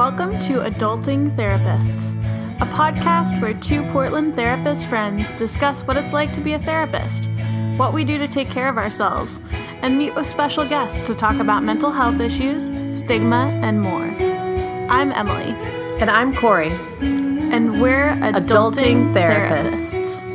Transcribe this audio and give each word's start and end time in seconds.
Welcome 0.00 0.38
to 0.40 0.60
Adulting 0.60 1.36
Therapists, 1.36 2.14
a 2.62 2.64
podcast 2.64 3.38
where 3.42 3.52
two 3.52 3.82
Portland 3.92 4.34
therapist 4.34 4.86
friends 4.86 5.30
discuss 5.32 5.82
what 5.82 5.98
it's 5.98 6.14
like 6.14 6.32
to 6.32 6.40
be 6.40 6.54
a 6.54 6.58
therapist, 6.58 7.28
what 7.76 7.92
we 7.92 8.02
do 8.06 8.16
to 8.16 8.26
take 8.26 8.48
care 8.48 8.70
of 8.70 8.78
ourselves, 8.78 9.40
and 9.82 9.98
meet 9.98 10.14
with 10.14 10.26
special 10.26 10.66
guests 10.66 11.02
to 11.02 11.14
talk 11.14 11.36
about 11.38 11.64
mental 11.64 11.90
health 11.90 12.18
issues, 12.18 12.70
stigma, 12.98 13.50
and 13.62 13.82
more. 13.82 14.04
I'm 14.90 15.12
Emily, 15.12 15.52
And 16.00 16.10
I'm 16.10 16.34
Corey. 16.34 16.70
and 17.02 17.82
we're 17.82 18.08
Adulting, 18.08 19.12
Adulting 19.12 19.12
Therapists. 19.14 19.92
therapists. 19.92 20.29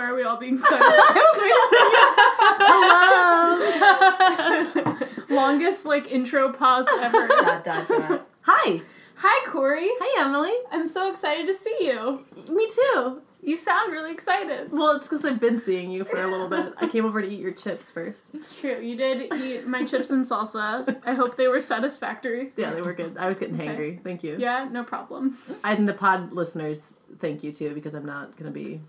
Why 0.00 0.06
are 0.08 0.14
we 0.14 0.22
all 0.22 0.38
being 0.38 0.56
silent? 0.56 0.82
Longest 5.28 5.84
like 5.84 6.10
intro 6.10 6.50
pause 6.54 6.88
ever. 7.02 7.28
dot 7.28 7.62
dot 7.64 7.86
dot. 7.86 8.26
Hi. 8.40 8.80
Hi, 9.16 9.46
Corey. 9.50 9.88
Hi, 9.90 10.24
Emily. 10.24 10.54
I'm 10.72 10.86
so 10.86 11.10
excited 11.10 11.46
to 11.48 11.52
see 11.52 11.76
you. 11.80 12.24
Me 12.48 12.66
too. 12.74 13.20
You 13.42 13.58
sound 13.58 13.92
really 13.92 14.10
excited. 14.10 14.72
Well, 14.72 14.96
it's 14.96 15.06
because 15.06 15.22
I've 15.26 15.38
been 15.38 15.60
seeing 15.60 15.90
you 15.90 16.04
for 16.04 16.22
a 16.22 16.26
little 16.26 16.48
bit. 16.48 16.72
I 16.78 16.88
came 16.88 17.04
over 17.04 17.20
to 17.20 17.28
eat 17.28 17.40
your 17.40 17.52
chips 17.52 17.90
first. 17.90 18.34
It's 18.34 18.58
true. 18.58 18.80
You 18.80 18.96
did 18.96 19.30
eat 19.34 19.66
my 19.66 19.84
chips 19.84 20.08
and 20.08 20.24
salsa. 20.24 20.98
I 21.04 21.12
hope 21.12 21.36
they 21.36 21.48
were 21.48 21.60
satisfactory. 21.60 22.52
Yeah, 22.56 22.70
they 22.72 22.80
were 22.80 22.94
good. 22.94 23.18
I 23.18 23.28
was 23.28 23.38
getting 23.38 23.56
Okay. 23.60 23.66
hangry. 23.68 24.02
Thank 24.02 24.22
you. 24.24 24.36
Yeah, 24.38 24.66
no 24.70 24.82
problem. 24.82 25.36
And 25.62 25.86
the 25.86 25.92
pod 25.92 26.32
listeners, 26.32 26.96
thank 27.18 27.44
you 27.44 27.52
too, 27.52 27.74
because 27.74 27.92
I'm 27.92 28.06
not 28.06 28.34
going 28.38 28.50
to 28.50 28.58
be 28.58 28.80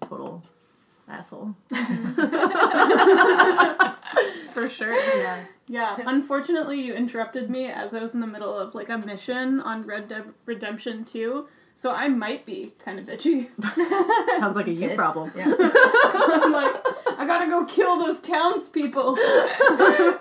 a 0.00 0.06
total 0.06 0.44
asshole. 1.10 1.54
For 4.52 4.68
sure. 4.68 4.92
Yeah. 5.18 5.44
Yeah. 5.68 5.96
Unfortunately, 6.06 6.80
you 6.80 6.94
interrupted 6.94 7.48
me 7.50 7.66
as 7.66 7.94
I 7.94 8.00
was 8.00 8.14
in 8.14 8.20
the 8.20 8.26
middle 8.26 8.58
of 8.58 8.74
like 8.74 8.88
a 8.88 8.98
mission 8.98 9.60
on 9.60 9.82
Red 9.82 10.08
Dead 10.08 10.24
Redemption 10.44 11.04
2. 11.04 11.46
So 11.74 11.92
I 11.94 12.08
might 12.08 12.44
be 12.44 12.72
kind 12.84 12.98
of 12.98 13.06
bitchy. 13.06 13.48
Sounds 14.40 14.56
like 14.56 14.66
a 14.66 14.72
you 14.72 14.80
Pissed. 14.88 14.96
problem. 14.96 15.30
Yeah. 15.36 15.44
I'm 15.56 16.52
like, 16.52 16.74
I 17.16 17.24
gotta 17.26 17.46
go 17.48 17.64
kill 17.64 17.98
those 17.98 18.20
townspeople. 18.20 19.14
I 19.18 20.16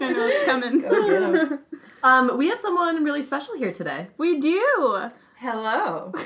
know 0.00 0.26
it's 0.26 0.44
coming. 0.44 0.80
Go 0.80 1.06
get 1.08 1.22
'em. 1.22 1.58
Um, 2.02 2.36
we 2.36 2.48
have 2.48 2.58
someone 2.58 3.04
really 3.04 3.22
special 3.22 3.56
here 3.56 3.70
today. 3.72 4.08
We 4.18 4.40
do. 4.40 5.10
Hello. 5.40 6.12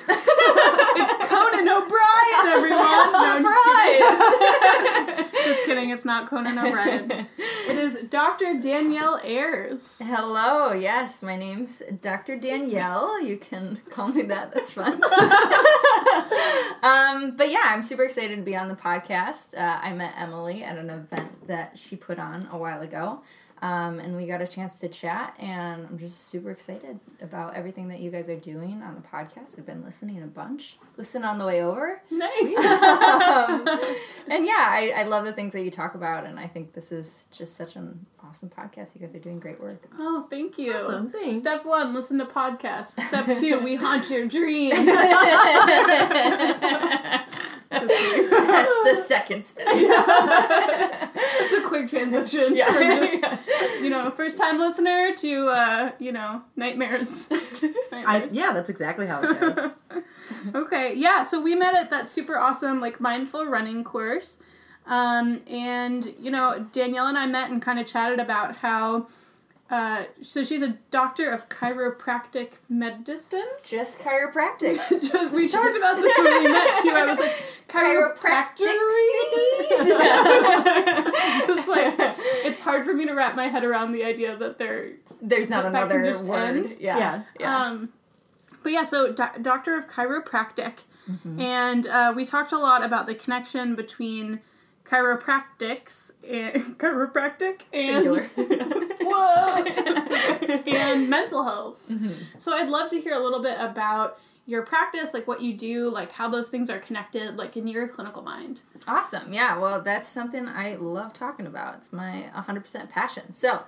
It's 0.96 1.28
Conan 1.28 1.68
O'Brien, 1.68 2.46
everyone. 2.46 2.78
No, 2.78 3.04
just 3.04 3.14
kidding. 3.16 3.46
Surprise! 4.76 5.30
Just 5.44 5.64
kidding, 5.64 5.90
it's 5.90 6.04
not 6.04 6.28
Conan 6.28 6.58
O'Brien. 6.58 7.10
It 7.68 7.76
is 7.76 7.96
Dr. 8.08 8.58
Danielle 8.60 9.20
Ayers. 9.24 10.00
Hello. 10.04 10.72
Yes, 10.72 11.22
my 11.22 11.36
name's 11.36 11.82
Dr. 12.00 12.36
Danielle. 12.36 13.20
You 13.22 13.36
can 13.36 13.80
call 13.90 14.08
me 14.08 14.22
that. 14.22 14.52
That's 14.52 14.72
fun. 14.72 14.94
um, 16.82 17.36
but 17.36 17.50
yeah, 17.50 17.62
I'm 17.64 17.82
super 17.82 18.04
excited 18.04 18.36
to 18.36 18.42
be 18.42 18.56
on 18.56 18.68
the 18.68 18.76
podcast. 18.76 19.56
Uh, 19.56 19.80
I 19.82 19.92
met 19.92 20.14
Emily 20.16 20.62
at 20.62 20.78
an 20.78 20.90
event 20.90 21.46
that 21.48 21.76
she 21.78 21.96
put 21.96 22.18
on 22.18 22.48
a 22.52 22.58
while 22.58 22.80
ago. 22.80 23.22
Um, 23.64 23.98
and 23.98 24.14
we 24.14 24.26
got 24.26 24.42
a 24.42 24.46
chance 24.46 24.78
to 24.80 24.88
chat, 24.88 25.34
and 25.38 25.86
I'm 25.86 25.96
just 25.96 26.28
super 26.28 26.50
excited 26.50 27.00
about 27.22 27.54
everything 27.54 27.88
that 27.88 27.98
you 27.98 28.10
guys 28.10 28.28
are 28.28 28.36
doing 28.36 28.82
on 28.82 28.94
the 28.94 29.00
podcast. 29.00 29.58
I've 29.58 29.64
been 29.64 29.82
listening 29.82 30.22
a 30.22 30.26
bunch. 30.26 30.76
Listen 30.98 31.24
on 31.24 31.38
the 31.38 31.46
way 31.46 31.62
over. 31.62 32.02
Nice. 32.10 32.30
um, 32.58 33.66
and 34.28 34.44
yeah, 34.44 34.66
I, 34.68 34.92
I 34.96 35.02
love 35.04 35.24
the 35.24 35.32
things 35.32 35.54
that 35.54 35.62
you 35.62 35.70
talk 35.70 35.94
about, 35.94 36.26
and 36.26 36.38
I 36.38 36.46
think 36.46 36.74
this 36.74 36.92
is 36.92 37.26
just 37.32 37.56
such 37.56 37.76
an 37.76 38.04
awesome 38.22 38.50
podcast. 38.50 38.96
You 38.96 39.00
guys 39.00 39.14
are 39.14 39.18
doing 39.18 39.40
great 39.40 39.58
work. 39.58 39.88
Oh, 39.98 40.26
thank 40.28 40.58
you. 40.58 40.74
Awesome, 40.74 41.10
thanks. 41.10 41.38
Step 41.38 41.64
one, 41.64 41.94
listen 41.94 42.18
to 42.18 42.26
podcasts. 42.26 43.00
Step 43.00 43.34
two, 43.38 43.60
we 43.60 43.76
haunt 43.76 44.10
your 44.10 44.26
dreams. 44.26 44.76
That's 47.80 48.74
the 48.84 48.94
second 48.94 49.44
step. 49.44 49.66
It's 51.36 51.52
a 51.64 51.66
quick 51.68 51.88
transition 51.88 52.54
Yeah. 52.56 52.66
from 52.72 52.82
just, 52.82 53.18
you 53.82 53.90
know, 53.90 54.10
first 54.10 54.38
time 54.38 54.58
listener 54.58 55.14
to, 55.16 55.48
uh, 55.48 55.90
you 55.98 56.12
know, 56.12 56.42
nightmares. 56.56 57.28
I, 57.92 58.28
yeah, 58.30 58.52
that's 58.52 58.70
exactly 58.70 59.06
how 59.06 59.22
it 59.22 59.40
goes. 59.40 59.70
Okay, 60.54 60.94
yeah, 60.94 61.22
so 61.22 61.40
we 61.40 61.54
met 61.54 61.74
at 61.74 61.90
that 61.90 62.08
super 62.08 62.36
awesome, 62.38 62.80
like, 62.80 63.00
mindful 63.00 63.44
running 63.46 63.84
course. 63.84 64.38
Um, 64.86 65.40
and, 65.48 66.14
you 66.18 66.30
know, 66.30 66.66
Danielle 66.72 67.06
and 67.06 67.16
I 67.18 67.26
met 67.26 67.50
and 67.50 67.60
kind 67.60 67.78
of 67.78 67.86
chatted 67.86 68.20
about 68.20 68.56
how, 68.56 69.08
uh, 69.70 70.04
so 70.22 70.44
she's 70.44 70.62
a 70.62 70.76
doctor 70.90 71.30
of 71.30 71.48
chiropractic 71.48 72.52
medicine. 72.68 73.46
Just 73.64 74.00
chiropractic. 74.00 74.76
Just, 74.90 75.32
we 75.32 75.48
talked 75.48 75.76
about 75.76 75.96
this 75.96 76.18
when 76.18 76.44
we 76.44 76.52
met 76.52 76.82
too. 76.82 76.90
I 76.90 77.04
was 77.06 77.18
like, 77.18 77.34
chiropractic 77.68 78.66
Just 81.46 81.68
like, 81.68 81.94
it's 82.44 82.60
hard 82.60 82.84
for 82.84 82.92
me 82.94 83.06
to 83.06 83.14
wrap 83.14 83.34
my 83.36 83.44
head 83.48 83.64
around 83.64 83.92
the 83.92 84.04
idea 84.04 84.36
that 84.36 84.58
they're 84.58 84.92
There's 85.22 85.48
not 85.50 85.64
another 85.64 86.00
word. 86.26 86.72
Yeah. 86.78 86.98
Yeah. 86.98 87.22
Yeah. 87.40 87.56
Um, 87.64 87.88
but 88.62 88.72
yeah, 88.72 88.84
so 88.84 89.12
do- 89.12 89.42
doctor 89.42 89.76
of 89.78 89.88
chiropractic, 89.88 90.74
Mm-hmm. 91.10 91.38
and 91.38 91.86
uh, 91.86 92.14
we 92.16 92.24
talked 92.24 92.50
a 92.52 92.56
lot 92.58 92.82
about 92.82 93.06
the 93.06 93.14
connection 93.14 93.74
between 93.74 94.40
chiropractics 94.84 96.12
and 96.28 96.78
chiropractic 96.78 97.62
and 97.72 98.04
Singular. 98.04 98.30
whoa 98.36 99.64
and 100.66 101.10
mental 101.10 101.44
health. 101.44 101.80
Mm-hmm. 101.90 102.38
So 102.38 102.52
I'd 102.52 102.68
love 102.68 102.90
to 102.90 103.00
hear 103.00 103.14
a 103.14 103.22
little 103.22 103.42
bit 103.42 103.58
about 103.58 104.18
your 104.46 104.62
practice, 104.62 105.14
like 105.14 105.26
what 105.26 105.40
you 105.40 105.56
do, 105.56 105.88
like 105.88 106.12
how 106.12 106.28
those 106.28 106.48
things 106.48 106.68
are 106.68 106.78
connected, 106.78 107.36
like 107.36 107.56
in 107.56 107.66
your 107.66 107.88
clinical 107.88 108.22
mind. 108.22 108.60
Awesome. 108.86 109.32
Yeah, 109.32 109.58
well, 109.58 109.80
that's 109.80 110.08
something 110.08 110.46
I 110.48 110.76
love 110.76 111.14
talking 111.14 111.46
about. 111.46 111.76
It's 111.76 111.92
my 111.92 112.30
100% 112.36 112.90
passion. 112.90 113.32
So, 113.32 113.62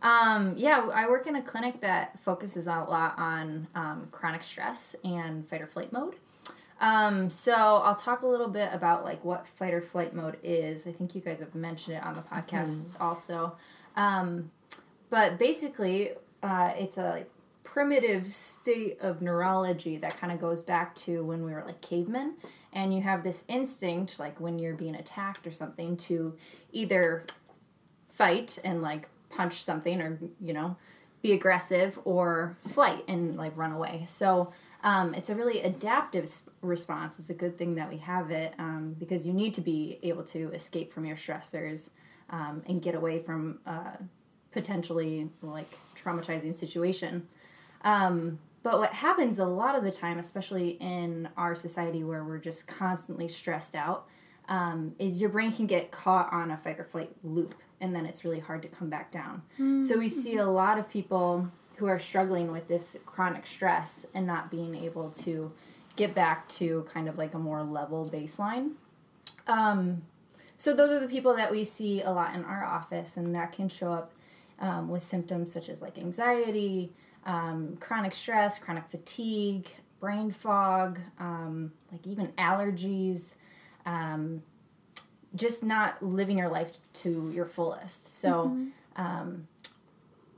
um, 0.00 0.54
yeah, 0.56 0.88
I 0.94 1.08
work 1.08 1.26
in 1.26 1.34
a 1.34 1.42
clinic 1.42 1.80
that 1.80 2.20
focuses 2.20 2.68
a 2.68 2.84
lot 2.84 3.18
on 3.18 3.66
um, 3.74 4.08
chronic 4.12 4.44
stress 4.44 4.94
and 5.04 5.48
fight 5.48 5.60
or 5.60 5.66
flight 5.66 5.92
mode. 5.92 6.14
Um, 6.82 7.30
so 7.30 7.54
I'll 7.54 7.94
talk 7.94 8.22
a 8.22 8.26
little 8.26 8.48
bit 8.48 8.68
about 8.72 9.04
like 9.04 9.24
what 9.24 9.46
fight 9.46 9.72
or 9.72 9.80
flight 9.80 10.14
mode 10.14 10.36
is. 10.42 10.86
I 10.86 10.92
think 10.92 11.14
you 11.14 11.20
guys 11.20 11.38
have 11.38 11.54
mentioned 11.54 11.96
it 11.96 12.02
on 12.02 12.14
the 12.14 12.22
podcast 12.22 12.94
also. 13.00 13.56
Um, 13.96 14.50
but 15.08 15.38
basically, 15.38 16.10
uh, 16.42 16.72
it's 16.76 16.98
a 16.98 17.10
like, 17.10 17.30
primitive 17.62 18.26
state 18.26 19.00
of 19.00 19.22
neurology 19.22 19.96
that 19.96 20.16
kind 20.18 20.32
of 20.32 20.40
goes 20.40 20.62
back 20.62 20.94
to 20.96 21.24
when 21.24 21.44
we 21.44 21.52
were 21.52 21.62
like 21.64 21.80
cavemen 21.80 22.34
and 22.72 22.92
you 22.92 23.00
have 23.00 23.22
this 23.22 23.44
instinct 23.48 24.18
like 24.18 24.38
when 24.40 24.58
you're 24.58 24.74
being 24.74 24.96
attacked 24.96 25.46
or 25.46 25.50
something 25.50 25.96
to 25.96 26.36
either 26.72 27.24
fight 28.06 28.58
and 28.64 28.82
like 28.82 29.08
punch 29.30 29.62
something 29.62 30.02
or 30.02 30.18
you 30.40 30.52
know 30.52 30.76
be 31.22 31.32
aggressive 31.32 31.98
or 32.04 32.56
flight 32.66 33.04
and 33.08 33.36
like 33.36 33.56
run 33.56 33.72
away 33.72 34.02
so 34.06 34.52
um, 34.82 35.14
it's 35.14 35.30
a 35.30 35.34
really 35.34 35.60
adaptive 35.62 36.28
response. 36.60 37.18
It's 37.18 37.30
a 37.30 37.34
good 37.34 37.56
thing 37.56 37.76
that 37.76 37.88
we 37.88 37.98
have 37.98 38.30
it 38.30 38.54
um, 38.58 38.96
because 38.98 39.26
you 39.26 39.32
need 39.32 39.54
to 39.54 39.60
be 39.60 39.98
able 40.02 40.24
to 40.24 40.50
escape 40.52 40.92
from 40.92 41.04
your 41.04 41.16
stressors 41.16 41.90
um, 42.30 42.62
and 42.66 42.82
get 42.82 42.94
away 42.94 43.18
from 43.18 43.60
uh, 43.66 43.96
potentially 44.50 45.30
like 45.40 45.70
traumatizing 45.94 46.54
situation. 46.54 47.28
Um, 47.82 48.38
but 48.62 48.78
what 48.78 48.92
happens 48.92 49.38
a 49.38 49.46
lot 49.46 49.76
of 49.76 49.82
the 49.82 49.90
time, 49.90 50.18
especially 50.18 50.70
in 50.80 51.28
our 51.36 51.54
society 51.54 52.04
where 52.04 52.24
we're 52.24 52.38
just 52.38 52.68
constantly 52.68 53.28
stressed 53.28 53.74
out, 53.74 54.06
um, 54.48 54.94
is 54.98 55.20
your 55.20 55.30
brain 55.30 55.52
can 55.52 55.66
get 55.66 55.90
caught 55.90 56.32
on 56.32 56.50
a 56.50 56.56
fight 56.56 56.78
or 56.78 56.84
flight 56.84 57.10
loop, 57.22 57.54
and 57.80 57.94
then 57.94 58.06
it's 58.06 58.24
really 58.24 58.40
hard 58.40 58.62
to 58.62 58.68
come 58.68 58.88
back 58.88 59.10
down. 59.10 59.42
So 59.80 59.98
we 59.98 60.08
see 60.08 60.36
a 60.36 60.46
lot 60.46 60.78
of 60.78 60.88
people 60.88 61.48
who 61.82 61.88
are 61.88 61.98
struggling 61.98 62.52
with 62.52 62.68
this 62.68 62.96
chronic 63.04 63.44
stress 63.44 64.06
and 64.14 64.24
not 64.24 64.52
being 64.52 64.76
able 64.76 65.10
to 65.10 65.50
get 65.96 66.14
back 66.14 66.48
to 66.48 66.84
kind 66.84 67.08
of 67.08 67.18
like 67.18 67.34
a 67.34 67.38
more 67.40 67.64
level 67.64 68.08
baseline. 68.08 68.70
Um, 69.48 70.02
so 70.56 70.76
those 70.76 70.92
are 70.92 71.00
the 71.00 71.08
people 71.08 71.34
that 71.34 71.50
we 71.50 71.64
see 71.64 72.00
a 72.00 72.12
lot 72.12 72.36
in 72.36 72.44
our 72.44 72.64
office, 72.64 73.16
and 73.16 73.34
that 73.34 73.50
can 73.50 73.68
show 73.68 73.90
up 73.90 74.12
um, 74.60 74.88
with 74.88 75.02
symptoms 75.02 75.52
such 75.52 75.68
as 75.68 75.82
like 75.82 75.98
anxiety, 75.98 76.92
um, 77.26 77.76
chronic 77.80 78.14
stress, 78.14 78.60
chronic 78.60 78.88
fatigue, 78.88 79.66
brain 79.98 80.30
fog, 80.30 81.00
um, 81.18 81.72
like 81.90 82.06
even 82.06 82.28
allergies, 82.38 83.34
um, 83.86 84.40
just 85.34 85.64
not 85.64 86.00
living 86.00 86.38
your 86.38 86.48
life 86.48 86.76
to 86.92 87.32
your 87.34 87.44
fullest. 87.44 88.20
So, 88.20 88.56
um, 88.94 89.48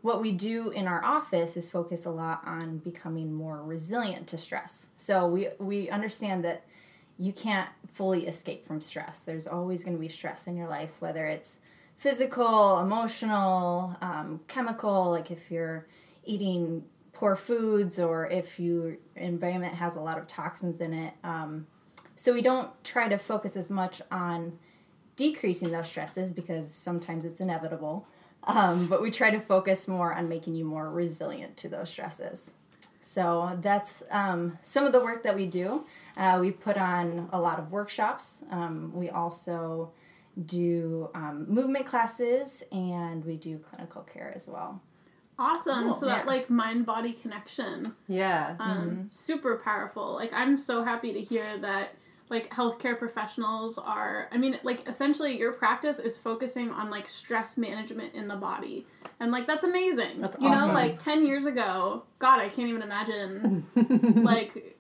what 0.04 0.20
we 0.20 0.32
do 0.32 0.68
in 0.68 0.86
our 0.86 1.02
office 1.02 1.56
is 1.56 1.70
focus 1.70 2.04
a 2.04 2.10
lot 2.10 2.42
on 2.44 2.76
becoming 2.76 3.32
more 3.32 3.62
resilient 3.62 4.26
to 4.26 4.36
stress. 4.36 4.90
So 4.94 5.26
we 5.26 5.48
we 5.58 5.88
understand 5.88 6.44
that 6.44 6.66
you 7.16 7.32
can't 7.32 7.70
fully 7.90 8.26
escape 8.26 8.66
from 8.66 8.82
stress. 8.82 9.20
There's 9.20 9.46
always 9.46 9.82
going 9.82 9.96
to 9.96 10.00
be 10.00 10.08
stress 10.08 10.46
in 10.46 10.58
your 10.58 10.68
life, 10.68 11.00
whether 11.00 11.26
it's 11.26 11.58
physical, 11.96 12.80
emotional, 12.80 13.96
um, 14.02 14.40
chemical, 14.46 15.10
like 15.10 15.30
if 15.30 15.50
you're 15.50 15.86
eating 16.22 16.84
poor 17.14 17.34
foods 17.34 17.98
or 17.98 18.28
if 18.28 18.60
your 18.60 18.98
environment 19.16 19.72
has 19.76 19.96
a 19.96 20.02
lot 20.02 20.18
of 20.18 20.26
toxins 20.26 20.82
in 20.82 20.92
it. 20.92 21.14
Um, 21.24 21.66
so 22.14 22.34
we 22.34 22.42
don't 22.42 22.68
try 22.84 23.08
to 23.08 23.16
focus 23.16 23.56
as 23.56 23.70
much 23.70 24.02
on 24.10 24.58
decreasing 25.16 25.70
those 25.70 25.88
stresses 25.88 26.30
because 26.30 26.70
sometimes 26.70 27.24
it's 27.24 27.40
inevitable. 27.40 28.06
Um, 28.46 28.86
but 28.88 29.00
we 29.00 29.10
try 29.10 29.30
to 29.30 29.40
focus 29.40 29.88
more 29.88 30.12
on 30.14 30.28
making 30.28 30.54
you 30.54 30.64
more 30.64 30.90
resilient 30.90 31.56
to 31.58 31.68
those 31.68 31.88
stresses. 31.90 32.54
So 33.00 33.58
that's 33.60 34.02
um, 34.10 34.58
some 34.62 34.84
of 34.86 34.92
the 34.92 35.00
work 35.00 35.22
that 35.24 35.34
we 35.34 35.46
do. 35.46 35.84
Uh, 36.16 36.38
we 36.40 36.50
put 36.50 36.76
on 36.76 37.28
a 37.32 37.40
lot 37.40 37.58
of 37.58 37.70
workshops. 37.70 38.42
Um, 38.50 38.92
we 38.94 39.10
also 39.10 39.92
do 40.46 41.10
um, 41.14 41.46
movement 41.48 41.86
classes 41.86 42.64
and 42.72 43.24
we 43.24 43.36
do 43.36 43.58
clinical 43.58 44.02
care 44.02 44.32
as 44.34 44.48
well. 44.48 44.80
Awesome. 45.38 45.84
Cool. 45.84 45.94
So 45.94 46.06
that 46.06 46.24
Yeah. 46.24 46.30
like 46.32 46.48
mind 46.50 46.86
body 46.86 47.12
connection, 47.12 47.94
Yeah. 48.08 48.56
um, 48.58 49.08
super 49.10 49.56
powerful. 49.56 50.14
Like 50.14 50.32
I'm 50.32 50.56
so 50.58 50.84
happy 50.84 51.12
to 51.12 51.20
hear 51.20 51.58
that 51.58 51.90
like 52.34 52.50
healthcare 52.50 52.98
professionals 52.98 53.78
are. 53.78 54.28
I 54.32 54.36
mean, 54.38 54.58
like 54.62 54.88
essentially 54.88 55.38
your 55.38 55.52
practice 55.52 55.98
is 55.98 56.18
focusing 56.18 56.70
on 56.70 56.90
like 56.90 57.08
stress 57.08 57.56
management 57.56 58.14
in 58.14 58.26
the 58.28 58.36
body, 58.36 58.86
and 59.20 59.30
like 59.30 59.46
that's 59.46 59.62
amazing. 59.62 60.20
That's 60.20 60.36
you 60.40 60.50
know, 60.50 60.66
like 60.72 60.98
ten 60.98 61.24
years 61.26 61.46
ago, 61.46 62.02
God, 62.18 62.40
I 62.40 62.48
can't 62.48 62.68
even 62.68 62.82
imagine. 62.82 63.66
like 64.24 64.76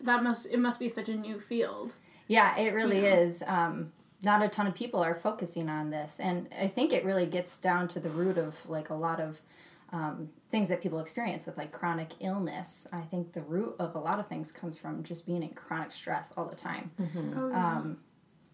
that 0.00 0.22
must 0.22 0.46
it 0.52 0.58
must 0.60 0.78
be 0.78 0.88
such 0.88 1.08
a 1.08 1.14
new 1.14 1.40
field. 1.40 1.94
Yeah, 2.28 2.56
it 2.56 2.72
really 2.72 3.02
Yeah. 3.02 3.16
is. 3.16 3.42
Um, 3.46 3.92
not 4.24 4.42
a 4.42 4.48
ton 4.48 4.66
of 4.66 4.74
people 4.74 5.00
are 5.02 5.14
focusing 5.14 5.68
on 5.68 5.90
this, 5.90 6.18
and 6.20 6.48
I 6.58 6.68
think 6.68 6.92
it 6.92 7.04
really 7.04 7.26
gets 7.26 7.58
down 7.58 7.86
to 7.88 8.00
the 8.00 8.08
root 8.08 8.38
of 8.38 8.68
like 8.68 8.88
a 8.90 8.94
lot 8.94 9.20
of 9.20 9.40
um, 9.96 10.28
things 10.50 10.68
that 10.68 10.82
people 10.82 11.00
experience 11.00 11.46
with 11.46 11.56
like 11.56 11.72
chronic 11.72 12.10
illness. 12.20 12.86
I 12.92 13.00
think 13.00 13.32
the 13.32 13.40
root 13.40 13.76
of 13.78 13.94
a 13.94 13.98
lot 13.98 14.18
of 14.18 14.26
things 14.26 14.52
comes 14.52 14.76
from 14.76 15.02
just 15.02 15.26
being 15.26 15.42
in 15.42 15.50
chronic 15.50 15.90
stress 15.90 16.32
all 16.36 16.44
the 16.44 16.56
time. 16.56 16.90
Oh, 17.00 17.48
yeah. 17.50 17.76
Um, 17.76 17.98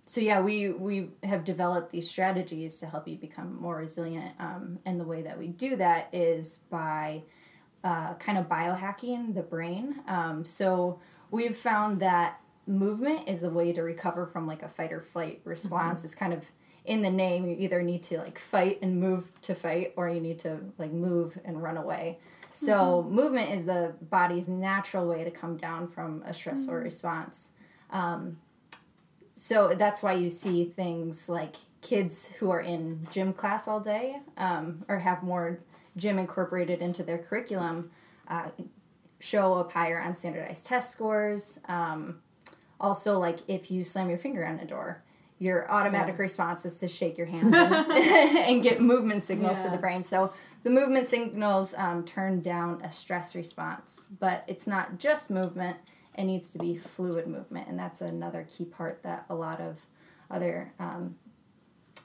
so 0.05 0.21
yeah, 0.21 0.41
we 0.41 0.71
we 0.71 1.11
have 1.23 1.45
developed 1.45 1.91
these 1.91 2.09
strategies 2.09 2.79
to 2.79 2.87
help 2.87 3.07
you 3.09 3.17
become 3.17 3.61
more 3.61 3.77
resilient, 3.77 4.35
um, 4.39 4.79
and 4.85 4.99
the 4.99 5.05
way 5.05 5.23
that 5.23 5.39
we 5.39 5.49
do 5.49 5.77
that 5.77 6.09
is 6.13 6.59
by 6.71 7.23
uh, 7.85 8.15
kind 8.15 8.39
of 8.39 8.49
biohacking 8.49 9.35
the 9.35 9.43
brain. 9.43 10.01
Um, 10.07 10.45
so 10.45 11.01
we've 11.31 11.57
found 11.57 12.01
that 12.01 12.41
movement 12.67 13.29
is 13.29 13.41
the 13.41 13.51
way 13.51 13.73
to 13.73 13.83
recover 13.83 14.27
from 14.27 14.47
like 14.47 14.63
a 14.63 14.69
fight 14.69 14.93
or 14.93 15.01
flight 15.01 15.41
response. 15.45 16.05
It's 16.05 16.15
kind 16.15 16.33
of 16.33 16.51
in 16.85 17.03
the 17.03 17.11
name. 17.11 17.49
You 17.49 17.57
either 17.59 17.83
need 17.83 18.03
to 18.05 18.19
like 18.19 18.39
fight 18.39 18.79
and 18.83 18.99
move 18.99 19.31
to 19.43 19.55
fight, 19.55 19.93
or 19.97 20.09
you 20.09 20.21
need 20.21 20.39
to 20.41 20.61
like 20.79 20.93
move 20.93 21.39
and 21.45 21.63
run 21.63 21.77
away. 21.77 22.19
So 22.53 23.03
movement 23.05 23.51
is 23.51 23.65
the 23.65 23.95
body's 24.11 24.47
natural 24.47 25.09
way 25.09 25.25
to 25.25 25.31
come 25.31 25.57
down 25.57 25.89
from 25.89 26.23
a 26.27 26.35
stressful 26.35 26.75
response. 26.75 27.51
Um, 27.91 28.37
so 29.35 29.69
that's 29.69 30.03
why 30.03 30.13
you 30.13 30.29
see 30.29 30.65
things 30.65 31.29
like 31.29 31.57
kids 31.81 32.35
who 32.35 32.51
are 32.51 32.61
in 32.61 33.07
gym 33.11 33.33
class 33.33 33.67
all 33.67 33.81
day 33.81 34.21
um, 34.37 34.85
or 34.89 34.99
have 34.99 35.23
more 35.23 35.61
gym 35.97 36.19
incorporated 36.19 36.81
into 36.83 37.03
their 37.03 37.19
curriculum 37.19 37.91
uh, 38.29 38.51
show 39.21 39.55
up 39.55 39.73
higher 39.73 40.01
on 40.01 40.15
standardized 40.15 40.67
test 40.67 40.91
scores 40.91 41.59
um, 41.69 42.21
also 42.79 43.19
like 43.19 43.39
if 43.49 43.71
you 43.71 43.83
slam 43.83 44.09
your 44.09 44.19
finger 44.19 44.47
on 44.47 44.59
a 44.59 44.65
door 44.65 45.03
your 45.43 45.69
automatic 45.73 46.19
response 46.19 46.65
is 46.65 46.79
to 46.79 46.87
shake 46.87 47.19
your 47.19 47.27
hand 47.27 47.53
and, 47.53 47.91
and 48.49 48.63
get 48.63 48.81
movement 48.81 49.25
signals 49.25 49.63
to 49.65 49.71
the 49.71 49.77
brain. 49.77 50.01
So 50.03 50.33
the 50.63 50.71
movement 50.71 51.09
signals 51.09 51.75
um, 51.77 52.05
turn 52.05 52.41
down 52.41 52.81
a 52.83 52.91
stress 52.91 53.35
response 53.35 54.09
but 54.21 54.45
it's 54.47 54.69
not 54.69 54.99
just 54.99 55.31
movement. 55.31 55.77
It 56.17 56.25
needs 56.25 56.49
to 56.51 56.59
be 56.59 56.77
fluid 56.77 57.27
movement 57.27 57.69
and 57.69 57.77
that's 57.77 58.01
another 58.01 58.47
key 58.49 58.67
part 58.67 59.03
that 59.03 59.25
a 59.29 59.35
lot 59.35 59.61
of 59.61 59.85
other 60.31 60.73
um, 60.79 61.17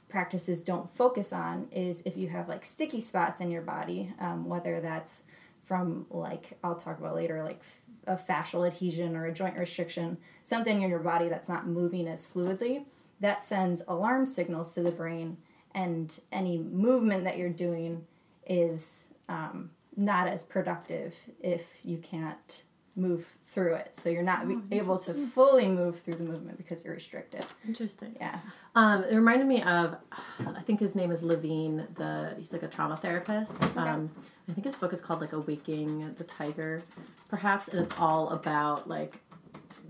practices 0.10 0.64
don't 0.64 0.90
focus 0.90 1.32
on 1.32 1.68
is 1.72 2.02
if 2.06 2.18
you 2.18 2.30
have 2.30 2.50
like 2.50 2.64
sticky 2.64 3.00
spots 3.00 3.40
in 3.40 3.52
your 3.52 3.62
body 3.62 4.12
um, 4.20 4.50
whether 4.50 4.82
that's 4.82 5.24
from 5.62 6.06
like 6.10 6.58
i'll 6.64 6.76
talk 6.76 6.98
about 6.98 7.16
later 7.16 7.44
like 7.44 7.62
a 8.06 8.16
fascial 8.16 8.66
adhesion 8.66 9.16
or 9.16 9.26
a 9.26 9.34
joint 9.34 9.58
restriction 9.58 10.18
something 10.44 10.82
in 10.82 10.90
your 10.90 11.00
body 11.00 11.28
that's 11.28 11.50
not 11.50 11.68
moving 11.68 12.08
as 12.08 12.26
fluidly 12.26 12.86
that 13.20 13.42
sends 13.42 13.82
alarm 13.88 14.26
signals 14.26 14.74
to 14.76 14.82
the 14.84 14.92
brain 14.92 15.38
and 15.74 16.20
any 16.32 16.58
movement 16.58 17.24
that 17.24 17.38
you're 17.38 17.50
doing 17.50 18.06
is 18.46 19.14
um, 19.30 19.70
not 19.96 20.28
as 20.28 20.44
productive 20.44 21.16
if 21.42 21.80
you 21.84 21.98
can't 21.98 22.64
move 22.96 23.38
through 23.44 23.76
it 23.76 23.94
so 23.94 24.10
you're 24.10 24.24
not 24.24 24.44
able 24.72 24.98
to 24.98 25.14
fully 25.14 25.68
move 25.68 26.00
through 26.00 26.16
the 26.16 26.24
movement 26.24 26.58
because 26.58 26.84
you're 26.84 26.96
restricted 26.96 27.46
Interesting. 27.68 28.16
yeah 28.20 28.40
Um, 28.76 29.04
it 29.04 29.14
reminded 29.16 29.48
me 29.48 29.62
of, 29.62 29.96
I 30.40 30.62
think 30.62 30.80
his 30.80 30.96
name 30.96 31.12
is 31.12 31.22
Levine. 31.24 31.88
The 31.96 32.34
he's 32.38 32.54
like 32.54 32.64
a 32.64 32.68
trauma 32.68 32.98
therapist. 32.98 33.64
Um, 33.78 34.10
I 34.50 34.54
think 34.54 34.66
his 34.66 34.76
book 34.76 34.94
is 34.94 35.02
called 35.02 35.20
like 35.22 35.34
Awaking 35.34 36.14
the 36.16 36.24
Tiger, 36.24 36.84
perhaps, 37.28 37.68
and 37.70 37.80
it's 37.80 38.00
all 38.00 38.30
about 38.30 38.88
like 38.88 39.20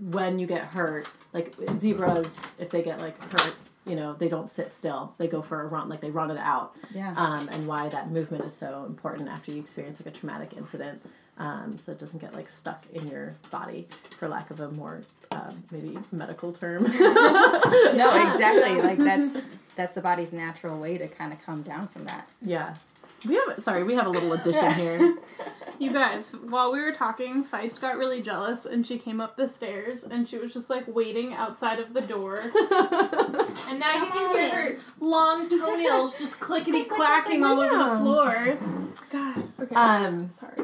when 0.00 0.38
you 0.38 0.46
get 0.46 0.64
hurt. 0.64 1.08
Like 1.32 1.54
zebras, 1.76 2.54
if 2.58 2.70
they 2.70 2.82
get 2.82 3.00
like 3.00 3.20
hurt, 3.32 3.54
you 3.86 3.96
know, 3.96 4.14
they 4.14 4.28
don't 4.28 4.48
sit 4.48 4.72
still. 4.72 5.14
They 5.18 5.28
go 5.28 5.42
for 5.42 5.60
a 5.60 5.66
run, 5.66 5.88
like 5.88 6.00
they 6.00 6.10
run 6.10 6.30
it 6.30 6.38
out. 6.38 6.76
Yeah. 6.94 7.14
Um, 7.16 7.48
and 7.50 7.66
why 7.66 7.88
that 7.88 8.10
movement 8.10 8.44
is 8.44 8.54
so 8.54 8.84
important 8.86 9.28
after 9.28 9.50
you 9.52 9.60
experience 9.60 10.00
like 10.00 10.14
a 10.14 10.18
traumatic 10.18 10.54
incident. 10.56 11.02
Um, 11.38 11.78
so 11.78 11.92
it 11.92 11.98
doesn't 11.98 12.18
get 12.18 12.34
like 12.34 12.48
stuck 12.48 12.84
in 12.92 13.06
your 13.08 13.36
body, 13.50 13.86
for 14.18 14.28
lack 14.28 14.50
of 14.50 14.58
a 14.60 14.70
more 14.72 15.02
um, 15.30 15.62
maybe 15.70 15.96
medical 16.10 16.52
term. 16.52 16.82
no 17.00 18.26
exactly 18.26 18.80
like 18.82 18.98
that's 18.98 19.50
that's 19.76 19.94
the 19.94 20.00
body's 20.00 20.32
natural 20.32 20.80
way 20.80 20.98
to 20.98 21.06
kind 21.06 21.32
of 21.32 21.40
come 21.44 21.62
down 21.62 21.86
from 21.86 22.04
that 22.06 22.28
Yeah. 22.42 22.74
We 23.28 23.34
have 23.34 23.62
sorry, 23.62 23.84
we 23.84 23.94
have 23.94 24.06
a 24.06 24.10
little 24.10 24.32
addition 24.32 24.72
here. 24.74 25.16
You 25.78 25.92
guys, 25.92 26.32
while 26.32 26.72
we 26.72 26.80
were 26.80 26.92
talking, 26.92 27.44
Feist 27.44 27.80
got 27.80 27.96
really 27.98 28.20
jealous 28.20 28.66
and 28.66 28.84
she 28.84 28.98
came 28.98 29.20
up 29.20 29.36
the 29.36 29.46
stairs 29.46 30.02
and 30.04 30.26
she 30.26 30.36
was 30.36 30.52
just 30.52 30.68
like 30.68 30.84
waiting 30.88 31.34
outside 31.34 31.78
of 31.78 31.94
the 31.94 32.00
door. 32.00 32.38
and 32.42 33.78
now 33.78 33.92
you 34.02 34.10
can 34.10 34.34
hear 34.34 34.50
her 34.50 34.76
long 35.00 35.48
toenails 35.48 36.18
just 36.18 36.40
clickety 36.40 36.84
clacking 36.84 37.44
all 37.44 37.60
over 37.60 37.78
the 37.78 37.98
floor. 37.98 38.58
God. 39.10 39.48
Okay. 39.60 39.74
Um 39.74 40.28
Sorry. 40.28 40.56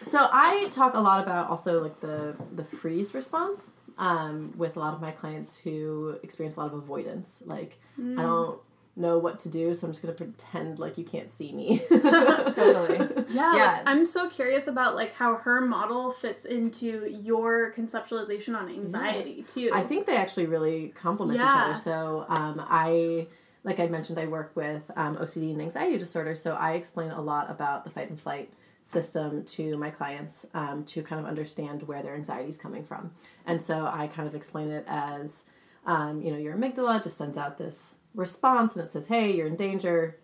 so 0.00 0.26
I 0.32 0.68
talk 0.70 0.94
a 0.94 1.00
lot 1.00 1.22
about 1.22 1.50
also 1.50 1.82
like 1.82 2.00
the 2.00 2.34
the 2.50 2.64
freeze 2.64 3.14
response 3.14 3.74
um 3.98 4.54
with 4.56 4.76
a 4.76 4.80
lot 4.80 4.94
of 4.94 5.02
my 5.02 5.10
clients 5.10 5.58
who 5.58 6.18
experience 6.22 6.56
a 6.56 6.60
lot 6.60 6.66
of 6.68 6.74
avoidance. 6.74 7.42
Like 7.44 7.78
I 7.98 8.22
don't 8.22 8.58
know 8.94 9.16
what 9.18 9.38
to 9.40 9.48
do, 9.50 9.72
so 9.72 9.86
I'm 9.86 9.92
just 9.92 10.02
gonna 10.02 10.14
pretend 10.14 10.78
like 10.78 10.98
you 10.98 11.04
can't 11.04 11.30
see 11.30 11.52
me. 11.52 11.80
totally 11.88 12.98
Yeah, 13.30 13.56
Yeah. 13.56 13.72
like, 13.76 13.82
I'm 13.86 14.04
so 14.04 14.28
curious 14.28 14.66
about 14.66 14.94
like 14.94 15.14
how 15.14 15.36
her 15.36 15.60
model 15.60 16.10
fits 16.10 16.44
into 16.44 17.08
your 17.08 17.72
conceptualization 17.72 18.56
on 18.56 18.68
anxiety 18.68 19.44
too. 19.46 19.70
I 19.72 19.82
think 19.82 20.06
they 20.06 20.16
actually 20.16 20.46
really 20.46 20.88
complement 20.88 21.38
each 21.40 21.44
other. 21.46 21.74
So 21.74 22.26
um, 22.28 22.62
I, 22.68 23.28
like 23.64 23.80
I 23.80 23.86
mentioned, 23.86 24.18
I 24.18 24.26
work 24.26 24.52
with 24.54 24.90
um, 24.96 25.16
OCD 25.16 25.52
and 25.52 25.62
anxiety 25.62 25.96
disorder. 25.96 26.34
So 26.34 26.54
I 26.54 26.72
explain 26.72 27.10
a 27.10 27.20
lot 27.20 27.50
about 27.50 27.84
the 27.84 27.90
fight 27.90 28.10
and 28.10 28.20
flight 28.20 28.52
system 28.82 29.44
to 29.44 29.76
my 29.78 29.88
clients 29.90 30.46
um, 30.54 30.84
to 30.84 31.02
kind 31.02 31.20
of 31.20 31.26
understand 31.26 31.84
where 31.84 32.02
their 32.02 32.14
anxiety 32.14 32.48
is 32.48 32.58
coming 32.58 32.84
from. 32.84 33.12
And 33.46 33.62
so 33.62 33.86
I 33.86 34.08
kind 34.08 34.28
of 34.28 34.34
explain 34.34 34.70
it 34.70 34.84
as, 34.88 35.46
um, 35.86 36.20
you 36.20 36.30
know, 36.32 36.36
your 36.38 36.54
amygdala 36.56 37.02
just 37.02 37.16
sends 37.16 37.38
out 37.38 37.56
this 37.56 37.98
response 38.14 38.76
and 38.76 38.86
it 38.86 38.90
says, 38.90 39.08
hey, 39.08 39.34
you're 39.34 39.46
in 39.46 39.56
danger. 39.56 40.18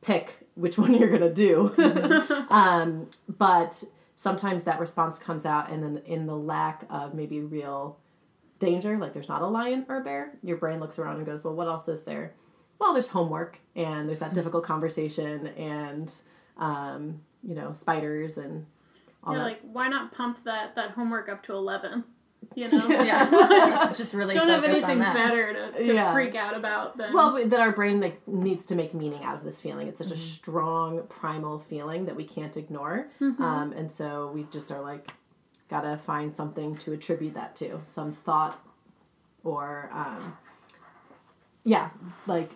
Pick 0.00 0.48
which 0.58 0.76
one 0.78 0.94
you're 0.94 1.10
gonna 1.10 1.32
do. 1.32 1.72
um, 2.50 3.08
but 3.28 3.84
sometimes 4.16 4.64
that 4.64 4.80
response 4.80 5.18
comes 5.18 5.46
out, 5.46 5.70
and 5.70 5.82
then 5.82 6.02
in 6.04 6.26
the 6.26 6.36
lack 6.36 6.84
of 6.90 7.14
maybe 7.14 7.40
real 7.40 7.98
danger, 8.58 8.98
like 8.98 9.12
there's 9.12 9.28
not 9.28 9.40
a 9.40 9.46
lion 9.46 9.86
or 9.88 9.96
a 9.96 10.00
bear, 10.04 10.32
your 10.42 10.56
brain 10.56 10.80
looks 10.80 10.98
around 10.98 11.16
and 11.16 11.26
goes, 11.26 11.44
well, 11.44 11.54
what 11.54 11.68
else 11.68 11.88
is 11.88 12.02
there? 12.02 12.34
Well, 12.78 12.92
there's 12.92 13.08
homework, 13.08 13.60
and 13.74 14.08
there's 14.08 14.18
that 14.18 14.34
difficult 14.34 14.64
conversation, 14.64 15.48
and 15.48 16.12
um, 16.56 17.20
you 17.42 17.54
know, 17.54 17.72
spiders 17.72 18.36
and 18.36 18.66
all 19.22 19.34
You're 19.34 19.42
that. 19.42 19.48
like, 19.48 19.60
why 19.62 19.88
not 19.88 20.12
pump 20.12 20.42
that 20.44 20.74
that 20.74 20.90
homework 20.90 21.28
up 21.28 21.42
to 21.44 21.52
eleven? 21.52 22.04
You 22.54 22.70
know. 22.70 22.88
yeah 22.88 23.28
it's 23.88 23.96
just 23.98 24.14
really 24.14 24.34
Don't 24.34 24.48
have 24.48 24.62
focus 24.62 24.82
on 24.82 24.90
anything 24.90 24.98
that. 25.00 25.14
better 25.14 25.52
to, 25.52 25.84
to 25.84 25.94
Yeah. 25.94 26.12
freak 26.12 26.34
out 26.34 26.56
about 26.56 26.96
than 26.96 27.12
well, 27.12 27.32
but 27.32 27.50
that 27.50 27.60
our 27.60 27.72
brain 27.72 28.00
like 28.00 28.26
needs 28.26 28.64
to 28.66 28.74
make 28.74 28.94
meaning 28.94 29.22
out 29.22 29.36
of 29.36 29.44
this 29.44 29.60
feeling. 29.60 29.86
It's 29.88 29.98
such 29.98 30.06
Mm-hmm. 30.08 30.14
a 30.14 30.18
strong 30.18 31.02
primal 31.08 31.58
feeling 31.58 32.06
that 32.06 32.16
we 32.16 32.24
can't 32.24 32.56
ignore, 32.56 33.08
Mm-hmm. 33.20 33.42
um, 33.42 33.72
and 33.72 33.90
so 33.90 34.30
we 34.34 34.44
just 34.50 34.72
are 34.72 34.80
like, 34.80 35.10
gotta 35.68 35.98
find 35.98 36.32
something 36.32 36.76
to 36.78 36.92
attribute 36.92 37.34
that 37.34 37.54
to, 37.56 37.80
some 37.86 38.10
thought 38.12 38.58
or 39.44 39.90
um, 39.92 40.36
yeah, 41.64 41.90
like 42.26 42.52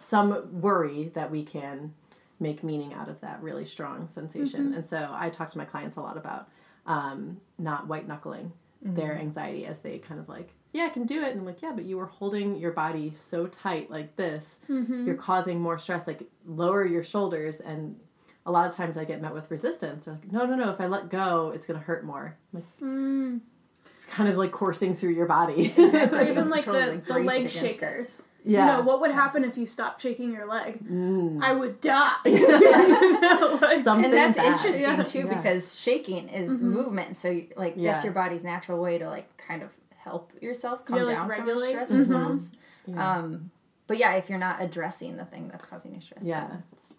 some 0.00 0.60
worry 0.60 1.10
that 1.14 1.30
we 1.30 1.42
can 1.44 1.94
make 2.40 2.62
meaning 2.64 2.92
out 2.92 3.08
of 3.08 3.20
that 3.20 3.40
really 3.42 3.64
strong 3.64 4.08
sensation. 4.08 4.64
Mm-hmm. 4.66 4.74
And 4.74 4.84
so 4.84 5.10
I 5.12 5.30
talk 5.30 5.50
to 5.50 5.58
my 5.58 5.64
clients 5.64 5.96
a 5.96 6.00
lot 6.02 6.16
about 6.16 6.48
um, 6.86 7.40
not 7.58 7.86
white 7.86 8.06
knuckling 8.08 8.52
their 8.84 9.12
Mm-hmm. 9.12 9.20
anxiety 9.20 9.66
as 9.66 9.80
they 9.80 9.98
kind 9.98 10.20
of 10.20 10.28
like, 10.28 10.50
yeah, 10.72 10.84
I 10.84 10.88
can 10.90 11.06
do 11.06 11.22
it. 11.22 11.30
And 11.30 11.40
I'm 11.40 11.46
like, 11.46 11.62
yeah, 11.62 11.72
but 11.74 11.84
you 11.86 11.96
were 11.96 12.06
holding 12.06 12.56
your 12.58 12.72
body 12.72 13.12
so 13.16 13.46
tight 13.46 13.90
like 13.90 14.16
this. 14.16 14.60
Mm-hmm. 14.68 15.06
You're 15.06 15.14
causing 15.16 15.58
more 15.60 15.78
stress. 15.78 16.06
Like, 16.06 16.22
lower 16.46 16.84
your 16.84 17.02
shoulders. 17.02 17.60
And 17.60 17.96
a 18.44 18.50
lot 18.52 18.66
of 18.68 18.74
times 18.74 18.98
I 18.98 19.04
get 19.04 19.22
met 19.22 19.32
with 19.32 19.50
resistance. 19.50 20.04
They're 20.04 20.14
like, 20.14 20.30
no, 20.30 20.44
no, 20.46 20.54
no. 20.56 20.70
If 20.70 20.80
I 20.80 20.86
let 20.86 21.08
go, 21.08 21.52
it's 21.54 21.66
going 21.66 21.78
to 21.80 21.84
hurt 21.86 22.04
more. 22.04 22.36
I'm 22.52 22.60
like, 22.60 22.68
Mm. 22.82 23.40
it's 23.86 24.04
kind 24.06 24.28
of 24.28 24.36
like 24.36 24.52
coursing 24.52 24.94
through 24.94 25.12
your 25.12 25.26
body. 25.26 25.72
Or 25.78 26.22
even 26.22 26.50
like 26.50 26.64
Totally 26.64 26.96
the, 26.98 27.02
the 27.06 27.12
braced 27.14 27.28
leg 27.28 27.40
against 27.46 27.82
it. 27.82 28.24
Shakers. 28.44 28.52
yeah. 28.52 28.66
You 28.66 28.72
know, 28.78 28.82
what 28.86 29.00
would 29.00 29.10
happen 29.10 29.44
if 29.44 29.56
you 29.56 29.66
stopped 29.66 30.02
shaking 30.02 30.32
your 30.32 30.46
leg? 30.46 30.78
Mm. 30.88 31.40
I 31.42 31.52
would 31.54 31.80
die. 31.80 32.14
You 32.26 32.48
know, 33.20 33.58
like- 33.62 33.82
Something 33.84 34.04
and 34.06 34.12
that's 34.14 34.36
bad. 34.36 34.46
interesting 34.46 34.82
Yeah. 34.98 35.02
too 35.04 35.18
Yeah. 35.30 35.36
because 35.36 35.78
shaking 35.80 36.28
is 36.28 36.62
movement 36.62 37.16
so 37.16 37.30
you, 37.30 37.48
like 37.56 37.74
that's 37.76 38.04
your 38.04 38.12
body's 38.12 38.44
natural 38.44 38.80
way 38.80 38.98
to 38.98 39.08
like 39.08 39.34
kind 39.36 39.62
of 39.62 39.72
help 39.96 40.32
yourself 40.42 40.84
calm 40.84 40.98
Yeah, 40.98 41.04
like 41.04 41.16
down 41.16 41.28
regulate. 41.28 41.72
from 41.72 41.80
a 41.82 41.86
stress 41.86 41.92
Mhm. 41.92 41.98
response 41.98 42.50
Yeah. 42.86 43.16
um 43.16 43.50
but 43.86 43.96
yeah 43.98 44.12
if 44.14 44.28
you're 44.28 44.38
not 44.38 44.60
addressing 44.62 45.16
the 45.16 45.24
thing 45.24 45.48
that's 45.48 45.64
causing 45.64 45.94
you 45.94 46.00
stress 46.00 46.24
Yeah. 46.26 46.46
too, 46.46 46.52
it's- 46.72 46.96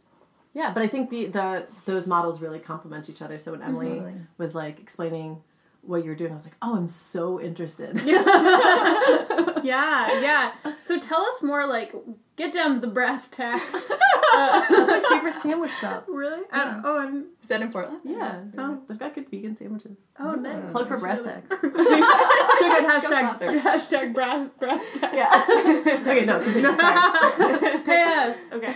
Yeah, 0.54 0.72
but 0.74 0.82
I 0.84 0.88
think 0.88 1.10
the, 1.10 1.26
the 1.28 1.68
those 1.86 2.08
models 2.08 2.42
really 2.42 2.60
complement 2.60 3.10
each 3.10 3.22
other. 3.22 3.38
So 3.40 3.52
when 3.52 3.62
Emily 3.62 3.90
Totally. 3.90 4.14
was 4.38 4.56
like 4.56 4.80
explaining 4.80 5.42
what 5.82 6.04
you're 6.06 6.16
doing, 6.16 6.32
I 6.32 6.34
was 6.36 6.46
like, 6.46 6.56
oh, 6.62 6.76
I'm 6.78 6.88
so 6.88 7.40
interested. 7.42 7.92
yeah, 9.66 10.22
yeah. 10.22 10.52
So 10.80 11.00
tell 11.00 11.22
us 11.22 11.42
more. 11.44 11.66
Like, 11.68 11.94
get 12.36 12.54
down 12.54 12.76
to 12.76 12.80
the 12.80 12.88
brass 12.88 13.28
tacks. 13.30 13.74
That's 14.36 14.70
my 14.70 15.04
favorite 15.10 15.36
sandwich 15.36 15.72
shop. 15.72 16.06
really? 16.10 16.42
I 16.52 16.64
don't, 16.66 16.74
um, 16.76 16.82
oh, 16.86 17.00
I'm. 17.00 17.26
is 17.42 17.48
that 17.48 17.62
in 17.62 17.72
portland 17.72 18.02
Yeah, 18.04 18.42
Oh. 18.58 18.82
they've 18.88 19.00
got 19.00 19.16
good 19.16 19.30
vegan 19.30 19.56
sandwiches. 19.56 19.96
Oh, 20.20 20.34
nice. 20.34 20.72
Plug 20.72 20.88
for 20.88 20.98
Brass 20.98 21.22
Tacks. 21.22 21.48
Check 21.50 21.62
out 21.62 23.02
hashtag 23.02 23.62
hashtag 23.62 24.14
brass 24.14 24.50
brass 24.60 25.00
tacks. 25.00 25.14
Yeah. 25.14 25.46
okay, 26.08 26.26
no, 26.26 26.40
continue. 26.40 26.76
Sorry. 26.76 27.80
Pay 27.86 28.04
us. 28.04 28.46
Okay. 28.52 28.74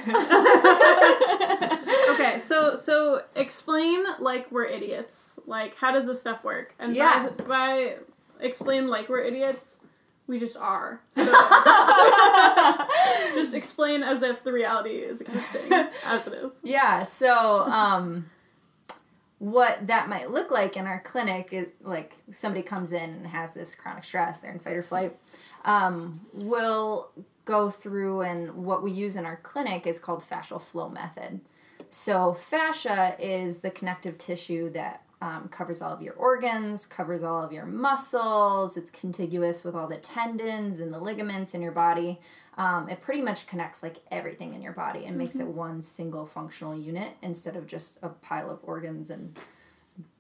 okay. 2.12 2.40
So 2.42 2.76
so 2.76 3.24
explain 3.36 4.04
like 4.20 4.52
we're 4.52 4.66
idiots. 4.66 5.40
Like 5.46 5.76
how 5.76 5.92
does 5.92 6.08
this 6.08 6.22
stuff 6.22 6.44
work? 6.44 6.74
And 6.80 6.96
Yeah. 6.96 7.30
by, 7.38 7.44
by 7.46 7.96
explain 8.40 8.88
like 8.88 9.10
we're 9.10 9.22
idiots, 9.22 9.82
we 10.30 10.40
just 10.40 10.56
are. 10.56 11.02
So 11.16 11.26
just 13.36 13.54
explain 13.54 14.04
as 14.04 14.22
if 14.22 14.44
the 14.44 14.54
reality 14.54 14.90
is 14.92 15.22
existing 15.22 15.72
as 16.06 16.28
it 16.28 16.34
is. 16.34 16.62
yeah 16.64 17.04
so 17.04 17.62
um 17.62 18.30
what 19.40 19.88
that 19.88 20.10
might 20.10 20.30
look 20.30 20.52
like 20.52 20.76
in 20.78 20.86
our 20.86 21.00
clinic 21.02 21.50
is 21.52 21.68
like 21.82 22.16
somebody 22.30 22.62
comes 22.62 22.92
in 22.92 23.10
and 23.10 23.28
has 23.28 23.54
this 23.54 23.76
chronic 23.76 24.04
stress 24.04 24.40
they're 24.40 24.52
in 24.52 24.60
fight 24.60 24.76
or 24.76 24.82
flight 24.82 25.18
um, 25.66 26.22
we'll 26.34 27.10
go 27.46 27.70
through 27.70 28.22
and 28.22 28.54
what 28.54 28.84
we 28.84 28.92
use 28.92 29.16
in 29.16 29.26
our 29.26 29.38
clinic 29.38 29.88
is 29.88 30.00
called 30.00 30.22
fascial 30.22 30.62
flow 30.62 30.90
method 30.90 31.40
so 31.90 32.34
fascia 32.34 33.16
is 33.20 33.60
the 33.60 33.72
connective 33.72 34.18
tissue 34.18 34.70
that 34.70 35.04
um, 35.22 35.48
covers 35.50 35.82
all 35.82 35.92
of 35.92 36.02
your 36.02 36.14
organs 36.14 36.86
covers 36.86 37.24
all 37.24 37.44
of 37.44 37.52
your 37.52 37.66
muscles 37.66 38.78
it's 38.78 38.92
contiguous 38.92 39.64
with 39.64 39.76
all 39.76 39.88
the 39.88 39.98
tendons 39.98 40.80
and 40.80 40.94
the 40.94 41.00
ligaments 41.00 41.54
in 41.54 41.62
your 41.62 41.72
body 41.72 42.20
um, 42.58 42.90
it 42.90 43.00
pretty 43.00 43.22
much 43.22 43.48
connects 43.48 43.82
like 43.82 43.98
everything 44.12 44.54
in 44.54 44.62
your 44.62 44.74
body 44.74 45.06
and 45.06 45.18
makes 45.18 45.40
it 45.40 45.48
one 45.48 45.82
single 45.82 46.26
functional 46.26 46.78
unit 46.78 47.12
instead 47.22 47.56
of 47.56 47.66
just 47.66 47.98
a 48.04 48.10
pile 48.10 48.50
of 48.50 48.60
organs 48.64 49.10
and 49.10 49.40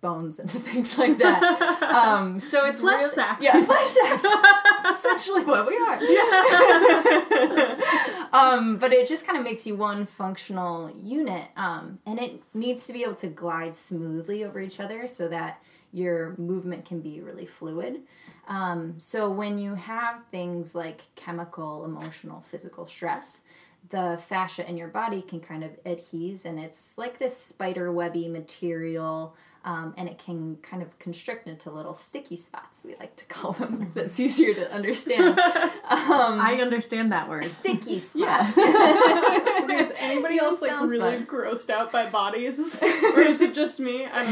bones 0.01 0.39
and 0.39 0.49
things 0.51 0.97
like 0.97 1.17
that. 1.17 1.81
Um, 1.83 2.39
so 2.39 2.65
it's 2.65 2.81
Flesh 2.81 3.01
really, 3.01 3.11
sacks. 3.11 3.43
Yeah, 3.43 3.63
flesh 3.65 3.89
sacks. 3.89 4.25
It's 4.79 4.97
essentially 4.97 5.43
what 5.43 5.67
we 5.67 5.75
are. 5.75 5.99
um, 8.31 8.77
but 8.77 8.93
it 8.93 9.07
just 9.07 9.25
kind 9.25 9.37
of 9.37 9.43
makes 9.43 9.65
you 9.65 9.75
one 9.75 10.05
functional 10.05 10.91
unit, 11.01 11.49
um, 11.55 11.99
and 12.05 12.19
it 12.19 12.41
needs 12.53 12.87
to 12.87 12.93
be 12.93 13.03
able 13.03 13.15
to 13.15 13.27
glide 13.27 13.75
smoothly 13.75 14.43
over 14.43 14.59
each 14.59 14.79
other 14.79 15.07
so 15.07 15.27
that 15.27 15.61
your 15.91 16.35
movement 16.37 16.85
can 16.85 17.01
be 17.01 17.19
really 17.19 17.45
fluid. 17.45 18.01
Um, 18.47 18.95
so 18.99 19.29
when 19.29 19.57
you 19.57 19.75
have 19.75 20.23
things 20.31 20.75
like 20.75 21.01
chemical, 21.15 21.85
emotional, 21.85 22.41
physical 22.41 22.85
stress, 22.87 23.41
the 23.89 24.17
fascia 24.17 24.67
in 24.69 24.77
your 24.77 24.89
body 24.89 25.21
can 25.21 25.39
kind 25.39 25.63
of 25.63 25.71
adhese, 25.83 26.45
and 26.45 26.59
it's 26.59 26.97
like 26.97 27.17
this 27.17 27.35
spider 27.35 27.91
webby 27.91 28.27
material. 28.27 29.35
Um, 29.65 29.93
and 29.97 30.07
it 30.07 30.17
can 30.17 30.55
kind 30.61 30.81
of 30.81 30.97
constrict 30.99 31.45
into 31.47 31.69
little 31.69 31.93
sticky 31.93 32.37
spots, 32.37 32.85
we 32.87 32.95
like 32.95 33.17
to 33.17 33.25
call 33.25 33.51
them, 33.51 33.75
because 33.75 33.97
it's 33.97 34.17
easier 34.19 34.53
to 34.53 34.73
understand. 34.73 35.37
Um, 35.89 36.39
I 36.39 36.59
understand 36.61 37.11
that 37.11 37.27
word. 37.27 37.43
sticky 37.43 37.97
spots. 37.99 38.57
Is 38.57 39.91
anybody 39.99 40.35
It 40.35 40.41
else 40.43 40.61
like 40.61 40.69
sounds 40.71 40.91
really 40.91 41.17
fun. 41.17 41.25
grossed 41.25 41.69
out 41.69 41.91
by 41.91 42.09
bodies, 42.09 42.81
or 42.81 43.21
is 43.21 43.41
it 43.41 43.53
just 43.55 43.79
me? 43.79 44.05
I 44.05 44.23
don't 44.23 44.31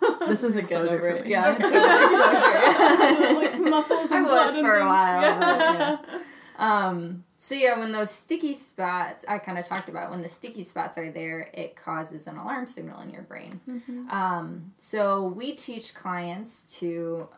know. 0.00 0.26
This 0.26 0.42
is 0.42 0.54
Get 0.54 0.62
exposure 0.64 0.94
over 0.94 0.98
for 0.98 1.16
it. 1.16 1.24
me. 1.24 1.30
Yeah, 1.30 1.56
total 1.56 2.04
exposure. 2.04 3.34
like 3.40 3.70
muscles 3.70 4.10
I 4.12 4.20
was 4.22 4.30
blood 4.30 4.54
and 4.56 4.66
for 4.66 4.76
a 4.78 4.86
while. 4.86 5.20
Yeah. 5.22 5.38
but, 5.38 6.08
yeah. 6.10 6.18
Um, 6.58 7.24
so 7.36 7.54
yeah, 7.54 7.78
when 7.78 7.92
those 7.92 8.10
sticky 8.10 8.54
spots, 8.54 9.24
I 9.28 9.38
kind 9.38 9.58
of 9.58 9.64
talked 9.66 9.88
about 9.88 10.10
when 10.10 10.20
the 10.22 10.28
sticky 10.28 10.62
spots 10.62 10.96
are 10.96 11.10
there, 11.10 11.50
it 11.52 11.76
causes 11.76 12.26
an 12.26 12.36
alarm 12.36 12.66
signal 12.66 13.00
in 13.02 13.10
your 13.10 13.22
brain. 13.22 13.60
Um, 14.10 14.72
so 14.76 15.22
we 15.22 15.52
teach 15.52 15.94
clients 15.94 16.62
to 16.80 17.28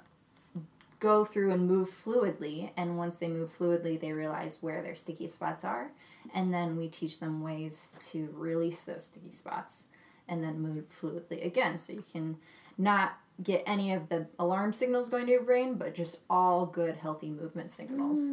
go 1.00 1.24
through 1.24 1.52
and 1.52 1.66
move 1.66 1.88
fluidly, 1.88 2.70
and 2.76 2.98
once 2.98 3.16
they 3.16 3.28
move 3.28 3.50
fluidly, 3.50 3.98
they 3.98 4.12
realize 4.12 4.62
where 4.62 4.82
their 4.82 4.94
sticky 4.94 5.26
spots 5.28 5.64
are, 5.64 5.90
and 6.34 6.52
then 6.52 6.76
we 6.76 6.88
teach 6.88 7.20
them 7.20 7.40
ways 7.42 7.96
to 8.10 8.28
release 8.36 8.82
those 8.82 9.04
sticky 9.04 9.30
spots, 9.30 9.86
and 10.28 10.42
then 10.42 10.60
move 10.60 10.84
fluidly 10.88 11.44
again, 11.46 11.78
so 11.78 11.92
you 11.92 12.04
can 12.12 12.36
not 12.78 13.18
get 13.42 13.62
any 13.66 13.92
of 13.92 14.08
the 14.08 14.26
alarm 14.40 14.72
signals 14.72 15.08
going 15.08 15.26
to 15.26 15.32
your 15.32 15.42
brain, 15.42 15.74
but 15.74 15.94
just 15.94 16.18
all 16.28 16.66
good, 16.66 16.96
healthy 16.96 17.30
movement 17.30 17.70
signals. 17.70 18.28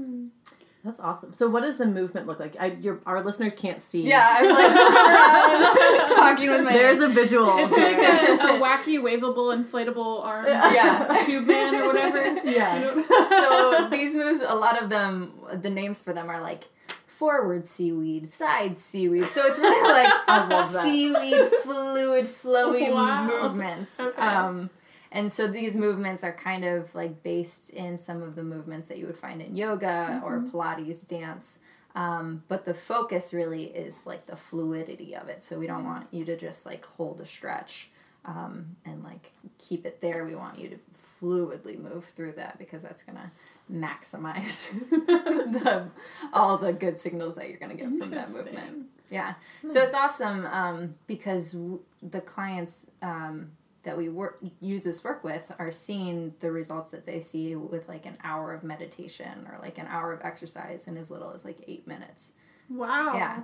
That's 0.86 1.00
awesome. 1.00 1.34
So, 1.34 1.50
what 1.50 1.64
does 1.64 1.78
the 1.78 1.88
movement 1.88 2.28
look 2.28 2.40
like? 2.40 2.56
I, 2.60 2.68
your, 2.74 3.00
our 3.08 3.24
listeners 3.24 3.56
can't 3.56 3.82
see. 3.82 4.04
Yeah, 4.08 4.24
I'm 4.38 4.54
like 4.54 6.06
talking 6.16 6.52
with 6.52 6.64
my 6.64 6.72
There's 6.74 7.02
a 7.02 7.10
visual. 7.10 7.48
It's 7.58 7.76
like 7.76 7.98
a, 7.98 8.56
a 8.56 8.62
wacky, 8.62 9.02
waveable, 9.02 9.52
inflatable 9.52 10.24
arm 10.24 10.46
yeah. 10.46 11.24
tube 11.26 11.48
man 11.48 11.74
or 11.74 11.88
whatever. 11.88 12.48
yeah. 12.48 13.02
so 13.30 13.90
these 13.90 14.16
moves, 14.16 14.42
a 14.42 14.54
lot 14.54 14.80
of 14.80 14.90
them, 14.92 15.34
the 15.54 15.72
names 15.72 16.00
for 16.00 16.14
them 16.14 16.30
are 16.30 16.40
like 16.40 16.66
forward 17.08 17.66
seaweed, 17.66 18.30
side 18.30 18.78
seaweed. 18.78 19.26
So 19.26 19.42
it's 19.44 19.58
really 19.58 19.92
like 19.92 20.14
I 20.28 20.40
love 20.42 20.50
that. 20.50 20.84
seaweed 20.84 21.46
fluid, 21.64 22.26
flowy 22.26 22.94
Wow. 22.94 23.26
movements. 23.26 24.00
Okay. 24.00 24.22
Um, 24.22 24.70
and 25.12 25.32
so 25.32 25.48
these 25.48 25.76
movements 25.76 26.24
are 26.24 26.34
kind 26.34 26.66
of 26.66 26.94
like 26.96 27.24
based 27.24 27.70
in 27.70 27.98
some 27.98 28.22
of 28.22 28.36
the 28.36 28.44
movements 28.44 28.88
that 28.88 28.98
you 28.98 29.06
would 29.08 29.18
find 29.18 29.42
in 29.42 29.56
yoga 29.56 30.22
or 30.24 30.40
Pilates 30.40 31.08
dance. 31.08 31.60
Um, 31.96 32.44
but 32.50 32.66
the 32.66 32.74
focus 32.74 33.34
really 33.34 33.66
is 33.66 34.06
like 34.06 34.26
the 34.26 34.36
fluidity 34.36 35.16
of 35.16 35.30
it. 35.30 35.44
So 35.44 35.58
we 35.58 35.66
don't 35.66 35.86
want 35.86 36.08
you 36.12 36.26
to 36.26 36.36
just 36.36 36.66
like 36.66 36.84
hold 36.84 37.22
a 37.22 37.26
stretch 37.26 37.90
um, 38.26 38.76
and 38.86 39.04
like 39.04 39.32
keep 39.58 39.86
it 39.86 40.02
there. 40.02 40.26
We 40.26 40.36
want 40.36 40.60
you 40.60 40.70
to 40.70 40.78
fluidly 40.94 41.80
move 41.80 42.04
through 42.04 42.34
that 42.34 42.58
because 42.58 42.82
that's 42.82 43.04
gonna 43.04 43.32
maximize 43.72 44.70
the, 44.90 45.88
all 46.34 46.58
the 46.58 46.74
good 46.74 46.98
signals 46.98 47.36
that 47.36 47.48
you're 47.50 47.58
gonna 47.60 47.76
get 47.76 47.98
from 47.98 48.10
that 48.12 48.30
movement. 48.30 48.88
Yeah. 49.10 49.36
So 49.68 49.82
it's 49.82 49.94
awesome 49.94 50.46
um, 50.48 50.96
because 51.08 51.52
w- 51.52 51.80
the 52.02 52.22
clients 52.22 52.88
um, 53.02 53.52
that 53.86 53.98
we 53.98 54.10
work 54.10 54.40
use 54.60 54.84
this 54.84 55.04
work 55.04 55.24
with 55.24 55.52
are 55.58 55.72
seeing 55.72 56.34
the 56.40 56.52
results 56.52 56.90
that 56.90 57.06
they 57.06 57.20
see 57.20 57.56
with 57.56 57.88
like 57.88 58.06
an 58.06 58.18
hour 58.24 58.54
of 58.54 58.64
meditation 58.64 59.48
or 59.50 59.58
like 59.62 59.78
an 59.78 59.88
hour 59.88 60.12
of 60.12 60.22
exercise 60.22 60.88
in 60.88 60.98
as 60.98 61.10
little 61.10 61.32
as 61.32 61.46
like 61.46 61.60
eight 61.68 61.88
minutes. 61.88 62.34
Wow. 62.70 63.14
Yeah. 63.16 63.44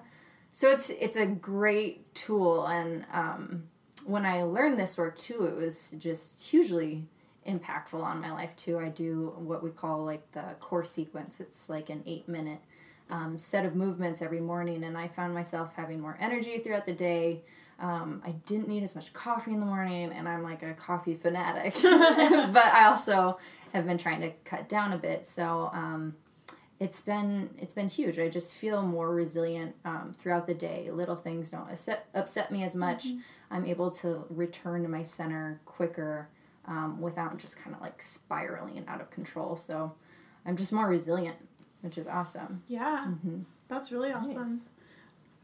So 0.51 0.69
it's 0.69 0.89
it's 0.89 1.15
a 1.15 1.25
great 1.25 2.13
tool, 2.13 2.65
and 2.65 3.05
um, 3.13 3.63
when 4.05 4.25
I 4.25 4.43
learned 4.43 4.77
this 4.77 4.98
work 4.98 5.17
too, 5.17 5.45
it 5.45 5.55
was 5.55 5.95
just 5.98 6.50
hugely 6.50 7.05
impactful 7.48 8.01
on 8.03 8.19
my 8.21 8.31
life 8.31 8.55
too. 8.55 8.77
I 8.77 8.89
do 8.89 9.33
what 9.38 9.63
we 9.63 9.69
call 9.69 10.03
like 10.03 10.29
the 10.31 10.55
core 10.60 10.83
sequence. 10.83 11.39
It's 11.39 11.69
like 11.69 11.89
an 11.89 12.03
eight 12.05 12.27
minute 12.27 12.60
um, 13.10 13.38
set 13.38 13.65
of 13.65 13.75
movements 13.75 14.21
every 14.21 14.41
morning, 14.41 14.83
and 14.83 14.98
I 14.98 15.07
found 15.07 15.33
myself 15.33 15.75
having 15.75 16.01
more 16.01 16.17
energy 16.19 16.57
throughout 16.57 16.86
the 16.86 16.93
day. 16.93 17.41
Um, 17.82 18.22
I 18.26 18.32
didn't 18.32 18.68
need 18.68 18.84
as 18.84 18.96
much 18.96 19.12
coffee 19.12 19.52
in 19.52 19.60
the 19.60 19.66
morning, 19.66 20.14
and 20.14 20.30
I'm 20.30 20.44
like 20.44 20.64
a 20.64 20.74
coffee 20.74 21.16
fanatic. 21.16 21.74
but 21.82 22.66
I 22.66 22.86
also 22.86 23.40
have 23.74 23.88
been 23.88 23.98
trying 23.98 24.22
to 24.22 24.32
cut 24.46 24.70
down 24.70 24.94
a 24.94 24.98
bit, 24.98 25.26
so 25.26 25.70
um, 25.74 26.16
it's 26.80 27.02
been 27.02 27.50
it's 27.58 27.74
been 27.74 27.90
huge. 27.90 28.20
I 28.20 28.30
just 28.30 28.56
feel 28.56 28.84
more 28.84 29.14
resilient 29.14 29.76
um, 29.84 30.14
throughout 30.16 30.46
the 30.46 30.54
day. 30.54 30.90
Little 30.92 31.16
things 31.16 31.52
don't 31.52 31.70
upset, 31.70 32.08
upset 32.14 32.52
me 32.52 32.64
as 32.64 32.76
much. 32.76 33.08
I'm 33.50 33.66
able 33.66 33.92
to 33.92 34.26
return 34.30 34.84
to 34.84 34.90
my 34.90 35.02
center 35.04 35.60
quicker 35.66 36.30
um, 36.66 37.02
without 37.02 37.38
just 37.38 37.62
kind 37.62 37.76
of 37.76 37.82
like 37.82 38.02
spiraling 38.02 38.84
out 38.88 39.02
of 39.02 39.10
control. 39.10 39.56
So 39.56 39.94
I'm 40.46 40.56
just 40.56 40.72
more 40.72 40.88
resilient, 40.88 41.38
which 41.82 41.98
is 41.98 42.08
awesome. 42.08 42.64
Yeah. 42.68 43.06
That's 43.68 43.92
really 43.92 44.12
awesome. 44.12 44.48
Nice. 44.48 44.70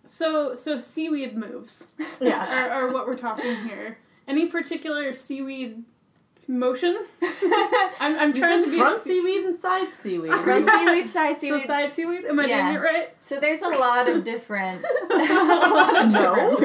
So 0.07 0.55
so 0.55 0.79
seaweed 0.79 1.35
moves 1.35 1.91
Yeah. 2.21 2.67
are, 2.67 2.69
are 2.87 2.93
what 2.93 3.05
we're 3.07 3.17
talking 3.17 3.55
here. 3.67 3.97
Any 4.27 4.47
particular 4.47 5.13
seaweed 5.13 5.83
motion? 6.49 6.97
I'm, 7.99 8.17
I'm 8.19 8.33
You 8.35 8.41
trying 8.41 8.63
to 8.63 8.69
be 8.71 8.77
front 8.77 8.97
a 8.97 8.99
se- 8.99 9.09
seaweed 9.09 9.45
and 9.45 9.55
side 9.55 9.93
seaweed. 9.93 10.33
Front 10.33 10.67
seaweed, 10.69 11.07
side 11.07 11.33
so 11.35 11.39
seaweed. 11.47 11.67
side 11.67 11.93
seaweed. 11.93 12.25
Am 12.25 12.39
I 12.39 12.45
Yeah. 12.45 12.71
doing 12.71 12.75
it 12.83 12.85
right? 12.85 13.09
So 13.19 13.39
there's 13.39 13.61
a 13.61 13.69
lot 13.69 14.07
of 14.09 14.23
different, 14.23 14.83
a 15.11 15.17
lot 15.17 16.05
of 16.05 16.11
different 16.11 16.63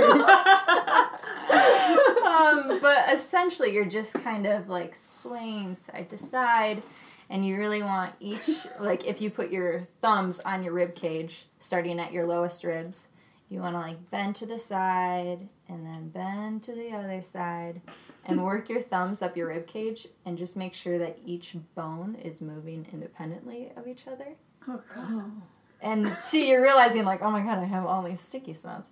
um, 2.25 2.79
but 2.81 3.13
essentially, 3.13 3.73
you're 3.73 3.85
just 3.85 4.15
kind 4.23 4.47
of 4.47 4.69
like 4.69 4.95
swaying 4.95 5.75
side 5.75 6.09
to 6.11 6.19
side, 6.19 6.83
and 7.31 7.45
you 7.47 7.57
really 7.57 7.83
want 7.83 8.13
each 8.21 8.49
like 8.81 9.05
if 9.07 9.21
you 9.21 9.31
put 9.31 9.51
your 9.51 9.87
thumbs 10.01 10.41
on 10.41 10.63
your 10.63 10.73
rib 10.73 10.95
cage, 10.95 11.47
starting 11.59 11.99
at 12.01 12.13
your 12.13 12.27
lowest 12.27 12.65
ribs, 12.65 13.09
you 13.53 13.61
want 13.61 13.75
to 13.75 13.81
like 13.81 14.11
bend 14.11 14.35
to 14.37 14.47
the 14.47 14.59
side 14.59 15.47
and 15.69 15.85
then 15.85 16.09
bend 16.09 16.63
to 16.63 16.75
the 16.75 16.91
other 16.93 17.21
side, 17.21 17.83
and 18.25 18.43
work 18.43 18.69
your 18.69 18.81
thumbs 18.81 19.21
up 19.23 19.37
your 19.37 19.49
rib 19.49 19.67
cage, 19.67 20.07
and 20.25 20.39
just 20.39 20.57
make 20.57 20.75
sure 20.75 20.99
that 20.99 21.19
each 21.25 21.57
bone 21.75 22.15
is 22.17 22.41
moving 22.41 22.87
independently 22.93 23.71
of 23.77 23.87
each 23.87 24.07
other. 24.07 24.37
Oh, 24.69 24.81
God. 24.95 25.31
And 25.81 26.09
see, 26.15 26.51
you're 26.51 26.63
realizing 26.63 27.05
like, 27.05 27.23
oh 27.23 27.31
my 27.31 27.43
god, 27.43 27.59
I 27.59 27.65
have 27.65 27.85
all 27.85 28.03
these 28.03 28.21
sticky 28.21 28.53
spots. 28.53 28.91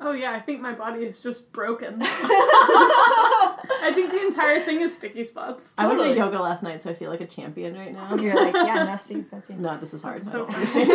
Oh 0.00 0.12
yeah, 0.12 0.32
I 0.32 0.40
think 0.40 0.60
my 0.60 0.72
body 0.72 1.04
is 1.04 1.20
just 1.20 1.52
broken. 1.52 1.98
I 2.02 3.92
think 3.94 4.10
the 4.10 4.20
entire 4.20 4.60
thing 4.60 4.80
is 4.80 4.96
sticky 4.96 5.24
spots. 5.24 5.74
I 5.78 5.86
went 5.86 5.98
to 6.00 6.14
yoga 6.14 6.40
last 6.40 6.62
night, 6.62 6.82
so 6.82 6.90
I 6.90 6.94
feel 6.94 7.10
like 7.10 7.20
a 7.20 7.26
champion 7.26 7.74
right 7.74 7.92
now. 7.92 8.14
You're 8.14 8.34
like, 8.34 8.54
yeah, 8.54 8.84
no 8.84 8.96
sticky 9.04 9.22
spots. 9.22 9.50
No, 9.50 9.76
this 9.78 9.94
is 9.94 10.02
hard. 10.02 10.22
I 10.22 10.24
So 10.24 10.38
don't 10.46 10.50
funny. 10.52 10.62
understand. 10.62 10.92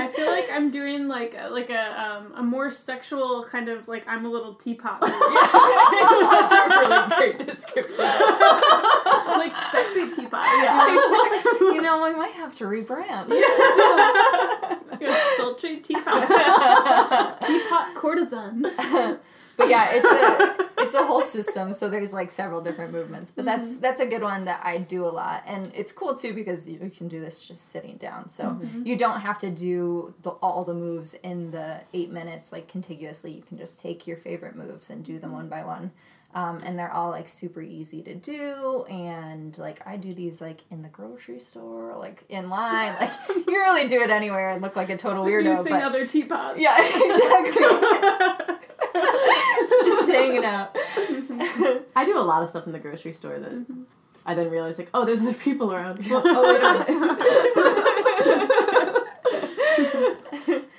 I 0.00 0.06
feel 0.14 0.26
like 0.30 0.48
I'm 0.52 0.70
doing 0.70 1.08
like 1.08 1.34
a, 1.38 1.48
like 1.48 1.70
a 1.70 2.00
um, 2.02 2.32
a 2.36 2.42
more 2.42 2.70
sexual 2.70 3.44
kind 3.44 3.68
of 3.68 3.88
like 3.88 4.04
I'm 4.08 4.24
a 4.24 4.28
little 4.30 4.54
teapot. 4.54 5.00
That's 5.00 6.52
a 6.52 6.68
really 6.68 7.08
great 7.16 7.46
description. 7.46 8.04
like 8.04 9.54
sexy 9.72 10.10
teapot. 10.10 10.46
Exactly. 10.46 11.66
You 11.74 11.82
know, 11.82 12.04
we 12.04 12.14
might 12.14 12.32
have 12.32 12.54
to 12.56 12.64
rebrand. 12.64 13.28
Like 15.00 15.10
a 15.10 15.36
sultry 15.36 15.78
teapot. 15.78 16.28
teapot 17.42 17.94
courtesan. 17.94 19.18
But 19.58 19.68
yeah, 19.68 19.88
it's 19.90 20.06
a 20.06 20.82
it's 20.82 20.94
a 20.94 21.04
whole 21.04 21.20
system. 21.20 21.72
So 21.72 21.90
there's 21.90 22.12
like 22.12 22.30
several 22.30 22.60
different 22.60 22.92
movements. 22.92 23.32
But 23.32 23.44
that's 23.44 23.72
mm-hmm. 23.72 23.80
that's 23.80 24.00
a 24.00 24.06
good 24.06 24.22
one 24.22 24.44
that 24.44 24.64
I 24.64 24.78
do 24.78 25.04
a 25.04 25.10
lot, 25.10 25.42
and 25.46 25.72
it's 25.74 25.90
cool 25.90 26.14
too 26.14 26.32
because 26.32 26.68
you 26.68 26.78
can 26.96 27.08
do 27.08 27.20
this 27.20 27.42
just 27.42 27.70
sitting 27.70 27.96
down. 27.96 28.28
So 28.28 28.44
mm-hmm. 28.44 28.86
you 28.86 28.96
don't 28.96 29.20
have 29.20 29.36
to 29.38 29.50
do 29.50 30.14
the, 30.22 30.30
all 30.30 30.62
the 30.62 30.74
moves 30.74 31.14
in 31.14 31.50
the 31.50 31.80
eight 31.92 32.10
minutes 32.10 32.52
like 32.52 32.68
contiguously. 32.68 33.32
You 33.32 33.42
can 33.42 33.58
just 33.58 33.80
take 33.80 34.06
your 34.06 34.16
favorite 34.16 34.54
moves 34.54 34.90
and 34.90 35.04
do 35.04 35.18
them 35.18 35.32
one 35.32 35.48
by 35.48 35.64
one. 35.64 35.90
Um, 36.38 36.58
and 36.64 36.78
they're 36.78 36.92
all 36.92 37.10
like 37.10 37.26
super 37.26 37.60
easy 37.60 38.00
to 38.02 38.14
do 38.14 38.84
and 38.88 39.58
like 39.58 39.80
i 39.84 39.96
do 39.96 40.14
these 40.14 40.40
like 40.40 40.60
in 40.70 40.82
the 40.82 40.88
grocery 40.88 41.40
store 41.40 41.96
like 41.98 42.22
in 42.28 42.48
line 42.48 42.94
like 43.00 43.10
you 43.28 43.42
really 43.48 43.88
do 43.88 44.00
it 44.02 44.10
anywhere 44.10 44.50
and 44.50 44.62
look 44.62 44.76
like 44.76 44.88
a 44.88 44.96
total 44.96 45.24
weirdo 45.24 45.46
Using 45.56 45.72
but 45.72 45.82
other 45.82 46.06
teapots. 46.06 46.60
yeah 46.60 46.76
exactly 46.80 47.62
just 49.88 50.08
hanging 50.08 50.44
out 50.44 50.76
I 51.96 52.04
do 52.04 52.16
a 52.16 52.22
lot 52.22 52.44
of 52.44 52.48
stuff 52.48 52.66
in 52.66 52.72
the 52.72 52.78
grocery 52.78 53.14
store 53.14 53.40
that 53.40 53.66
I 54.24 54.34
then 54.34 54.48
realize 54.50 54.78
like, 54.78 54.90
oh, 54.94 55.04
there's 55.04 55.20
other 55.20 55.34
people 55.34 55.72
around. 55.72 56.06
oh 56.08 56.42
wait 56.44 56.62
a 56.62 56.62
minute 56.62 56.88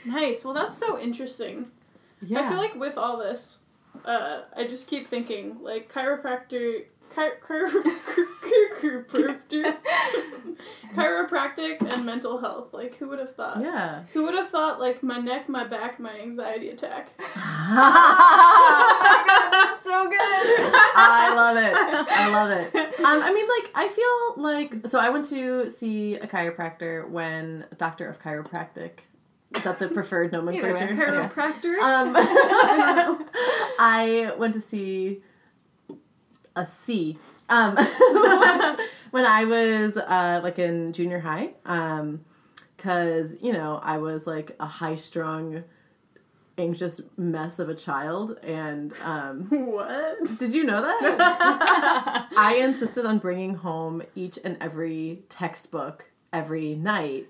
Nice. 0.05 0.43
Well, 0.43 0.53
that's 0.53 0.77
so 0.77 0.99
interesting. 0.99 1.67
yeah. 2.21 2.41
I 2.41 2.49
feel 2.49 2.57
like 2.57 2.75
with 2.75 2.97
all 2.97 3.17
this, 3.17 3.58
uh, 4.05 4.41
I 4.55 4.65
just 4.67 4.87
keep 4.87 5.07
thinking 5.07 5.57
like 5.61 5.91
chiropractor, 5.91 6.85
chi- 7.15 7.31
chiropractor, 8.81 9.77
chiropractic, 10.95 11.81
and 11.93 12.05
mental 12.05 12.39
health. 12.39 12.73
Like, 12.73 12.95
who 12.97 13.09
would 13.09 13.19
have 13.19 13.35
thought? 13.35 13.61
yeah. 13.61 14.03
Who 14.13 14.23
would 14.25 14.35
have 14.35 14.49
thought 14.49 14.79
like 14.79 15.03
my 15.03 15.17
neck, 15.19 15.49
my 15.49 15.63
back, 15.65 15.99
my 15.99 16.17
anxiety 16.19 16.69
attack? 16.69 17.09
that's 17.17 17.35
so 19.83 20.09
good 20.09 20.15
I 20.95 21.33
love 21.35 21.57
it. 21.57 21.73
I 21.75 22.31
love 22.33 22.51
it. 22.51 22.75
Um, 22.99 23.21
I 23.23 23.33
mean, 23.33 23.47
like, 23.47 23.71
I 23.75 23.87
feel 23.89 24.43
like 24.43 24.87
so. 24.87 24.99
I 24.99 25.09
went 25.09 25.25
to 25.25 25.69
see 25.69 26.15
a 26.15 26.27
chiropractor 26.27 27.07
when 27.09 27.65
Doctor 27.77 28.07
of 28.09 28.21
Chiropractic. 28.21 28.91
Is 29.55 29.63
that 29.63 29.79
the 29.79 29.87
preferred 29.87 30.31
nomenclature? 30.31 30.73
way. 30.73 30.83
Okay. 30.83 30.95
Chiropractor. 30.95 31.79
Um, 31.79 32.13
I 33.79 34.33
went 34.37 34.53
to 34.53 34.61
see 34.61 35.21
a 36.55 36.65
C. 36.65 37.17
Um, 37.47 37.75
when 39.11 39.25
I 39.25 39.45
was 39.45 39.97
uh, 39.97 40.41
like 40.43 40.59
in 40.59 40.93
junior 40.93 41.19
high, 41.19 41.51
um, 41.65 42.25
cause 42.77 43.37
you 43.41 43.51
know 43.51 43.79
I 43.83 43.97
was 43.97 44.27
like 44.27 44.55
a 44.59 44.67
high 44.67 44.95
strung, 44.95 45.63
anxious 46.57 47.01
mess 47.17 47.57
of 47.57 47.69
a 47.69 47.75
child, 47.75 48.37
and 48.43 48.93
um, 49.03 49.47
what? 49.49 50.17
did 50.37 50.53
you 50.53 50.63
know 50.63 50.81
that? 50.81 52.27
I 52.37 52.57
insisted 52.57 53.05
on 53.05 53.17
bringing 53.17 53.55
home 53.55 54.03
each 54.15 54.37
and 54.43 54.57
every 54.61 55.23
textbook 55.29 56.11
every 56.31 56.75
night 56.75 57.29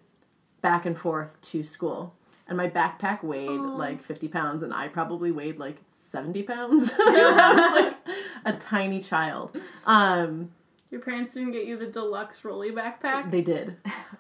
back 0.61 0.85
and 0.85 0.97
forth 0.97 1.39
to 1.41 1.63
school. 1.63 2.13
And 2.47 2.57
my 2.57 2.67
backpack 2.67 3.23
weighed 3.23 3.49
like 3.59 4.01
50 4.01 4.27
pounds, 4.27 4.63
and 4.63 4.73
I 4.73 4.87
probably 4.87 5.31
weighed 5.31 5.59
like 5.59 5.77
70 5.93 6.41
pounds. 6.43 6.91
I 6.99 7.53
was 7.53 7.83
like 7.83 8.15
a 8.43 8.57
tiny 8.57 9.01
child. 9.01 9.55
Um, 9.85 10.51
Your 10.89 10.99
parents 11.01 11.35
didn't 11.35 11.51
get 11.51 11.65
you 11.67 11.77
the 11.77 11.85
deluxe 11.85 12.43
rolly 12.43 12.71
backpack. 12.71 13.29
they 13.29 13.41
did. 13.43 13.77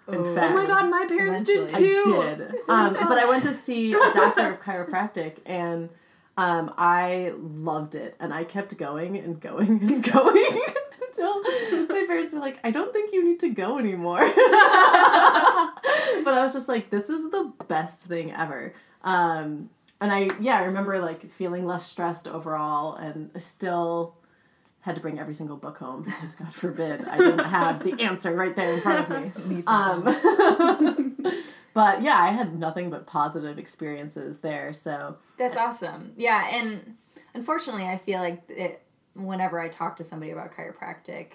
In 0.07 0.15
Oh. 0.15 0.35
fact, 0.35 0.51
oh 0.51 0.55
my 0.57 0.65
god, 0.67 0.89
my 0.91 1.05
parents 1.07 1.41
did 1.41 1.69
too. 1.69 2.21
I 2.21 2.35
did. 2.35 2.51
Um, 2.69 2.93
but 2.93 3.17
I 3.17 3.27
went 3.27 3.43
to 3.45 3.53
see 3.53 3.93
a 3.93 4.13
doctor 4.13 4.51
of 4.53 4.61
chiropractic 4.61 5.37
and 5.47 5.89
um, 6.37 6.71
I 6.77 7.33
loved 7.35 7.95
it. 7.95 8.15
And 8.19 8.31
I 8.31 8.43
kept 8.43 8.77
going 8.77 9.17
and 9.17 9.39
going 9.41 9.81
and 9.81 10.03
going 10.13 10.61
until 11.09 11.41
my 11.87 12.05
parents 12.07 12.33
were 12.35 12.39
like, 12.41 12.59
I 12.63 12.69
don't 12.69 12.93
think 12.93 13.11
you 13.11 13.25
need 13.25 13.39
to 13.39 13.49
go 13.49 13.79
anymore. 13.79 14.21
but 16.23 16.33
I 16.33 16.43
was 16.43 16.53
just 16.53 16.67
like, 16.67 16.89
this 16.89 17.09
is 17.09 17.31
the 17.31 17.51
best 17.67 17.97
thing 17.97 18.31
ever. 18.31 18.73
Um, 19.03 19.69
and 20.01 20.11
I, 20.11 20.29
yeah, 20.39 20.59
I 20.59 20.63
remember 20.63 20.99
like 20.99 21.29
feeling 21.29 21.65
less 21.65 21.85
stressed 21.85 22.27
overall 22.27 22.95
and 22.95 23.31
I 23.35 23.39
still 23.39 24.15
had 24.81 24.95
to 24.95 25.01
bring 25.01 25.19
every 25.19 25.33
single 25.33 25.57
book 25.57 25.77
home 25.77 26.03
because 26.03 26.35
God 26.35 26.53
forbid 26.53 27.03
I 27.05 27.17
didn't 27.17 27.39
have 27.39 27.83
the 27.83 28.01
answer 28.01 28.33
right 28.33 28.55
there 28.55 28.73
in 28.73 28.81
front 28.81 29.09
of 29.09 29.45
me. 29.47 29.63
Um, 29.67 30.03
but 31.73 32.01
yeah, 32.01 32.17
I 32.17 32.29
had 32.31 32.57
nothing 32.57 32.89
but 32.89 33.05
positive 33.05 33.59
experiences 33.59 34.39
there. 34.39 34.71
So 34.73 35.17
That's 35.37 35.57
awesome. 35.57 36.13
Yeah, 36.17 36.47
and 36.53 36.95
unfortunately, 37.33 37.85
I 37.85 37.97
feel 37.97 38.19
like 38.19 38.41
it, 38.49 38.81
whenever 39.19 39.59
I 39.59 39.67
talk 39.67 39.95
to 39.97 40.03
somebody 40.03 40.31
about 40.31 40.51
chiropractic, 40.51 41.33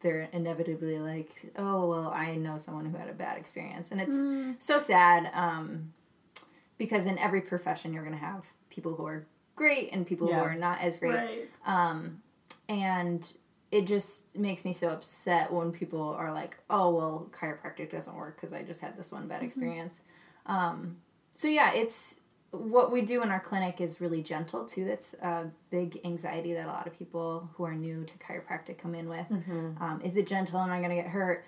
they're 0.00 0.28
inevitably 0.32 0.98
like, 0.98 1.30
"Oh, 1.56 1.86
well, 1.86 2.10
I 2.10 2.34
know 2.36 2.56
someone 2.56 2.86
who 2.86 2.96
had 2.96 3.08
a 3.08 3.14
bad 3.14 3.36
experience," 3.38 3.90
and 3.92 4.00
it's 4.00 4.22
so 4.64 4.78
sad 4.78 5.30
um, 5.34 5.92
because 6.78 7.06
in 7.06 7.18
every 7.18 7.40
profession 7.40 7.92
you're 7.92 8.04
going 8.04 8.16
to 8.16 8.24
have 8.24 8.46
people 8.70 8.94
who 8.94 9.06
are 9.06 9.26
great 9.54 9.90
and 9.92 10.06
people 10.06 10.28
Yeah. 10.28 10.36
who 10.36 10.44
are 10.44 10.54
not 10.54 10.80
as 10.80 10.96
great, 10.98 11.48
Right. 11.66 12.10
and 12.68 13.32
it 13.72 13.86
just 13.86 14.36
makes 14.38 14.64
me 14.64 14.72
so 14.72 14.90
upset 14.90 15.52
when 15.52 15.72
people 15.72 16.14
are 16.14 16.32
like, 16.32 16.56
"Oh, 16.70 16.94
well, 16.94 17.28
chiropractic 17.32 17.90
doesn't 17.90 18.14
work 18.14 18.36
because 18.36 18.52
I 18.52 18.62
just 18.62 18.80
had 18.80 18.96
this 18.96 19.10
one 19.12 19.26
bad 19.28 19.42
experience." 19.42 20.02
Um, 20.46 20.98
so 21.34 21.48
yeah, 21.48 21.72
it's 21.74 22.20
what 22.52 22.90
we 22.92 23.02
do 23.02 23.22
in 23.22 23.30
our 23.30 23.40
clinic 23.40 23.80
is 23.80 24.00
really 24.00 24.22
gentle 24.22 24.64
too. 24.64 24.84
That's 24.84 25.14
a 25.14 25.50
big 25.70 25.98
anxiety 26.04 26.54
that 26.54 26.64
a 26.66 26.68
lot 26.68 26.86
of 26.86 26.92
people 26.96 27.50
who 27.54 27.64
are 27.64 27.74
new 27.74 28.04
to 28.04 28.14
chiropractic 28.18 28.78
come 28.78 28.94
in 28.94 29.08
with. 29.08 29.30
Um, 29.80 30.00
is 30.02 30.16
it 30.16 30.26
gentle? 30.26 30.58
Am 30.60 30.70
I 30.70 30.78
going 30.78 30.90
to 30.90 30.96
get 30.96 31.06
hurt? 31.06 31.44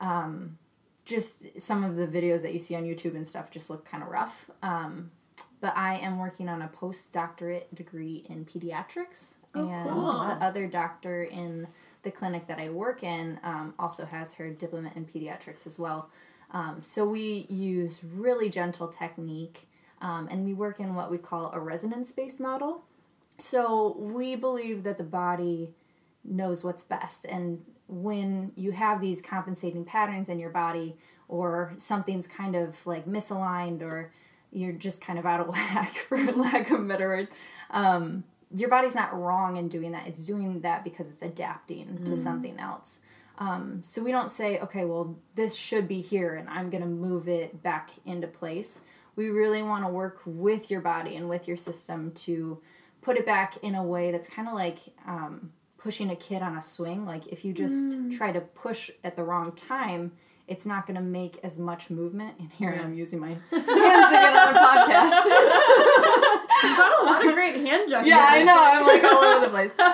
Um, 0.00 0.58
just 1.04 1.60
some 1.60 1.84
of 1.84 1.96
the 1.96 2.06
videos 2.06 2.42
that 2.42 2.52
you 2.52 2.58
see 2.58 2.74
on 2.76 2.84
YouTube 2.84 3.14
and 3.14 3.26
stuff 3.26 3.50
just 3.50 3.70
look 3.70 3.84
kind 3.84 4.02
of 4.02 4.08
rough. 4.10 4.50
Um, 4.62 5.10
but 5.60 5.76
I 5.76 5.94
am 5.96 6.18
working 6.18 6.48
on 6.48 6.62
a 6.62 6.68
postdoctorate 6.68 7.64
degree 7.74 8.24
in 8.28 8.44
pediatrics, 8.44 9.36
Oh, 9.54 9.68
and 9.68 9.90
cool. 9.90 10.12
the 10.12 10.44
other 10.44 10.66
doctor 10.68 11.24
in 11.24 11.66
the 12.02 12.10
clinic 12.12 12.46
that 12.46 12.58
I 12.60 12.70
work 12.70 13.02
in 13.02 13.40
um, 13.42 13.74
also 13.78 14.04
has 14.04 14.34
her 14.34 14.50
diploma 14.50 14.90
in 14.94 15.04
pediatrics 15.04 15.66
as 15.66 15.78
well. 15.78 16.10
Um, 16.52 16.80
so 16.80 17.08
we 17.08 17.46
use 17.50 18.00
really 18.04 18.48
gentle 18.48 18.86
technique, 18.88 19.68
um, 20.00 20.28
and 20.30 20.44
we 20.44 20.54
work 20.54 20.80
in 20.80 20.94
what 20.94 21.10
we 21.10 21.18
call 21.18 21.50
a 21.52 21.60
resonance-based 21.60 22.40
model. 22.40 22.84
So 23.38 23.96
we 23.98 24.36
believe 24.36 24.82
that 24.82 24.98
the 24.98 25.04
body 25.04 25.70
knows 26.24 26.64
what's 26.64 26.82
best, 26.82 27.24
and 27.24 27.64
when 27.86 28.52
you 28.54 28.72
have 28.72 29.00
these 29.00 29.22
compensating 29.22 29.84
patterns 29.84 30.28
in 30.28 30.38
your 30.38 30.50
body, 30.50 30.96
or 31.28 31.72
something's 31.76 32.26
kind 32.26 32.56
of 32.56 32.86
like 32.86 33.06
misaligned, 33.06 33.82
or 33.82 34.12
you're 34.50 34.72
just 34.72 35.00
kind 35.00 35.18
of 35.18 35.26
out 35.26 35.40
of 35.40 35.48
whack, 35.54 35.92
for 35.92 36.18
lack 36.18 36.70
of 36.70 36.80
a 36.80 36.84
better 36.84 37.08
word, 37.08 37.28
um, 37.70 38.24
your 38.54 38.68
body's 38.68 38.94
not 38.94 39.18
wrong 39.18 39.56
in 39.56 39.68
doing 39.68 39.92
that. 39.92 40.06
It's 40.06 40.26
doing 40.26 40.60
that 40.62 40.84
because 40.84 41.10
it's 41.10 41.22
adapting 41.22 42.04
to 42.04 42.16
something 42.16 42.58
else. 42.58 43.00
Um, 43.38 43.82
so 43.82 44.02
we 44.02 44.10
don't 44.10 44.30
say, 44.30 44.58
okay, 44.60 44.84
well, 44.84 45.16
this 45.34 45.54
should 45.54 45.86
be 45.86 46.00
here 46.00 46.34
and 46.34 46.48
I'm 46.48 46.70
going 46.70 46.82
to 46.82 46.88
move 46.88 47.28
it 47.28 47.62
back 47.62 47.90
into 48.04 48.26
place. 48.26 48.80
We 49.18 49.30
really 49.30 49.64
want 49.64 49.84
to 49.84 49.90
work 49.90 50.22
with 50.24 50.70
your 50.70 50.80
body 50.80 51.16
and 51.16 51.28
with 51.28 51.48
your 51.48 51.56
system 51.56 52.12
to 52.12 52.62
put 53.02 53.16
it 53.16 53.26
back 53.26 53.56
in 53.62 53.74
a 53.74 53.82
way 53.82 54.12
that's 54.12 54.28
kind 54.28 54.46
of 54.46 54.54
like 54.54 54.78
um, 55.08 55.50
pushing 55.76 56.10
a 56.10 56.14
kid 56.14 56.40
on 56.40 56.56
a 56.56 56.60
swing. 56.60 57.04
Like 57.04 57.26
if 57.26 57.44
you 57.44 57.52
just 57.52 58.12
try 58.16 58.30
to 58.30 58.40
push 58.40 58.90
at 59.02 59.16
the 59.16 59.24
wrong 59.24 59.50
time, 59.56 60.12
it's 60.46 60.64
not 60.64 60.86
going 60.86 60.94
to 60.94 61.02
make 61.02 61.40
as 61.42 61.58
much 61.58 61.90
movement. 61.90 62.36
And 62.38 62.52
here 62.52 62.70
I 62.70 62.84
am 62.84 62.94
using 62.94 63.18
my 63.18 63.28
hands 63.50 63.50
again 63.50 64.36
on 64.36 64.54
a 64.54 64.58
podcast. 64.58 65.24
You've 66.62 66.76
got 66.76 67.02
a 67.02 67.04
lot 67.04 67.26
of 67.26 67.34
great 67.34 67.56
hand 67.56 67.90
gestures. 67.90 68.08
Yeah, 68.08 68.24
I 68.24 68.42
know. 68.44 68.56
I'm 68.56 68.86
like 68.86 69.02
all 69.02 69.24
over 69.24 69.46
the 69.46 69.50
place. 69.50 69.74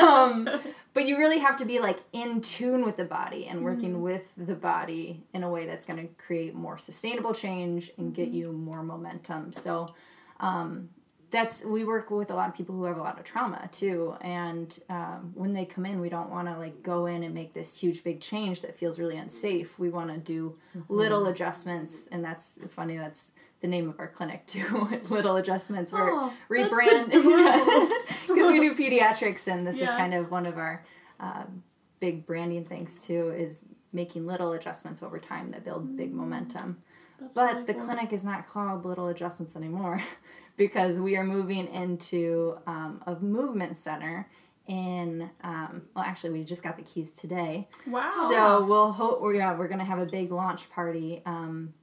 Um, 0.00 0.48
but 0.92 1.06
you 1.06 1.18
really 1.18 1.38
have 1.38 1.56
to 1.56 1.64
be 1.64 1.78
like 1.78 2.00
in 2.12 2.40
tune 2.40 2.84
with 2.84 2.96
the 2.96 3.04
body 3.04 3.46
and 3.46 3.62
working 3.64 4.02
with 4.02 4.32
the 4.36 4.54
body 4.54 5.22
in 5.32 5.42
a 5.44 5.50
way 5.50 5.66
that's 5.66 5.84
going 5.84 6.00
to 6.00 6.12
create 6.14 6.54
more 6.54 6.78
sustainable 6.78 7.32
change 7.32 7.90
and 7.96 8.14
get 8.14 8.28
you 8.28 8.52
more 8.52 8.82
momentum. 8.82 9.52
So 9.52 9.94
um, 10.40 10.88
that's 11.30 11.64
we 11.64 11.84
work 11.84 12.10
with 12.10 12.30
a 12.30 12.34
lot 12.34 12.48
of 12.48 12.54
people 12.54 12.74
who 12.74 12.84
have 12.84 12.96
a 12.96 13.02
lot 13.02 13.18
of 13.18 13.24
trauma 13.24 13.68
too, 13.70 14.16
and 14.20 14.78
um, 14.88 15.30
when 15.34 15.52
they 15.52 15.64
come 15.64 15.86
in, 15.86 16.00
we 16.00 16.08
don't 16.08 16.30
want 16.30 16.48
to 16.48 16.58
like 16.58 16.82
go 16.82 17.06
in 17.06 17.22
and 17.22 17.32
make 17.34 17.54
this 17.54 17.78
huge 17.78 18.02
big 18.02 18.20
change 18.20 18.62
that 18.62 18.76
feels 18.76 18.98
really 18.98 19.16
unsafe. 19.16 19.78
We 19.78 19.90
want 19.90 20.10
to 20.10 20.18
do 20.18 20.58
little 20.88 21.26
adjustments, 21.26 22.08
and 22.10 22.24
that's 22.24 22.58
funny. 22.68 22.96
That's 22.96 23.32
the 23.60 23.68
name 23.68 23.88
of 23.88 23.98
our 23.98 24.08
clinic 24.08 24.46
too. 24.46 24.88
little 25.10 25.36
adjustments. 25.36 25.92
We're 25.92 26.10
Oh, 26.12 26.32
rebrand 26.50 27.10
because 28.28 28.50
we 28.50 28.60
do 28.60 28.74
pediatrics, 28.74 29.50
and 29.52 29.66
this 29.66 29.80
is 29.80 29.88
kind 29.88 30.14
of 30.14 30.30
one 30.30 30.46
of 30.46 30.56
our 30.58 30.84
uh, 31.18 31.44
big 32.00 32.26
branding 32.26 32.64
things 32.64 33.04
too. 33.06 33.30
Is 33.36 33.64
making 33.92 34.26
little 34.26 34.52
adjustments 34.52 35.02
over 35.02 35.18
time 35.18 35.48
that 35.50 35.64
build 35.64 35.96
big 35.96 36.12
momentum. 36.12 36.78
That's 37.18 37.34
But 37.34 37.52
really 37.52 37.64
the 37.66 37.74
cool. 37.74 37.84
clinic 37.84 38.12
is 38.12 38.24
not 38.24 38.46
called 38.46 38.84
Little 38.84 39.08
Adjustments 39.08 39.56
anymore 39.56 40.00
because 40.56 41.00
we 41.00 41.16
are 41.16 41.24
moving 41.24 41.66
into 41.68 42.56
um, 42.66 43.02
a 43.06 43.16
movement 43.16 43.76
center 43.76 44.28
in, 44.66 45.28
um, 45.42 45.82
well, 45.94 46.04
actually, 46.04 46.30
we 46.30 46.44
just 46.44 46.62
got 46.62 46.76
the 46.76 46.82
keys 46.84 47.10
today. 47.12 47.68
Wow. 47.86 48.08
So 48.10 48.64
we'll 48.64 48.92
hope, 48.92 49.20
we're, 49.20 49.34
yeah, 49.34 49.54
we're 49.56 49.66
going 49.68 49.80
to 49.80 49.84
have 49.84 49.98
a 49.98 50.06
big 50.06 50.30
launch 50.30 50.70
party 50.70 51.20
um, 51.26 51.74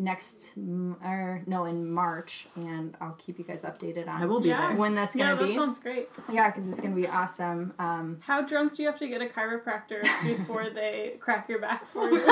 next, 0.00 0.54
m- 0.56 0.96
or 1.04 1.42
no, 1.46 1.66
in 1.66 1.88
March, 1.92 2.46
and 2.56 2.96
I'll 3.00 3.12
keep 3.18 3.38
you 3.38 3.44
guys 3.44 3.62
updated 3.64 4.08
on 4.08 4.20
I 4.22 4.26
will 4.26 4.40
be 4.40 4.48
Yeah. 4.48 4.68
there. 4.68 4.76
when 4.76 4.94
that's 4.94 5.14
going 5.14 5.30
to 5.30 5.36
that 5.36 5.48
be. 5.48 5.54
sounds 5.54 5.78
great. 5.78 6.08
yeah, 6.32 6.50
because 6.50 6.68
it's 6.68 6.80
going 6.80 6.94
to 6.94 7.00
be 7.00 7.06
awesome. 7.06 7.72
Um, 7.78 8.18
How 8.20 8.40
drunk 8.42 8.74
do 8.74 8.82
you 8.82 8.88
have 8.90 8.98
to 9.00 9.06
get 9.08 9.20
a 9.22 9.26
chiropractor 9.26 10.02
before 10.26 10.70
they 10.70 11.16
crack 11.20 11.48
your 11.48 11.58
back 11.60 11.86
for 11.86 12.10
you? 12.10 12.22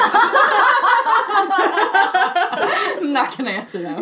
I'm 3.01 3.13
not 3.13 3.37
going 3.37 3.45
to 3.51 3.53
answer 3.53 3.83
that. 3.83 3.99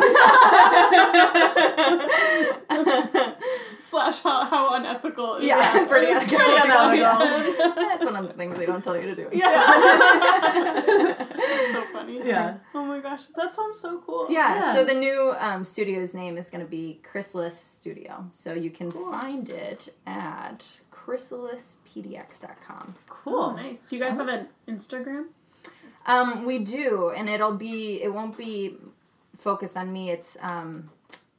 Slash 3.89 4.21
how, 4.21 4.43
how 4.45 4.73
unethical 4.75 5.35
is 5.35 5.45
Yeah, 5.45 5.59
that? 5.59 5.87
pretty 5.93 6.07
It's 6.07 6.29
unethical. 6.31 6.91
unethical. 6.91 7.73
That's 7.75 8.03
one 8.03 8.15
of 8.17 8.27
the 8.27 8.33
things 8.33 8.57
they 8.57 8.65
don't 8.65 8.83
tell 8.83 8.97
you 8.97 9.03
to 9.03 9.15
do. 9.15 9.29
Yeah. 9.31 9.63
so 11.71 11.81
funny. 11.93 12.19
Yeah. 12.25 12.57
Oh 12.75 12.83
my 12.83 12.99
gosh, 12.99 13.21
that 13.37 13.53
sounds 13.53 13.79
so 13.79 13.99
cool. 14.05 14.27
Yeah, 14.29 14.55
Yeah. 14.55 14.73
so 14.73 14.83
the 14.83 14.93
new 14.93 15.33
um, 15.39 15.63
studio's 15.63 16.13
name 16.13 16.37
is 16.37 16.49
going 16.49 16.65
to 16.65 16.69
be 16.69 16.99
Chrysalis 17.03 17.57
Studio. 17.57 18.29
So 18.33 18.53
you 18.53 18.71
can 18.71 18.91
find 18.91 19.47
it 19.47 19.87
at 20.05 20.81
chrysalispdx.com. 20.91 22.95
Cool. 23.07 23.35
Oh, 23.35 23.55
nice. 23.55 23.85
Do 23.85 23.95
you 23.95 24.01
guys 24.03 24.17
have 24.17 24.27
an 24.27 24.49
Instagram? 24.67 25.27
Um, 26.05 26.45
we 26.45 26.59
do, 26.59 27.11
and 27.15 27.29
it'll 27.29 27.55
be, 27.55 28.01
it 28.01 28.13
won't 28.13 28.37
be 28.37 28.75
focused 29.37 29.77
on 29.77 29.93
me. 29.93 30.09
It's 30.09 30.35
um, 30.41 30.89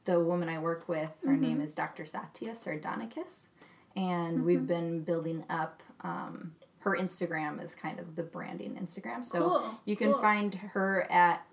the 0.05 0.19
woman 0.19 0.49
I 0.49 0.59
work 0.59 0.87
with. 0.89 1.21
Her 1.25 1.35
name 1.35 1.61
is 1.61 1.73
Dr. 1.73 2.05
Satya 2.05 2.51
Sardonicus. 2.51 3.47
And 3.95 4.43
we've 4.45 4.65
been 4.67 5.01
building 5.03 5.43
up 5.49 5.83
um, 6.01 6.53
her 6.79 6.95
Instagram 6.95 7.61
is 7.61 7.75
kind 7.75 7.99
of 7.99 8.15
the 8.15 8.23
branding 8.23 8.75
Instagram. 8.75 9.25
So 9.25 9.39
Cool, 9.39 9.81
you 9.85 9.95
can 9.95 10.11
cool. 10.13 10.21
find 10.21 10.55
her 10.55 11.05
at 11.11 11.45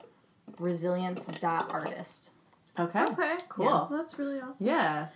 resilience.artist. 0.61 2.31
Okay. 2.79 3.03
Okay, 3.05 3.37
Cool. 3.49 3.89
That's 3.91 4.19
really 4.19 4.41
awesome. 4.41 4.67
Yeah. 4.67 5.09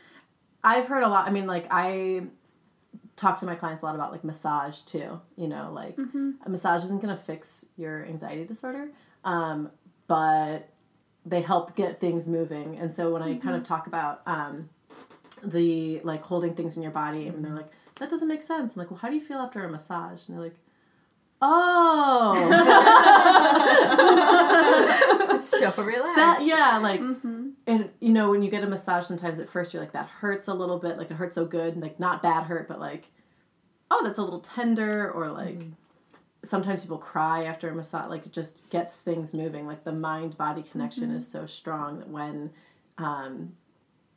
I've 0.64 0.87
heard 0.88 1.03
a 1.03 1.09
lot. 1.09 1.27
I 1.27 1.31
mean, 1.31 1.47
like, 1.47 1.66
I 1.71 2.23
talk 3.16 3.38
to 3.40 3.47
my 3.47 3.55
clients 3.55 3.83
a 3.83 3.87
lot 3.87 3.95
about, 3.95 4.12
like, 4.12 4.25
massage, 4.25 4.81
too. 4.81 5.21
You 5.37 5.49
know, 5.49 5.71
like, 5.73 5.97
a 6.45 6.49
massage 6.49 6.83
isn't 6.85 7.03
going 7.03 7.14
to 7.14 7.23
fix 7.23 7.66
your 7.77 8.05
anxiety 8.07 8.45
disorder, 8.45 8.90
um, 9.25 9.71
but 10.07 10.69
they 11.24 11.42
help 11.42 11.76
get 11.76 12.00
things 12.00 12.26
moving. 12.26 12.78
And 12.78 12.94
so 12.94 13.12
when 13.12 13.22
I 13.22 13.37
kind 13.37 13.56
of 13.56 13.62
mm-hmm. 13.62 13.62
talk 13.62 13.87
about 13.87 14.22
um, 14.26 14.70
the, 15.42 16.00
like, 16.00 16.22
holding 16.22 16.54
things 16.54 16.76
in 16.76 16.83
your 16.83 16.92
body, 16.92 17.26
and 17.26 17.44
they're 17.44 17.52
mm-hmm. 17.52 17.61
like, 17.61 17.72
that 17.96 18.09
doesn't 18.09 18.28
make 18.28 18.42
sense. 18.42 18.74
I'm 18.74 18.80
like, 18.80 18.90
well, 18.90 19.00
how 19.00 19.09
do 19.09 19.14
you 19.14 19.20
feel 19.20 19.38
after 19.38 19.62
a 19.62 19.70
massage? 19.70 20.28
And 20.28 20.37
they're 20.37 20.44
like, 20.44 20.56
oh. 21.42 22.35
so 25.42 25.72
relaxed. 25.83 26.16
that 26.16 26.42
yeah 26.44 26.78
like 26.83 27.00
mm-hmm. 27.00 27.50
and 27.66 27.90
you 28.00 28.12
know 28.12 28.30
when 28.30 28.42
you 28.42 28.50
get 28.50 28.62
a 28.62 28.66
massage 28.66 29.06
sometimes 29.06 29.40
at 29.40 29.48
first 29.48 29.72
you're 29.72 29.83
like 29.83 29.92
that 29.92 30.06
hurts 30.06 30.48
a 30.48 30.54
little 30.54 30.78
bit 30.78 30.98
like 30.98 31.11
it 31.11 31.14
hurts 31.14 31.35
so 31.35 31.46
good 31.46 31.74
And, 31.74 31.83
like 31.83 31.98
not 31.98 32.22
bad 32.22 32.44
hurt 32.44 32.68
but 32.68 32.78
like 32.78 33.06
oh 33.90 34.02
that's 34.04 34.18
a 34.18 34.22
little 34.22 34.40
tender 34.40 35.11
or 35.11 35.30
like 35.30 35.59
sometimes 36.42 36.83
people 36.83 36.98
cry 36.98 37.44
after 37.44 37.68
a 37.68 37.74
massage 37.74 38.09
like 38.09 38.24
it 38.26 38.33
just 38.33 38.70
gets 38.70 38.96
things 38.96 39.35
moving 39.35 39.66
like 39.66 39.85
the 39.85 39.92
mind 39.92 40.37
body 40.38 40.62
connection 40.62 41.11
is 41.11 41.26
so 41.29 41.44
strong 41.46 41.98
that 41.98 42.09
when 42.09 42.50
um 42.98 43.53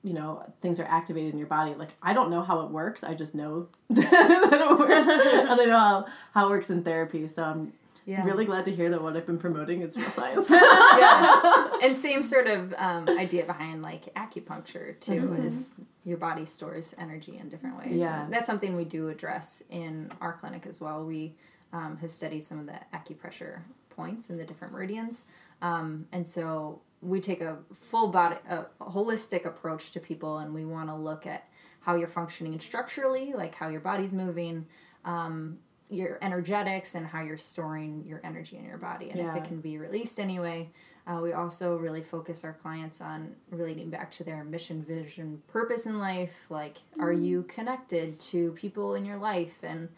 you 0.03 0.13
know 0.13 0.43
things 0.61 0.79
are 0.79 0.85
activated 0.85 1.31
in 1.33 1.37
your 1.37 1.47
body 1.47 1.73
like 1.75 1.89
i 2.01 2.13
don't 2.13 2.29
know 2.29 2.41
how 2.41 2.61
it 2.61 2.69
works 2.71 3.03
i 3.03 3.13
just 3.13 3.35
know 3.35 3.67
that 3.89 4.53
it 4.53 4.79
works 4.79 4.91
and 4.91 5.61
i 5.61 5.65
know 5.65 5.77
how, 5.77 6.05
how 6.33 6.47
it 6.47 6.49
works 6.49 6.69
in 6.69 6.83
therapy 6.83 7.27
so 7.27 7.43
i'm 7.43 7.73
Yeah. 8.05 8.25
really 8.25 8.43
glad 8.45 8.65
to 8.65 8.71
hear 8.71 8.89
that 8.89 9.01
what 9.01 9.15
i've 9.17 9.25
been 9.25 9.37
promoting 9.37 9.81
is 9.81 9.95
real 9.97 10.09
science 10.09 10.49
yeah. 10.99 11.69
And 11.83 11.97
same 11.97 12.21
sort 12.23 12.47
of 12.47 12.73
um, 12.77 13.09
idea 13.09 13.45
behind 13.45 13.81
like 13.81 14.05
acupuncture 14.15 14.97
too 15.01 15.33
is 15.33 15.71
your 16.05 16.17
body 16.17 16.45
stores 16.45 16.95
energy 16.97 17.37
in 17.37 17.49
different 17.49 17.77
ways. 17.77 17.99
Yeah. 17.99 18.23
And 18.23 18.31
that's 18.31 18.45
something 18.45 18.77
we 18.77 18.85
do 18.85 19.09
address 19.09 19.61
in 19.69 20.09
our 20.21 20.31
clinic 20.33 20.65
as 20.65 20.79
well. 20.79 21.03
We 21.03 21.35
um, 21.73 21.97
have 21.97 22.11
studied 22.11 22.41
some 22.41 22.59
of 22.59 22.67
the 22.67 22.79
acupressure 22.93 23.61
points 23.89 24.29
and 24.29 24.39
the 24.39 24.45
different 24.45 24.73
meridians, 24.73 25.25
um, 25.61 26.07
and 26.11 26.25
so 26.25 26.81
we 27.01 27.19
take 27.19 27.41
a 27.41 27.57
full 27.73 28.07
body, 28.07 28.37
a 28.49 28.65
holistic 28.79 29.45
approach 29.45 29.91
to 29.91 29.99
people, 29.99 30.37
and 30.37 30.53
we 30.53 30.63
want 30.63 30.87
to 30.87 30.95
look 30.95 31.27
at 31.27 31.49
how 31.81 31.95
you're 31.95 32.07
functioning 32.07 32.57
structurally, 32.59 33.33
like 33.33 33.55
how 33.55 33.67
your 33.67 33.81
body's 33.81 34.13
moving. 34.13 34.65
Um, 35.03 35.59
your 35.89 36.17
energetics 36.23 36.95
and 36.95 37.05
how 37.05 37.21
you're 37.21 37.37
storing 37.37 38.03
your 38.07 38.19
energy 38.23 38.57
in 38.57 38.65
your 38.65 38.79
body 38.79 39.11
and 39.11 39.19
if 39.19 39.35
it 39.35 39.43
can 39.43 39.59
be 39.59 39.77
released 39.77 40.17
anyway 40.17 40.67
uh, 41.05 41.19
we 41.21 41.33
also 41.33 41.75
really 41.75 42.01
focus 42.01 42.43
our 42.43 42.53
clients 42.53 43.01
on 43.01 43.35
relating 43.49 43.89
back 43.89 44.09
to 44.11 44.23
their 44.23 44.43
mission, 44.43 44.83
vision, 44.83 45.41
purpose 45.47 45.85
in 45.85 45.99
life. 45.99 46.49
Like, 46.49 46.77
are 46.99 47.11
you 47.11 47.43
connected 47.43 48.17
to 48.21 48.53
people 48.53 48.95
in 48.95 49.03
your 49.03 49.17
life? 49.17 49.63
And 49.63 49.89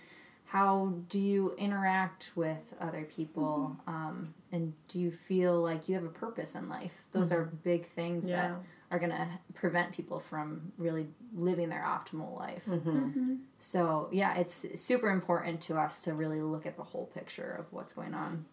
how 0.45 0.93
do 1.09 1.19
you 1.19 1.55
interact 1.57 2.31
with 2.35 2.73
other 2.79 3.03
people? 3.03 3.75
Um, 3.87 4.33
and 4.51 4.73
do 4.87 4.99
you 4.99 5.11
feel 5.11 5.59
like 5.61 5.89
you 5.89 5.95
have 5.95 6.03
a 6.03 6.09
purpose 6.09 6.55
in 6.55 6.69
life? 6.69 7.07
Those 7.11 7.31
are 7.31 7.45
big 7.45 7.83
things 7.83 8.27
that 8.27 8.53
are 8.91 8.99
going 8.99 9.11
to 9.11 9.27
prevent 9.55 9.91
people 9.91 10.19
from 10.19 10.71
really 10.77 11.07
living 11.33 11.69
their 11.69 11.83
optimal 11.83 12.37
life. 12.37 12.65
Mm-hmm. 12.65 13.35
So, 13.57 14.07
yeah, 14.11 14.37
it's 14.37 14.79
super 14.79 15.09
important 15.09 15.61
to 15.61 15.77
us 15.77 16.03
to 16.03 16.13
really 16.13 16.41
look 16.41 16.65
at 16.65 16.77
the 16.77 16.83
whole 16.83 17.07
picture 17.07 17.57
of 17.59 17.73
what's 17.73 17.93
going 17.93 18.13
on. 18.13 18.45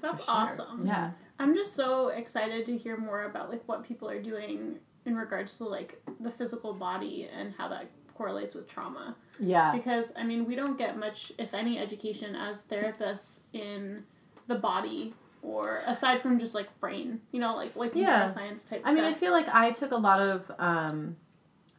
That's 0.00 0.24
sure. 0.24 0.34
awesome. 0.34 0.86
Yeah. 0.86 1.12
I'm 1.38 1.54
just 1.54 1.74
so 1.74 2.08
excited 2.08 2.66
to 2.66 2.76
hear 2.76 2.96
more 2.96 3.22
about 3.22 3.48
like 3.48 3.62
what 3.66 3.84
people 3.84 4.10
are 4.10 4.20
doing 4.20 4.80
in 5.06 5.16
regards 5.16 5.56
to 5.58 5.64
like 5.64 6.02
the 6.20 6.30
physical 6.30 6.74
body 6.74 7.28
and 7.32 7.54
how 7.56 7.68
that 7.68 7.86
correlates 8.18 8.54
with 8.54 8.68
trauma. 8.68 9.14
Yeah. 9.40 9.72
Because 9.72 10.12
I 10.18 10.24
mean, 10.24 10.44
we 10.44 10.54
don't 10.56 10.76
get 10.76 10.98
much, 10.98 11.32
if 11.38 11.54
any, 11.54 11.78
education 11.78 12.34
as 12.36 12.64
therapists 12.64 13.40
in 13.52 14.04
the 14.48 14.56
body 14.56 15.14
or 15.42 15.82
aside 15.86 16.20
from 16.20 16.38
just 16.40 16.54
like 16.54 16.68
brain, 16.80 17.20
you 17.32 17.40
know, 17.40 17.54
like 17.54 17.76
like 17.76 17.94
Yeah. 17.94 18.24
neuroscience 18.26 18.68
type 18.68 18.82
I 18.84 18.92
mean, 18.92 19.04
I 19.04 19.14
feel 19.14 19.32
like 19.32 19.48
I 19.64 19.70
took 19.70 19.92
a 19.92 19.96
lot 19.96 20.20
of. 20.20 20.50
Um, 20.58 21.16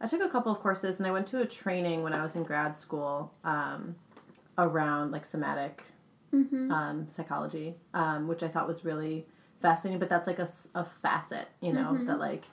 I 0.01 0.07
took 0.07 0.21
a 0.21 0.29
couple 0.29 0.49
of 0.53 0.59
courses, 0.59 0.97
and 0.99 1.05
I 1.05 1.11
went 1.11 1.27
to 1.27 1.41
a 1.41 1.45
training 1.45 2.03
when 2.03 2.13
I 2.13 2.21
was 2.23 2.33
in 2.37 2.43
grad 2.43 2.73
school 2.73 3.33
um, 3.43 3.95
around 4.57 5.11
like 5.11 5.25
somatic 5.25 5.83
Mm-hmm. 6.31 6.71
um, 6.71 7.07
psychology, 7.09 7.73
um, 7.95 8.27
which 8.27 8.43
I 8.43 8.49
thought 8.49 8.67
was 8.67 8.85
really 8.85 9.25
fascinating. 9.63 9.97
But 9.99 10.09
that's 10.09 10.27
like 10.27 10.37
a, 10.37 10.47
a 10.75 10.85
facet, 10.85 11.47
you 11.59 11.73
know, 11.73 11.89
Mm-hmm. 11.93 12.05
that 12.05 12.19
like 12.19 12.43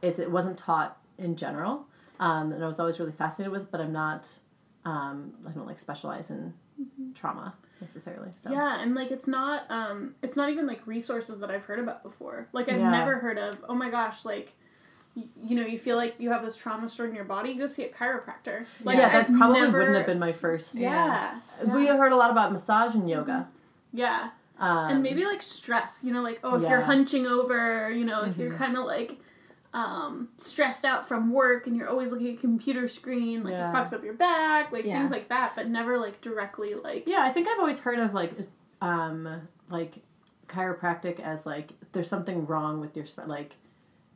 it's 0.00 0.18
it 0.18 0.30
wasn't 0.30 0.56
taught 0.56 0.96
in 1.18 1.36
general, 1.36 1.86
um, 2.20 2.52
and 2.52 2.62
I 2.62 2.66
was 2.66 2.80
always 2.80 2.98
really 3.00 3.12
fascinated 3.12 3.52
with. 3.52 3.70
But 3.70 3.80
I'm 3.80 3.92
not. 3.92 4.28
Um, 4.84 5.32
I 5.46 5.50
don't 5.50 5.66
like 5.66 5.78
specialize 5.78 6.30
in 6.30 6.54
trauma 7.14 7.54
necessarily. 7.80 8.30
So 8.36 8.50
Mm-hmm. 8.50 8.58
Yeah, 8.58 8.80
and 8.82 8.94
like 8.94 9.10
it's 9.10 9.26
not 9.28 9.62
um 9.70 10.14
it's 10.22 10.36
not 10.36 10.50
even 10.50 10.66
like 10.66 10.86
resources 10.86 11.40
that 11.40 11.50
I've 11.50 11.64
heard 11.64 11.78
about 11.78 12.02
before. 12.02 12.48
Like 12.52 12.68
I've 12.68 12.78
Yeah. 12.78 12.90
never 12.90 13.16
heard 13.16 13.38
of, 13.38 13.62
oh 13.68 13.74
my 13.74 13.90
gosh, 13.90 14.24
like 14.24 14.54
you 15.42 15.56
know, 15.56 15.66
you 15.66 15.78
feel 15.78 15.96
like 15.96 16.14
you 16.18 16.30
have 16.30 16.42
this 16.42 16.56
trauma 16.56 16.88
stored 16.88 17.10
in 17.10 17.16
your 17.16 17.24
body, 17.24 17.50
you 17.50 17.58
go 17.58 17.66
see 17.66 17.84
a 17.84 17.88
chiropractor. 17.88 18.66
Like 18.84 18.98
yeah, 18.98 19.08
that 19.08 19.28
I've 19.30 19.36
probably 19.36 19.60
never- 19.62 19.78
wouldn't 19.78 19.96
have 19.96 20.06
been 20.06 20.18
my 20.20 20.32
first. 20.32 20.76
Yeah. 20.76 21.38
Yeah. 21.64 21.74
We 21.74 21.86
heard 21.88 22.12
a 22.12 22.16
lot 22.16 22.30
about 22.30 22.52
massage 22.52 22.94
and 22.94 23.08
yoga. 23.10 23.48
yeah. 23.92 24.30
Um, 24.60 24.90
and 24.90 25.02
maybe 25.04 25.24
like 25.24 25.40
stress, 25.42 26.02
you 26.04 26.12
know, 26.12 26.20
like 26.22 26.40
oh 26.44 26.56
if 26.56 26.68
you're 26.68 26.80
hunching 26.80 27.26
over, 27.26 27.90
you 27.92 28.04
know, 28.04 28.24
if 28.24 28.36
you're 28.36 28.54
kind 28.54 28.76
of 28.76 28.84
like 28.84 29.16
um 29.74 30.28
stressed 30.38 30.84
out 30.84 31.06
from 31.06 31.30
work 31.32 31.66
and 31.66 31.76
you're 31.76 31.88
always 31.88 32.10
looking 32.10 32.28
at 32.28 32.34
a 32.34 32.40
computer 32.40 32.88
screen, 32.88 33.42
like 33.44 33.52
Yeah. 33.52 33.70
it 33.70 33.74
fucks 33.74 33.92
up 33.92 34.02
your 34.02 34.14
back, 34.14 34.72
like 34.72 34.84
Yeah. 34.84 34.98
things 34.98 35.10
like 35.10 35.28
that, 35.28 35.52
but 35.54 35.68
never 35.68 35.98
like 35.98 36.20
directly 36.20 36.74
like 36.74 37.04
Yeah, 37.06 37.22
I 37.22 37.30
think 37.30 37.48
I've 37.48 37.58
always 37.58 37.80
heard 37.80 37.98
of 37.98 38.14
like 38.14 38.32
um 38.80 39.42
like 39.68 39.94
chiropractic 40.48 41.20
as 41.20 41.44
like 41.44 41.72
there's 41.92 42.08
something 42.08 42.46
wrong 42.46 42.80
with 42.80 42.96
your 42.96 43.04
sp- 43.04 43.28
like 43.28 43.56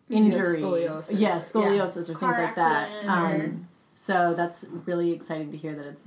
You 0.08 0.16
have 0.16 0.24
injury. 0.26 0.58
scoliosis. 0.62 1.18
Yeah, 1.18 1.36
scoliosis 1.38 2.08
or 2.10 2.14
Car 2.14 2.34
things 2.34 2.46
like 2.46 2.54
that. 2.56 2.88
Um, 3.06 3.68
so 3.94 4.32
that's 4.34 4.66
really 4.86 5.12
exciting 5.12 5.50
to 5.50 5.56
hear 5.56 5.74
that 5.74 5.84
it's 5.86 6.02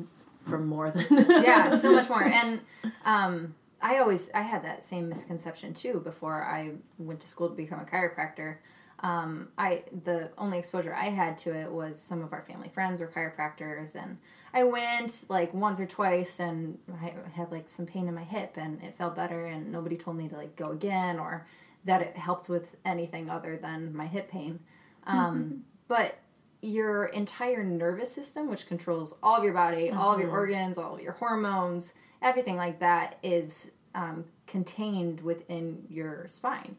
from 0.46 0.68
more 0.68 0.90
than 0.92 1.06
yeah, 1.30 1.70
so 1.70 1.92
much 1.94 2.10
more. 2.10 2.24
And 2.24 2.62
um, 3.06 3.54
I 3.82 4.00
always 4.00 4.32
I 4.34 4.42
had 4.42 4.64
that 4.64 4.82
same 4.84 5.08
misconception 5.10 5.74
too 5.76 6.02
before 6.04 6.42
I 6.44 6.72
went 6.98 7.20
to 7.22 7.28
school 7.28 7.50
to 7.50 7.56
become 7.56 7.80
a 7.80 7.84
chiropractor. 7.86 8.58
Um, 9.02 9.50
I 9.58 9.84
the 10.04 10.32
only 10.38 10.58
exposure 10.58 10.96
I 10.96 11.06
had 11.06 11.38
to 11.40 11.54
it 11.54 11.70
was 11.72 12.00
some 12.00 12.22
of 12.22 12.32
our 12.34 12.44
family 12.44 12.70
friends 12.70 13.02
were 13.02 13.08
chiropractors, 13.08 13.96
and 13.96 14.18
I 14.54 14.64
went 14.64 15.26
like 15.30 15.54
once 15.54 15.80
or 15.80 15.86
twice, 15.86 16.40
and 16.40 16.78
I 17.02 17.14
had 17.34 17.52
like 17.52 17.68
some 17.68 17.86
pain 17.86 18.08
in 18.08 18.16
my 18.16 18.24
hip, 18.24 18.58
and 18.58 18.82
it 18.82 18.94
felt 18.94 19.16
better, 19.16 19.46
and 19.46 19.72
nobody 19.72 19.98
told 19.98 20.18
me 20.18 20.28
to 20.30 20.36
like 20.36 20.56
go 20.56 20.72
again 20.72 21.20
or 21.20 21.46
that 21.84 22.02
it 22.02 22.18
helped 22.18 22.50
with 22.50 22.76
anything 22.84 23.30
other 23.30 23.58
than 23.58 23.96
my 23.96 24.08
hip 24.08 24.30
pain. 24.30 24.60
Um, 25.06 25.66
but 25.88 26.18
your 26.62 27.06
entire 27.06 27.64
nervous 27.64 28.12
system, 28.12 28.50
which 28.50 28.68
controls 28.68 29.16
all 29.22 29.38
of 29.38 29.44
your 29.44 29.54
body, 29.54 29.92
all 29.92 30.14
of 30.14 30.20
your 30.20 30.32
organs, 30.32 30.78
all 30.78 30.96
of 30.96 31.02
your 31.02 31.12
hormones, 31.14 31.94
everything 32.22 32.58
like 32.58 32.80
that, 32.80 33.20
is 33.22 33.72
um, 33.94 34.26
contained 34.48 35.22
within 35.22 35.86
your 35.90 36.28
spine. 36.28 36.76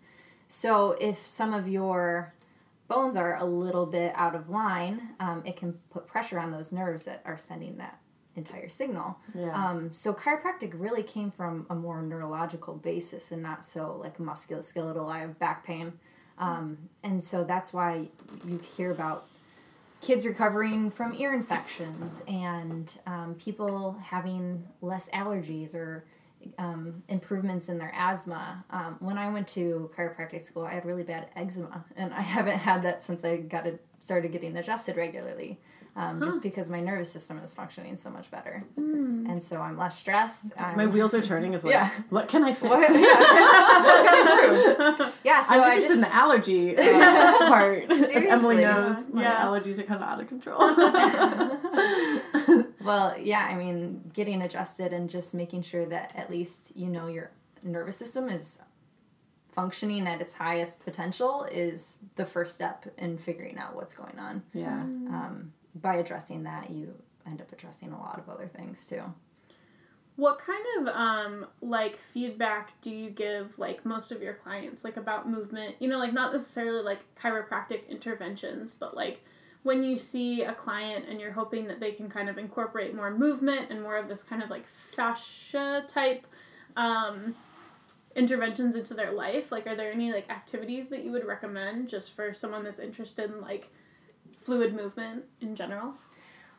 So 0.49 0.97
if 1.01 1.17
some 1.17 1.53
of 1.53 1.69
your 1.69 2.33
bones 2.89 3.17
are 3.17 3.37
a 3.37 3.45
little 3.45 3.87
bit 3.87 4.13
out 4.15 4.35
of 4.35 4.49
line, 4.49 5.09
um, 5.21 5.43
it 5.45 5.57
can 5.57 5.73
put 5.91 6.07
pressure 6.07 6.39
on 6.39 6.51
those 6.51 6.73
nerves 6.73 7.05
that 7.05 7.23
are 7.25 7.39
sending 7.39 7.77
that 7.79 7.99
entire 8.37 8.69
signal. 8.69 9.19
Yeah. 9.35 9.53
Um, 9.53 9.93
so 9.93 10.13
chiropractic 10.13 10.73
really 10.75 11.03
came 11.03 11.31
from 11.31 11.67
a 11.71 11.75
more 11.75 12.03
neurological 12.03 12.75
basis 12.75 13.33
and 13.33 13.43
not 13.43 13.65
so 13.65 13.97
like 13.97 14.19
musculoskeletal. 14.19 15.11
I 15.11 15.21
have 15.21 15.39
back 15.39 15.65
pain. 15.65 15.95
Um, 16.39 16.77
and 17.03 17.23
so 17.23 17.45
that's 17.45 17.73
why 17.73 18.09
you 18.47 18.59
hear 18.59 18.91
about 18.91 19.27
kids 20.03 20.27
recovering 20.27 20.91
from 20.91 21.15
ear 21.15 21.35
infections 21.35 22.23
and 22.29 22.99
um, 23.07 23.35
people 23.37 23.97
having 24.05 24.69
less 24.83 25.09
allergies 25.11 25.75
or 25.75 26.05
um, 26.59 27.03
improvements 27.09 27.69
in 27.69 27.79
their 27.79 27.93
asthma. 27.95 28.65
Um, 28.71 28.97
when 29.01 29.19
I 29.19 29.31
went 29.33 29.49
to 29.49 29.91
chiropractic 29.97 30.41
school, 30.41 30.65
I 30.65 30.73
had 30.75 30.85
really 30.85 31.03
bad 31.05 31.29
eczema, 31.37 31.85
and 31.97 32.13
I 32.15 32.21
haven't 32.37 32.59
had 32.59 32.83
that 32.83 33.03
since 33.03 33.25
I 33.25 33.39
got 33.39 33.67
it, 33.67 33.85
started 34.01 34.33
getting 34.33 34.57
adjusted 34.57 34.97
regularly. 34.97 35.59
Um, 35.99 36.21
Just 36.23 36.43
because 36.43 36.69
my 36.69 36.79
nervous 36.83 37.11
system 37.11 37.39
is 37.39 37.55
functioning 37.55 37.97
so 37.97 38.11
much 38.11 38.31
better, 38.31 38.63
and 38.77 39.43
so 39.43 39.63
I'm 39.63 39.79
less 39.79 39.97
stressed. 39.97 40.53
I'm, 40.61 40.77
my 40.77 40.85
wheels 40.85 41.15
are 41.15 41.23
turning 41.23 41.55
of 41.55 41.65
like 41.65 41.73
Yeah. 41.73 41.89
what 42.11 42.29
can 42.29 42.45
I 42.45 42.53
fix? 42.53 42.65
What- 42.69 42.81
yeah. 43.01 43.07
What 43.07 44.05
can 44.05 44.27
I 44.29 44.91
improve? 44.91 45.13
Yeah, 45.25 45.41
so 45.41 45.55
I'm 45.55 45.73
interested 45.73 45.89
just 45.89 46.05
in 46.05 46.09
the 46.11 46.15
allergy 46.15 46.77
uh, 46.77 47.39
part. 47.49 47.89
Seriously. 47.91 48.27
Emily 48.29 48.57
knows, 48.57 49.07
my 49.11 49.23
Yeah. 49.23 49.47
allergies 49.47 49.79
are 49.79 49.85
kind 49.85 50.03
of 50.03 50.09
out 50.09 50.21
of 50.21 50.29
control. 50.29 50.59
Well, 52.87 53.19
yeah, 53.19 53.47
I 53.51 53.55
mean, 53.55 54.11
getting 54.13 54.43
adjusted 54.43 54.93
and 54.93 55.11
just 55.11 55.35
making 55.35 55.63
sure 55.63 55.87
that 55.87 56.15
at 56.17 56.31
least 56.31 56.77
you 56.77 56.87
know 56.87 57.07
your 57.07 57.31
nervous 57.63 57.97
system 57.97 58.29
is 58.29 58.61
functioning 59.51 60.07
at 60.07 60.21
its 60.21 60.35
highest 60.35 60.85
potential 60.85 61.49
is 61.51 61.99
the 62.17 62.27
first 62.27 62.55
step 62.55 62.85
in 62.99 63.17
figuring 63.17 63.59
out 63.59 63.75
what's 63.75 63.95
going 63.95 64.19
on. 64.19 64.43
yeah. 64.53 64.81
Um, 64.83 65.53
by 65.75 65.97
addressing 65.97 66.45
that, 66.45 66.71
you 66.71 66.95
end 67.27 67.41
up 67.41 67.51
addressing 67.53 67.93
a 67.93 67.99
lot 67.99 68.19
of 68.19 68.29
other 68.29 68.47
things 68.47 68.87
too. 68.87 69.03
What 70.17 70.39
kind 70.39 70.65
of 70.79 70.95
um 70.95 71.47
like 71.61 71.99
feedback 71.99 72.81
do 72.81 72.91
you 72.91 73.11
give 73.11 73.59
like 73.59 73.85
most 73.85 74.13
of 74.13 74.23
your 74.23 74.35
clients 74.35 74.85
like 74.85 74.97
about 74.97 75.29
movement? 75.29 75.77
You 75.79 75.89
know, 75.89 75.99
like 75.99 76.13
not 76.13 76.33
necessarily 76.33 76.83
like 76.83 77.01
chiropractic 77.21 77.89
interventions, 77.89 78.75
but 78.75 78.97
like 78.97 79.25
when 79.67 79.83
you 79.83 79.99
see 79.99 80.43
a 80.43 80.53
client 80.55 81.07
and 81.09 81.21
you're 81.21 81.33
hoping 81.33 81.67
that 81.67 81.81
they 81.81 81.91
can 81.91 82.09
kind 82.09 82.29
of 82.29 82.39
incorporate 82.39 82.95
more 82.95 83.11
movement 83.11 83.69
and 83.71 83.83
more 83.83 83.97
of 83.97 84.07
this 84.07 84.23
kind 84.23 84.41
of 84.41 84.49
like 84.49 84.65
fascia 84.67 85.85
type 85.89 86.25
um 86.77 87.35
interventions 88.15 88.75
into 88.77 88.95
their 88.95 89.13
life, 89.13 89.53
like 89.53 89.67
are 89.67 89.75
there 89.75 89.93
any 89.93 90.13
like 90.13 90.31
activities 90.31 90.89
that 90.89 91.05
you 91.05 91.11
would 91.13 91.27
recommend 91.27 91.89
just 91.89 92.15
for 92.15 92.33
someone 92.33 92.65
that's 92.65 92.81
interested 92.81 93.31
in 93.31 93.41
like 93.41 93.69
fluid 94.39 94.73
movement 94.73 95.25
in 95.41 95.55
general? 95.55 95.95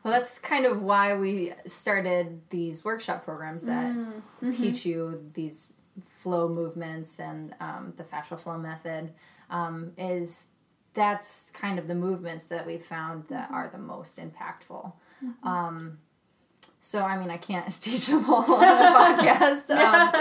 Well, 0.02 0.12
that's 0.12 0.38
kind 0.38 0.66
of 0.66 0.82
why 0.82 1.16
we 1.16 1.54
started 1.66 2.42
these 2.50 2.84
workshop 2.84 3.24
programs 3.24 3.64
that 3.64 4.22
teach 4.52 4.86
you 4.86 5.28
these 5.32 5.72
flow 6.00 6.48
movements 6.48 7.18
and 7.18 7.54
um, 7.58 7.92
the 7.96 8.04
fascial 8.04 8.38
flow 8.38 8.58
method. 8.58 9.12
Um, 9.50 9.92
is 9.96 10.46
that's 10.94 11.50
kind 11.50 11.78
of 11.78 11.86
the 11.88 11.94
movements 11.94 12.44
that 12.46 12.66
we've 12.66 12.82
found 12.82 13.24
that 13.28 13.50
are 13.50 13.68
the 13.68 13.78
most 13.78 14.18
impactful. 14.18 14.92
Um, 15.42 15.98
so 16.80 17.02
I 17.02 17.18
mean, 17.18 17.30
I 17.30 17.36
can't 17.36 17.66
teach 17.82 18.06
them 18.06 18.24
all 18.30 18.54
on 18.54 18.62
a 18.64 18.96
podcast. 18.96 19.70
Um, 19.70 20.12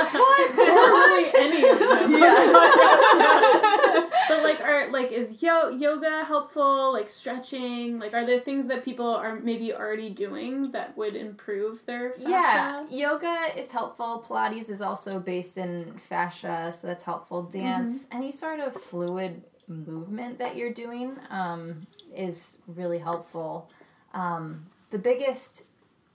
really 0.53 1.25
any 1.37 1.69
of 1.69 1.79
them. 1.79 2.11
yeah. 2.13 4.03
But 4.29 4.43
like, 4.43 4.61
are 4.61 4.89
like 4.91 5.11
is 5.11 5.41
yo- 5.41 5.69
yoga 5.69 6.25
helpful? 6.25 6.91
Like 6.93 7.09
stretching? 7.09 7.99
Like, 7.99 8.13
are 8.13 8.25
there 8.25 8.39
things 8.39 8.67
that 8.67 8.83
people 8.83 9.07
are 9.07 9.39
maybe 9.39 9.73
already 9.73 10.09
doing 10.09 10.71
that 10.71 10.97
would 10.97 11.15
improve 11.15 11.85
their 11.85 12.11
fascia? 12.11 12.29
Yeah, 12.29 12.85
yoga 12.89 13.35
is 13.55 13.71
helpful. 13.71 14.23
Pilates 14.27 14.69
is 14.69 14.81
also 14.81 15.19
based 15.19 15.57
in 15.57 15.93
fascia, 15.97 16.71
so 16.71 16.87
that's 16.87 17.03
helpful. 17.03 17.43
Dance, 17.43 18.07
any 18.11 18.31
sort 18.31 18.59
of 18.59 18.73
fluid 18.73 19.43
movement 19.67 20.39
that 20.39 20.55
you're 20.55 20.73
doing 20.73 21.17
um, 21.29 21.87
is 22.15 22.59
really 22.67 22.99
helpful. 22.99 23.69
Um, 24.13 24.65
the 24.89 24.99
biggest 24.99 25.65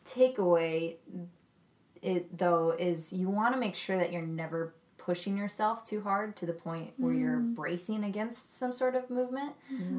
takeaway, 0.05 0.97
it 2.03 2.37
though, 2.37 2.75
is 2.79 3.13
you 3.13 3.29
want 3.29 3.55
to 3.55 3.61
make 3.61 3.75
sure 3.75 3.97
that 3.97 4.13
you're 4.13 4.23
never 4.23 4.75
pushing 4.99 5.37
yourself 5.37 5.83
too 5.83 6.01
hard 6.01 6.37
to 6.37 6.47
the 6.47 6.53
point 6.53 6.93
where 6.97 7.13
you're 7.13 7.39
bracing 7.41 8.05
against 8.05 8.57
some 8.57 8.71
sort 8.73 8.95
of 8.95 9.11
movement. 9.11 9.53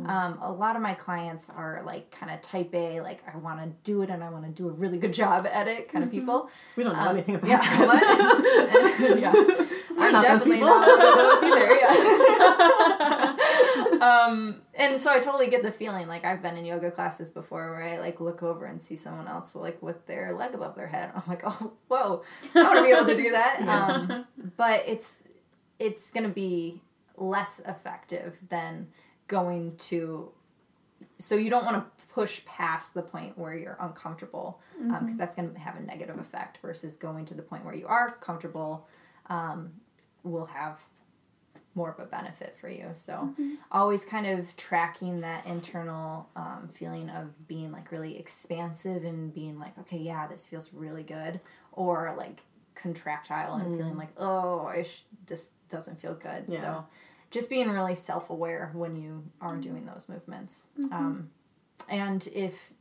Um, 0.07 0.39
a 0.41 0.49
lot 0.49 0.77
of 0.77 0.81
my 0.81 0.93
clients 0.93 1.49
are 1.49 1.83
like 1.85 2.09
kind 2.09 2.31
of 2.31 2.39
type 2.41 2.73
A, 2.73 3.01
like 3.01 3.21
I 3.31 3.37
want 3.37 3.59
to 3.59 3.69
do 3.83 4.01
it 4.01 4.09
and 4.09 4.23
I 4.23 4.29
want 4.29 4.45
to 4.45 4.51
do 4.51 4.69
a 4.69 4.71
really 4.71 4.97
good 4.97 5.11
job 5.13 5.45
at 5.45 5.67
it 5.67 5.89
kind 5.89 6.05
of 6.05 6.09
people. 6.09 6.49
We 6.77 6.85
don't 6.85 6.95
know 6.95 7.09
anything 7.09 7.35
about 7.35 7.49
Yeah, 7.49 7.57
that. 7.59 8.99
And, 9.11 9.19
yeah. 9.21 9.33
I'm 9.99 10.11
not 10.13 10.23
those 10.23 10.23
definitely 10.23 10.51
people. 10.55 10.69
not 10.69 10.87
one 10.87 11.05
of 11.05 11.15
those 11.17 11.43
either. 11.43 11.67
Yeah. 11.75 13.35
um, 14.03 14.61
and 14.73 14.99
so 14.99 15.11
I 15.11 15.19
totally 15.19 15.47
get 15.47 15.63
the 15.63 15.71
feeling. 15.71 16.07
Like 16.07 16.25
I've 16.25 16.41
been 16.41 16.57
in 16.57 16.65
yoga 16.65 16.91
classes 16.91 17.31
before 17.31 17.71
where 17.71 17.83
I 17.83 17.99
like 17.99 18.19
look 18.19 18.43
over 18.43 18.65
and 18.65 18.81
see 18.81 18.95
someone 18.95 19.27
else 19.27 19.55
like 19.55 19.81
with 19.81 20.05
their 20.07 20.33
leg 20.33 20.53
above 20.53 20.75
their 20.75 20.87
head. 20.87 21.11
I'm 21.15 21.23
like, 21.27 21.43
oh, 21.45 21.73
whoa, 21.87 22.23
I 22.55 22.63
want 22.63 22.77
to 22.77 22.83
be 22.83 22.89
able 22.89 23.05
to 23.05 23.15
do 23.15 23.31
that. 23.31 23.61
Um, 23.73 24.25
but 24.57 24.83
it's 24.85 25.19
it's 25.79 26.11
gonna 26.11 26.29
be 26.29 26.81
less 27.17 27.59
effective 27.65 28.39
than 28.49 28.89
going 29.27 29.75
to 29.77 30.31
so 31.17 31.35
you 31.35 31.49
don't 31.49 31.65
want 31.65 31.77
to 31.77 32.05
push 32.13 32.43
past 32.45 32.93
the 32.93 33.01
point 33.01 33.37
where 33.37 33.55
you're 33.55 33.77
uncomfortable 33.79 34.61
because 34.77 35.17
that's 35.17 35.33
going 35.33 35.51
to 35.51 35.59
have 35.59 35.75
a 35.75 35.79
negative 35.81 36.19
effect 36.19 36.59
versus 36.61 36.95
going 36.95 37.25
to 37.25 37.33
the 37.33 37.41
point 37.41 37.65
where 37.65 37.73
you 37.73 37.87
are 37.87 38.11
comfortable 38.11 38.87
um, 39.29 39.71
will 40.23 40.45
have 40.45 40.79
more 41.75 41.89
of 41.89 41.99
a 41.99 42.05
benefit 42.05 42.55
for 42.55 42.69
you. 42.69 42.89
So 42.93 43.33
always 43.71 44.05
kind 44.05 44.27
of 44.27 44.55
tracking 44.57 45.21
that 45.21 45.45
internal 45.45 46.29
um, 46.36 46.69
feeling 46.71 47.09
of 47.09 47.47
being 47.47 47.71
like 47.71 47.91
really 47.91 48.17
expansive 48.17 49.03
and 49.03 49.33
being 49.33 49.59
like 49.59 49.77
okay 49.79 49.97
yeah 49.97 50.27
this 50.27 50.47
feels 50.47 50.73
really 50.73 51.03
good 51.03 51.39
or 51.71 52.13
like 52.17 52.41
contractile 52.75 53.55
and 53.55 53.75
feeling 53.75 53.97
like 53.97 54.09
oh 54.17 54.65
I 54.65 54.83
sh- 54.83 55.03
this 55.25 55.49
doesn't 55.69 55.99
feel 55.99 56.13
good. 56.15 56.45
Yeah. 56.47 56.59
so 56.59 56.86
just 57.31 57.49
being 57.49 57.69
really 57.69 57.95
self-aware 57.95 58.71
when 58.73 58.95
you 58.95 59.23
are 59.41 59.57
doing 59.57 59.86
those 59.88 60.07
movements. 60.07 60.69
Um, 60.91 61.31
and 61.89 62.27
if 62.33 62.73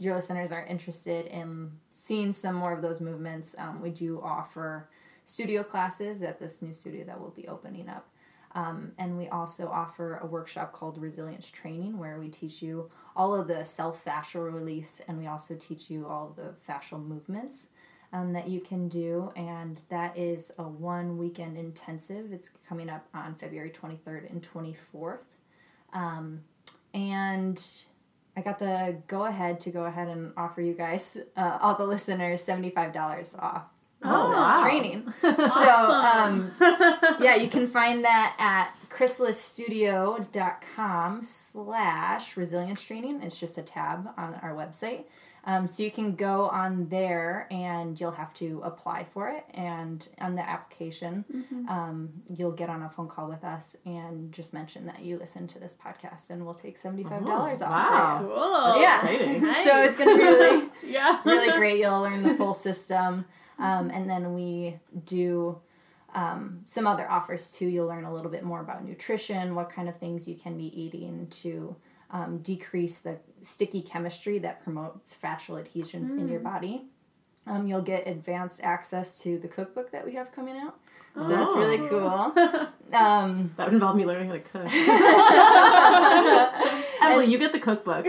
your 0.00 0.16
listeners 0.16 0.50
are 0.50 0.64
interested 0.66 1.26
in 1.26 1.70
seeing 1.90 2.32
some 2.32 2.54
more 2.56 2.72
of 2.72 2.82
those 2.82 3.00
movements 3.00 3.54
um, 3.58 3.80
we 3.80 3.90
do 3.90 4.20
offer 4.22 4.88
studio 5.28 5.62
classes 5.62 6.22
at 6.22 6.38
this 6.38 6.62
new 6.62 6.72
studio 6.72 7.04
that 7.04 7.20
will 7.20 7.30
be 7.30 7.46
opening 7.48 7.86
up. 7.86 8.08
Um, 8.54 8.92
and 8.96 9.18
we 9.18 9.28
also 9.28 9.68
offer 9.68 10.16
a 10.22 10.26
workshop 10.26 10.72
called 10.72 10.96
resilience 10.96 11.50
training 11.50 11.98
where 11.98 12.18
we 12.18 12.28
teach 12.28 12.62
you 12.62 12.90
all 13.14 13.38
of 13.38 13.46
the 13.46 13.62
self 13.62 14.02
fascial 14.02 14.50
release 14.50 15.02
and 15.06 15.18
we 15.18 15.26
also 15.26 15.54
teach 15.54 15.90
you 15.90 16.06
all 16.06 16.32
the 16.34 16.54
fascial 16.66 17.04
movements 17.04 17.68
um, 18.14 18.32
that 18.32 18.48
you 18.48 18.60
can 18.62 18.88
do. 18.88 19.30
And 19.36 19.78
that 19.90 20.16
is 20.16 20.50
a 20.58 20.62
one 20.62 21.18
weekend 21.18 21.58
intensive. 21.58 22.32
It's 22.32 22.50
coming 22.66 22.88
up 22.88 23.06
on 23.12 23.34
february 23.34 23.70
23rd 23.70 24.30
and 24.30 24.42
24th 24.42 25.36
um, 25.92 26.40
and 26.94 27.62
i 28.36 28.40
got 28.40 28.58
the 28.58 28.96
go 29.06 29.26
ahead 29.26 29.60
to 29.60 29.70
go 29.70 29.84
ahead 29.84 30.08
and 30.08 30.32
offer 30.36 30.62
you 30.62 30.72
guys 30.72 31.18
uh, 31.36 31.58
all 31.60 31.74
the 31.74 31.86
listeners 31.86 32.44
$75 32.46 33.38
off 33.42 33.66
Oh, 34.04 34.30
wow. 34.30 34.62
training 34.62 35.10
so 35.20 35.90
um, 35.90 36.52
yeah 37.20 37.34
you 37.36 37.48
can 37.48 37.66
find 37.66 38.04
that 38.04 38.36
at 38.38 38.70
chrysalisstudio.com 38.90 41.22
slash 41.22 42.36
resilience 42.36 42.82
training 42.82 43.22
it's 43.22 43.38
just 43.38 43.58
a 43.58 43.62
tab 43.62 44.08
on 44.16 44.34
our 44.42 44.54
website 44.54 45.04
um, 45.44 45.66
so 45.66 45.82
you 45.82 45.90
can 45.90 46.14
go 46.14 46.48
on 46.48 46.88
there 46.88 47.46
and 47.50 47.98
you'll 47.98 48.10
have 48.12 48.34
to 48.34 48.60
apply 48.64 49.04
for 49.04 49.28
it 49.28 49.44
and 49.54 50.08
on 50.20 50.34
the 50.34 50.46
application 50.48 51.24
um, 51.68 52.10
you'll 52.36 52.52
get 52.52 52.68
on 52.68 52.82
a 52.82 52.90
phone 52.90 53.08
call 53.08 53.28
with 53.28 53.44
us 53.44 53.76
and 53.86 54.30
just 54.32 54.52
mention 54.52 54.84
that 54.86 55.00
you 55.02 55.16
listen 55.18 55.46
to 55.46 55.58
this 55.58 55.74
podcast 55.74 56.30
and 56.30 56.44
we'll 56.44 56.54
take 56.54 56.76
$75 56.76 57.62
off 57.62 57.62
wow. 57.62 58.18
Cool. 58.20 58.76
you. 58.76 58.82
yeah 58.82 59.08
exciting. 59.08 59.40
so 59.64 59.82
it's 59.82 59.96
gonna 59.96 60.16
be 60.16 60.22
really 60.22 60.68
Yeah. 60.86 61.20
really 61.24 61.50
great. 61.56 61.78
You'll 61.80 62.02
learn 62.02 62.22
the 62.22 62.34
full 62.34 62.52
system. 62.52 63.24
Um, 63.58 63.90
and 63.90 64.08
then 64.08 64.34
we 64.34 64.78
do 65.04 65.58
um, 66.14 66.60
some 66.64 66.86
other 66.86 67.10
offers 67.10 67.50
too. 67.50 67.66
You'll 67.66 67.88
learn 67.88 68.04
a 68.04 68.14
little 68.14 68.30
bit 68.30 68.44
more 68.44 68.60
about 68.60 68.84
nutrition, 68.84 69.54
what 69.54 69.68
kind 69.68 69.88
of 69.88 69.96
things 69.96 70.28
you 70.28 70.36
can 70.36 70.56
be 70.56 70.66
eating 70.80 71.26
to 71.28 71.76
um, 72.10 72.38
decrease 72.38 72.98
the 72.98 73.18
sticky 73.40 73.82
chemistry 73.82 74.38
that 74.38 74.62
promotes 74.64 75.14
fascial 75.16 75.58
adhesions 75.58 76.10
in 76.10 76.28
your 76.28 76.40
body. 76.40 76.84
Um, 77.46 77.66
you'll 77.66 77.82
get 77.82 78.06
advanced 78.06 78.62
access 78.62 79.22
to 79.22 79.38
the 79.38 79.48
cookbook 79.48 79.90
that 79.92 80.04
we 80.04 80.14
have 80.14 80.32
coming 80.32 80.56
out. 80.56 80.78
So 81.14 81.28
that's 81.28 81.54
really 81.54 81.88
cool. 81.88 82.32
Um, 82.90 83.52
That 83.56 83.66
would 83.66 83.74
involve 83.74 83.96
me 83.98 84.06
learning 84.06 84.28
how 84.28 84.32
to 84.32 84.40
cook. 84.40 84.64
Emily, 87.02 87.26
you 87.26 87.36
get 87.38 87.52
the 87.52 87.60
cookbook. 87.60 88.06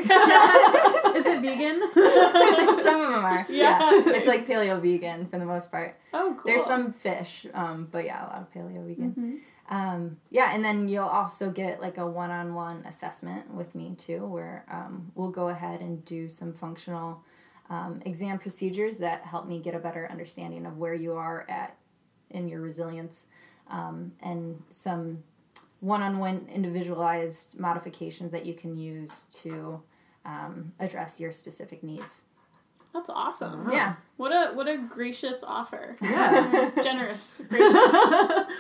Vegan? 1.41 1.80
some 2.78 3.02
of 3.02 3.10
them 3.10 3.25
are. 3.25 3.45
Yeah. 3.49 3.80
Yeah. 3.80 4.13
It's 4.13 4.28
like 4.28 4.47
paleo 4.47 4.82
vegan 4.82 5.28
for 5.28 5.38
the 5.38 5.45
most 5.45 5.71
part. 5.71 5.99
Oh, 6.13 6.34
cool. 6.36 6.43
There's 6.45 6.63
some 6.63 6.91
fish, 6.91 7.45
um, 7.54 7.88
but 7.91 8.06
yeah, 8.06 8.25
a 8.25 8.28
lot 8.28 8.41
of 8.41 8.54
paleo 8.54 8.86
vegan. 8.86 9.41
Um, 9.69 10.17
yeah, 10.32 10.54
and 10.54 10.65
then 10.65 10.88
you'll 10.88 11.08
also 11.08 11.52
get 11.52 11.80
like 11.80 11.97
a 11.97 12.06
one-on-one 12.06 12.84
assessment 12.88 13.54
with 13.54 13.75
me 13.75 13.93
too, 13.95 14.25
where 14.25 14.65
um, 14.71 15.12
we'll 15.13 15.30
go 15.30 15.49
ahead 15.49 15.82
and 15.82 16.04
do 16.06 16.28
some 16.28 16.54
functional 16.54 17.23
um, 17.69 18.02
exam 18.04 18.39
procedures 18.39 18.97
that 18.97 19.21
help 19.21 19.47
me 19.47 19.60
get 19.60 19.75
a 19.75 19.80
better 19.80 20.08
understanding 20.10 20.65
of 20.65 20.78
where 20.78 20.95
you 20.95 21.13
are 21.13 21.45
at 21.49 21.75
in 22.32 22.49
your 22.49 22.62
resilience, 22.62 23.28
um, 23.69 24.12
and 24.21 24.62
some 24.71 25.23
one-on-one 25.82 26.47
individualized 26.52 27.60
modifications 27.60 28.32
that 28.32 28.45
you 28.45 28.54
can 28.54 28.75
use 28.75 29.25
to 29.25 29.82
um, 30.26 30.74
address 30.80 31.20
your 31.20 31.32
specific 31.32 31.84
needs. 31.84 32.26
That's 32.94 33.10
awesome. 33.10 33.70
Yeah. 33.72 33.96
What 34.18 34.32
a 34.32 34.54
what 34.56 34.68
a 34.68 34.78
gracious 34.78 35.44
offer. 35.44 35.96
Yeah. 36.02 36.72
generous. 36.84 37.44
Gracious, 37.48 37.74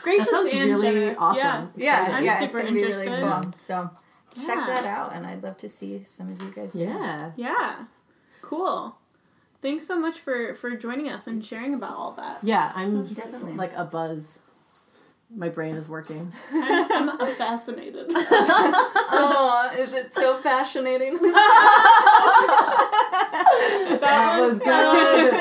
gracious 0.03 0.29
sounds 0.29 0.53
and 0.53 0.69
really 0.71 0.87
generous. 0.87 1.17
awesome. 1.19 1.71
Yeah, 1.75 2.07
I'm 2.11 2.23
yeah, 2.23 2.43
it's 2.43 2.53
super 2.53 2.63
gonna 2.63 2.75
be 2.75 2.83
really 2.83 3.05
interested. 3.07 3.21
fun. 3.21 3.53
So 3.57 3.89
check 4.35 4.55
that 4.67 4.85
out, 4.85 5.15
and 5.15 5.25
I'd 5.25 5.41
love 5.41 5.57
to 5.57 5.69
see 5.69 5.99
some 6.03 6.31
of 6.31 6.41
you 6.41 6.51
guys. 6.51 6.73
there. 6.73 6.85
Yeah. 6.89 7.31
Yeah. 7.35 7.53
Yeah. 7.59 7.85
Cool. 8.43 8.95
Thanks 9.61 9.85
so 9.85 9.99
much 9.99 10.19
for 10.19 10.53
for 10.53 10.71
joining 10.77 11.09
us 11.09 11.25
and 11.27 11.43
sharing 11.43 11.73
about 11.73 11.97
all 11.97 12.11
that. 12.13 12.39
Yeah, 12.43 12.71
I'm 12.75 13.03
Definitely. 13.03 13.53
like 13.55 13.73
a 13.75 13.83
buzz. 13.83 14.41
My 15.35 15.49
brain 15.49 15.75
is 15.75 15.87
working. 15.87 16.31
I'm, 16.51 17.09
I'm 17.11 17.35
fascinated. 17.35 18.07
Oh, 18.09 19.69
is 19.77 19.93
it 19.93 20.11
so 20.11 20.37
fascinating? 20.41 21.13
That 23.99 24.37
was 24.41 24.53
was 24.53 24.59
good. 24.59 25.31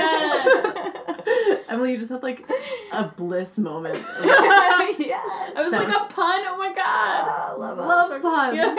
good. 1.25 1.61
Emily, 1.69 1.93
you 1.93 1.99
just 1.99 2.11
had 2.11 2.23
like 2.23 2.47
a 2.93 3.05
bliss 3.17 3.57
moment. 3.59 3.95
yes. 3.97 5.55
That 5.55 5.65
was 5.65 5.73
like 5.73 5.89
a 5.89 6.05
pun. 6.13 6.43
Oh 6.47 6.57
my 6.59 6.73
god. 6.75 7.29
I 7.29 7.53
love 7.57 7.79
it. 7.79 7.83
Love 7.83 8.23
puns. 8.23 8.57
Yeah. 8.57 8.75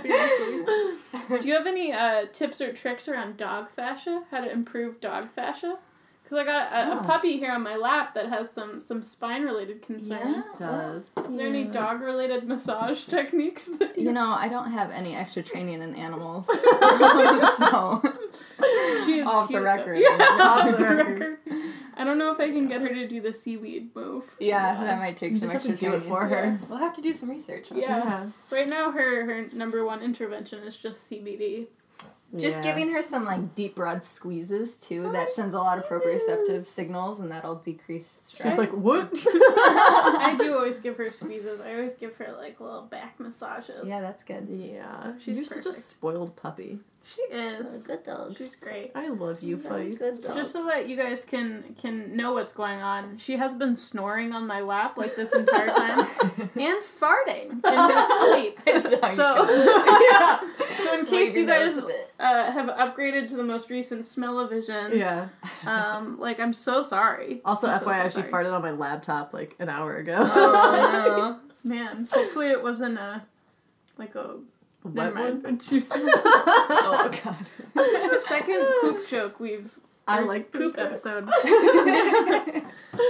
Seriously. 0.00 1.40
Do 1.40 1.48
you 1.48 1.54
have 1.54 1.66
any 1.66 1.92
uh, 1.92 2.26
tips 2.32 2.60
or 2.60 2.72
tricks 2.72 3.08
around 3.08 3.36
dog 3.38 3.70
fascia? 3.70 4.24
How 4.30 4.40
to 4.42 4.50
improve 4.50 5.00
dog 5.00 5.24
fascia? 5.24 5.78
Because 6.26 6.38
I 6.38 6.44
got 6.44 6.72
a, 6.72 6.92
a 6.92 7.00
Oh. 7.00 7.04
puppy 7.04 7.38
here 7.38 7.52
on 7.52 7.62
my 7.62 7.76
lap 7.76 8.14
that 8.14 8.28
has 8.30 8.50
some 8.50 8.80
some 8.80 9.00
spine 9.02 9.44
related 9.44 9.80
concerns. 9.82 10.36
It 10.38 10.58
does. 10.58 11.04
Is 11.06 11.14
there 11.14 11.46
any 11.46 11.62
dog 11.64 12.00
related 12.00 12.48
massage 12.48 13.04
techniques? 13.16 13.66
That 13.78 13.96
You 13.96 14.12
know, 14.12 14.34
I 14.36 14.48
don't 14.48 14.72
have 14.72 14.90
any 14.90 15.14
extra 15.14 15.44
training 15.44 15.82
in 15.82 15.94
animals, 15.94 16.46
so 17.58 18.02
She 19.04 19.18
is 19.20 19.26
Off 19.26 19.48
the 19.50 19.60
record. 19.60 19.98
Yeah, 19.98 20.08
Off 20.18 20.40
off 20.40 20.70
the 20.70 20.76
the 20.76 20.82
record. 20.82 21.18
record. 21.20 21.38
I 21.98 22.04
don't 22.04 22.18
know 22.18 22.32
if 22.32 22.40
I 22.40 22.50
can 22.50 22.66
get 22.66 22.80
her 22.82 22.88
to 22.88 23.06
do 23.08 23.20
the 23.20 23.32
seaweed 23.32 23.94
move. 23.94 24.24
yeah, 24.38 24.82
that 24.84 24.98
might 24.98 25.16
take 25.16 25.32
You 25.32 25.38
some 25.38 25.48
just 25.50 25.52
have 25.52 25.70
extra 25.70 25.90
to 25.90 25.98
do 25.98 26.04
it 26.04 26.08
for 26.08 26.26
her. 26.26 26.58
We'll 26.68 26.78
have 26.78 26.94
to 26.96 27.00
do 27.00 27.12
some 27.12 27.30
research. 27.30 27.70
on 27.70 27.78
it. 27.78 27.82
Yeah. 27.82 28.26
Right 28.50 28.68
now, 28.68 28.90
her 28.90 29.24
her 29.26 29.46
number 29.54 29.84
one 29.84 30.02
intervention 30.02 30.62
is 30.64 30.76
just 30.76 31.08
CBD. 31.10 31.68
Just 32.36 32.56
Yeah. 32.64 32.74
giving 32.74 32.92
her 32.92 33.02
some 33.02 33.24
like 33.24 33.54
deep 33.54 33.76
broad 33.76 34.02
squeezes 34.02 34.76
too. 34.76 35.06
Oh, 35.08 35.12
that 35.12 35.30
sends 35.30 35.54
a 35.54 35.58
lot 35.60 35.78
of 35.78 35.84
proprioceptive 35.86 36.64
signals, 36.66 37.20
and 37.20 37.30
that'll 37.30 37.54
decrease 37.56 38.06
stress. 38.06 38.50
She's 38.52 38.58
like, 38.58 38.72
what? 38.82 39.10
I 39.26 40.34
do 40.38 40.54
always 40.54 40.80
give 40.80 40.96
her 40.96 41.10
squeezes. 41.10 41.60
I 41.60 41.74
always 41.74 41.94
give 41.94 42.14
her 42.16 42.34
like 42.36 42.60
little 42.60 42.82
back 42.82 43.18
massages. 43.20 43.88
yeah, 43.88 44.00
that's 44.00 44.24
good. 44.24 44.48
yeah. 44.50 45.12
She's 45.18 45.36
You're 45.36 45.44
such 45.44 45.66
a 45.66 45.72
spoiled 45.72 46.34
puppy. 46.36 46.80
she 47.04 47.22
is. 47.34 47.86
Good 47.86 48.02
dog. 48.02 48.36
She's 48.36 48.56
great. 48.56 48.90
I 48.96 49.08
love 49.08 49.40
you, 49.42 49.56
Feist. 49.56 50.00
Good 50.00 50.20
dog. 50.22 50.34
Just 50.36 50.52
so 50.52 50.66
that 50.66 50.88
you 50.88 50.96
guys 50.96 51.24
can 51.24 51.76
can 51.80 52.16
know 52.16 52.32
what's 52.32 52.52
going 52.52 52.82
on, 52.82 53.18
she 53.18 53.36
has 53.36 53.54
been 53.54 53.76
snoring 53.76 54.32
on 54.32 54.46
my 54.48 54.60
lap 54.60 54.96
like 54.98 55.14
this 55.14 55.32
entire 55.34 55.68
time 55.68 56.00
and 56.40 56.82
farting 57.00 57.52
in 57.52 57.60
her 57.62 58.06
sleep. 58.32 58.58
So 59.14 59.46
yeah. 60.10 60.40
So 60.66 60.98
in 60.98 61.06
case 61.06 61.36
you 61.36 61.46
guys 61.46 61.80
uh, 62.18 62.50
have 62.50 62.68
upgraded 62.68 63.28
to 63.28 63.36
the 63.36 63.42
most 63.42 63.68
recent 63.70 64.04
smell-o-vision, 64.04 64.96
Yeah. 64.96 65.28
um, 65.66 66.18
like 66.18 66.40
I'm 66.40 66.52
so 66.52 66.82
sorry. 66.82 67.40
Also, 67.44 67.66
I'm 67.68 67.80
FYI, 67.80 68.02
so 68.10 68.22
she 68.22 68.28
sorry. 68.28 68.44
farted 68.44 68.54
on 68.54 68.62
my 68.62 68.70
laptop 68.72 69.32
like 69.32 69.54
an 69.58 69.68
hour 69.68 69.96
ago. 69.96 70.16
Oh, 70.18 71.40
Man, 71.64 72.06
hopefully 72.10 72.48
it 72.48 72.62
wasn't 72.62 72.98
a 72.98 73.22
like 73.98 74.14
a 74.14 74.36
Wet 74.84 75.14
never 75.14 75.32
mind. 75.32 75.62
oh 75.92 77.10
god. 77.24 77.36
the 77.74 78.20
second 78.28 78.66
poop 78.82 79.08
joke 79.08 79.40
we've 79.40 79.70
I 80.06 80.20
like 80.20 80.52
poop 80.52 80.76
poop 80.76 80.78
episode. 80.78 81.28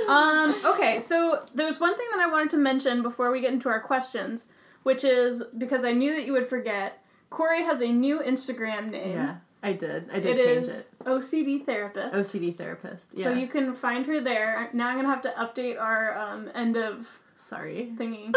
um, 0.08 0.54
okay, 0.64 0.98
so 1.00 1.40
there's 1.54 1.78
one 1.80 1.96
thing 1.96 2.06
that 2.14 2.20
I 2.26 2.30
wanted 2.30 2.50
to 2.50 2.56
mention 2.56 3.02
before 3.02 3.30
we 3.30 3.40
get 3.40 3.52
into 3.52 3.68
our 3.68 3.80
questions, 3.80 4.48
which 4.84 5.04
is 5.04 5.42
because 5.58 5.84
I 5.84 5.92
knew 5.92 6.14
that 6.14 6.24
you 6.24 6.32
would 6.32 6.46
forget. 6.46 7.02
Corey 7.36 7.64
has 7.64 7.82
a 7.82 7.92
new 7.92 8.20
Instagram 8.20 8.88
name. 8.90 9.12
Yeah, 9.12 9.36
I 9.62 9.74
did. 9.74 10.08
I 10.10 10.20
did 10.20 10.40
It 10.40 10.44
change 10.46 10.66
is 10.68 10.94
OCD 11.04 11.66
therapist. 11.66 12.16
OCD 12.16 12.56
therapist. 12.56 13.10
Yeah. 13.12 13.24
So 13.24 13.32
you 13.34 13.46
can 13.46 13.74
find 13.74 14.06
her 14.06 14.22
there. 14.22 14.70
Now 14.72 14.88
I'm 14.88 14.96
gonna 14.96 15.10
have 15.10 15.20
to 15.20 15.28
update 15.32 15.78
our 15.78 16.16
um, 16.16 16.50
end 16.54 16.78
of 16.78 17.20
Sorry. 17.36 17.92
thingy. 17.94 18.30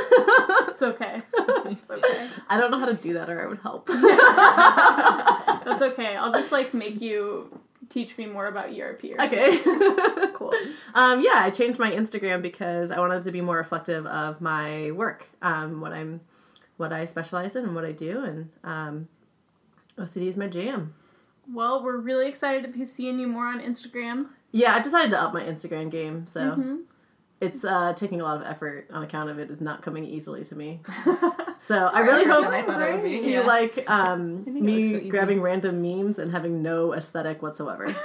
it's 0.67 0.81
okay. 0.81 1.21
It's 1.67 1.89
okay. 1.89 2.27
I 2.49 2.59
don't 2.59 2.71
know 2.71 2.79
how 2.79 2.87
to 2.87 2.93
do 2.93 3.13
that, 3.13 3.29
or 3.29 3.41
I 3.41 3.47
would 3.47 3.59
help. 3.59 3.85
That's 3.87 5.81
okay. 5.81 6.17
I'll 6.17 6.33
just 6.33 6.51
like 6.51 6.73
make 6.73 6.99
you 6.99 7.57
teach 7.87 8.17
me 8.17 8.25
more 8.25 8.47
about 8.47 8.77
ERP. 8.77 9.05
Or 9.17 9.21
okay. 9.23 9.61
Cool. 10.33 10.53
Um, 10.93 11.21
yeah, 11.21 11.35
I 11.35 11.51
changed 11.51 11.79
my 11.79 11.89
Instagram 11.91 12.41
because 12.41 12.91
I 12.91 12.99
wanted 12.99 13.23
to 13.23 13.31
be 13.31 13.39
more 13.39 13.55
reflective 13.55 14.05
of 14.05 14.41
my 14.41 14.91
work, 14.91 15.29
um, 15.41 15.79
what 15.79 15.93
I'm, 15.93 16.19
what 16.79 16.91
I 16.93 17.05
specialize 17.05 17.55
in, 17.55 17.65
and 17.65 17.75
what 17.75 17.85
I 17.85 17.91
do, 17.91 18.23
and 18.23 18.49
um, 18.63 19.07
OCD 19.97 20.27
is 20.27 20.37
my 20.37 20.47
jam. 20.47 20.93
Well, 21.51 21.83
we're 21.83 21.97
really 21.97 22.27
excited 22.27 22.61
to 22.63 22.69
be 22.69 22.85
seeing 22.85 23.19
you 23.19 23.27
more 23.27 23.45
on 23.47 23.59
Instagram. 23.59 24.27
Yeah, 24.51 24.75
I 24.75 24.79
decided 24.79 25.11
to 25.11 25.21
up 25.21 25.33
my 25.33 25.43
Instagram 25.43 25.91
game, 25.91 26.25
so 26.27 26.41
Mm-hmm. 26.51 26.75
it's 27.41 27.63
uh, 27.65 27.93
taking 27.93 28.21
a 28.21 28.23
lot 28.23 28.37
of 28.37 28.43
effort 28.47 28.87
on 28.91 29.03
account 29.03 29.29
of 29.29 29.39
it 29.39 29.49
is 29.51 29.61
not 29.61 29.81
coming 29.81 30.05
easily 30.05 30.43
to 30.45 30.55
me. 30.55 30.79
So 31.61 31.75
I 31.77 31.99
really 31.99 32.23
hope 32.23 32.45
I 32.45 32.61
thought 32.61 32.81
it 32.81 32.93
would 32.93 33.03
be, 33.03 33.17
you 33.17 33.33
yeah. 33.33 33.41
like 33.41 33.83
um, 33.89 34.45
me 34.45 34.91
so 35.03 35.09
grabbing 35.09 35.41
random 35.41 35.81
memes 35.81 36.17
and 36.17 36.31
having 36.31 36.61
no 36.63 36.93
aesthetic 36.93 37.41
whatsoever. 37.41 37.83
Dude, 37.87 37.95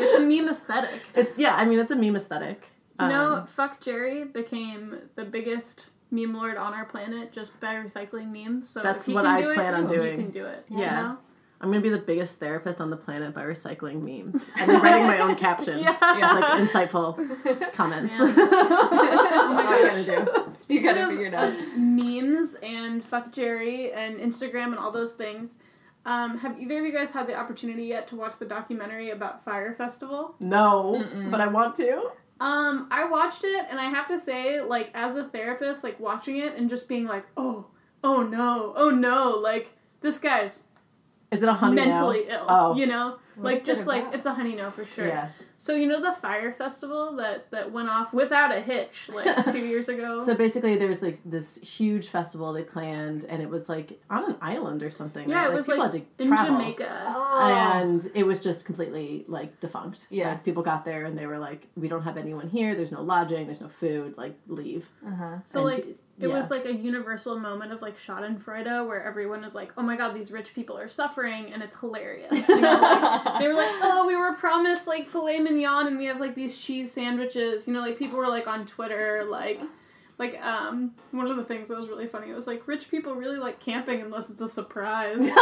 it's 0.00 0.14
a 0.16 0.20
meme 0.20 0.48
aesthetic. 0.48 1.00
it's 1.14 1.38
yeah, 1.38 1.54
I 1.54 1.64
mean 1.64 1.78
it's 1.78 1.92
a 1.92 1.94
meme 1.96 2.16
aesthetic. 2.16 2.66
You 2.98 3.06
know, 3.08 3.34
Um, 3.34 3.46
Fuck 3.46 3.80
Jerry 3.80 4.24
became 4.24 4.98
the 5.14 5.24
biggest 5.24 5.90
meme 6.10 6.34
lord 6.34 6.56
on 6.56 6.74
our 6.74 6.84
planet 6.84 7.32
just 7.32 7.58
by 7.60 7.74
recycling 7.76 8.30
memes. 8.32 8.68
So 8.68 8.82
That's 8.82 9.00
if 9.00 9.06
he 9.06 9.14
what 9.14 9.24
can 9.24 9.34
I 9.34 9.40
do 9.42 9.54
plan 9.54 9.74
it, 9.74 9.76
on 9.76 9.82
you 9.84 9.88
doing. 9.96 10.16
can 10.16 10.30
do 10.30 10.44
it. 10.46 10.64
Yeah. 10.68 10.76
You 10.78 10.84
know? 11.08 11.18
I'm 11.62 11.68
gonna 11.68 11.82
be 11.82 11.90
the 11.90 11.98
biggest 11.98 12.40
therapist 12.40 12.80
on 12.80 12.88
the 12.88 12.96
planet 12.96 13.34
by 13.34 13.42
recycling 13.42 14.00
memes 14.02 14.42
and 14.60 14.82
writing 14.82 15.06
my 15.06 15.18
own 15.18 15.36
caption. 15.36 15.78
Yeah. 15.78 15.94
Like 16.00 16.58
insightful 16.60 17.16
comments. 17.74 18.12
Man. 18.18 18.34
That's 18.34 19.52
all 19.52 19.98
you 19.98 20.04
gotta 20.06 20.50
do. 20.66 20.74
You 20.74 20.82
gotta 20.82 21.20
it 21.22 21.34
out. 21.34 21.48
Of 21.50 21.76
memes 21.78 22.56
and 22.62 23.04
Fuck 23.04 23.32
Jerry 23.32 23.92
and 23.92 24.18
Instagram 24.18 24.66
and 24.68 24.78
all 24.78 24.90
those 24.90 25.16
things. 25.16 25.58
Um, 26.06 26.38
have 26.38 26.58
either 26.58 26.78
of 26.78 26.86
you 26.86 26.92
guys 26.92 27.10
had 27.10 27.26
the 27.26 27.34
opportunity 27.34 27.84
yet 27.84 28.08
to 28.08 28.16
watch 28.16 28.38
the 28.38 28.46
documentary 28.46 29.10
about 29.10 29.44
Fyre 29.44 29.74
Festival? 29.74 30.34
no, 30.40 31.04
but 31.30 31.42
I 31.42 31.46
want 31.48 31.76
to. 31.76 32.10
Um, 32.40 32.88
I 32.90 33.08
watched 33.08 33.44
it 33.44 33.66
and 33.68 33.78
I 33.78 33.84
have 33.84 34.08
to 34.08 34.18
say, 34.18 34.62
like, 34.62 34.90
as 34.94 35.14
a 35.16 35.24
therapist, 35.24 35.84
like 35.84 36.00
watching 36.00 36.38
it 36.38 36.56
and 36.56 36.70
just 36.70 36.88
being 36.88 37.04
like, 37.04 37.26
oh, 37.36 37.66
oh 38.02 38.22
no, 38.22 38.72
oh 38.76 38.90
no, 38.90 39.32
like 39.32 39.70
this 40.00 40.18
guy's 40.18 40.68
Is 41.30 41.42
it 41.42 41.48
a 41.48 41.52
honey 41.52 41.76
mentally 41.76 42.24
now? 42.26 42.34
ill. 42.34 42.46
Oh. 42.48 42.76
You 42.76 42.86
know? 42.86 43.18
like 43.36 43.64
just 43.64 43.86
like 43.86 44.06
it's 44.12 44.26
a 44.26 44.34
honey 44.34 44.54
no 44.54 44.70
for 44.70 44.84
sure. 44.84 45.06
Yeah. 45.06 45.28
So 45.62 45.74
you 45.74 45.86
know 45.88 46.00
the 46.00 46.12
Fyre 46.14 46.52
Festival 46.52 47.16
that 47.16 47.50
that 47.50 47.70
went 47.70 47.90
off 47.90 48.14
without 48.14 48.50
a 48.50 48.62
hitch 48.62 49.10
like 49.12 49.44
two 49.52 49.58
years 49.58 49.90
ago? 49.90 50.18
So 50.20 50.34
basically, 50.34 50.76
there 50.76 50.88
was 50.88 51.02
like 51.02 51.16
this 51.22 51.60
huge 51.60 52.08
festival 52.08 52.54
they 52.54 52.62
planned, 52.62 53.26
and 53.28 53.42
it 53.42 53.50
was 53.50 53.68
like 53.68 54.00
on 54.08 54.24
an 54.24 54.36
island 54.40 54.82
or 54.82 54.88
something. 54.88 55.28
yeah, 55.28 55.42
right? 55.42 55.50
it 55.52 55.54
was 55.54 55.66
people 55.66 55.84
like 55.84 55.92
had 55.92 56.16
to 56.16 56.22
in 56.22 56.28
travel. 56.28 56.56
Jamaica. 56.56 57.04
Oh. 57.08 57.72
And 57.74 58.10
it 58.14 58.24
was 58.24 58.42
just 58.42 58.64
completely 58.64 59.26
like 59.28 59.60
defunct. 59.60 60.06
Yeah. 60.08 60.30
Like, 60.30 60.44
people 60.44 60.62
got 60.62 60.86
there 60.86 61.04
and 61.04 61.18
they 61.18 61.26
were 61.26 61.38
like, 61.38 61.66
"We 61.76 61.88
don't 61.88 62.04
have 62.04 62.16
anyone 62.16 62.48
here. 62.48 62.74
There's 62.74 62.90
no 62.90 63.02
lodging. 63.02 63.44
There's 63.44 63.60
no 63.60 63.68
food. 63.68 64.16
Like, 64.16 64.36
leave." 64.48 64.88
Uh-huh. 65.06 65.42
So 65.42 65.58
And 65.58 65.66
like 65.66 65.84
p- 65.84 65.94
it 66.20 66.28
yeah. 66.28 66.34
was 66.34 66.50
like 66.50 66.66
a 66.66 66.74
universal 66.74 67.38
moment 67.38 67.72
of 67.72 67.80
like 67.80 67.96
Schadenfreude 67.96 68.86
where 68.86 69.02
everyone 69.02 69.42
was 69.42 69.54
like, 69.54 69.72
"Oh 69.78 69.82
my 69.82 69.96
god, 69.96 70.14
these 70.14 70.30
rich 70.30 70.54
people 70.54 70.76
are 70.76 70.88
suffering," 70.88 71.50
and 71.52 71.62
it's 71.62 71.78
hilarious. 71.80 72.46
You 72.48 72.60
know, 72.60 72.72
like, 72.72 73.38
they 73.38 73.48
were 73.48 73.54
like, 73.54 73.74
"Oh, 73.82 74.04
we 74.06 74.14
were 74.16 74.34
promised 74.34 74.86
like 74.86 75.06
filet 75.06 75.38
mignon, 75.40 75.86
and 75.86 75.96
we 75.96 76.04
have 76.06 76.20
like 76.20 76.34
these 76.34 76.58
cheese 76.58 76.92
sandwiches." 76.92 77.66
You 77.66 77.72
know, 77.72 77.80
like 77.80 77.98
people 77.98 78.18
were 78.18 78.28
like 78.28 78.46
on 78.46 78.66
Twitter 78.66 79.24
like. 79.28 79.60
Like 80.20 80.38
um, 80.44 80.92
one 81.12 81.28
of 81.28 81.38
the 81.38 81.42
things 81.42 81.68
that 81.68 81.78
was 81.78 81.88
really 81.88 82.06
funny. 82.06 82.28
It 82.28 82.34
was 82.34 82.46
like 82.46 82.68
rich 82.68 82.90
people 82.90 83.14
really 83.14 83.38
like 83.38 83.58
camping 83.58 84.02
unless 84.02 84.28
it's 84.28 84.42
a 84.42 84.50
surprise. 84.50 85.16
that 85.26 85.36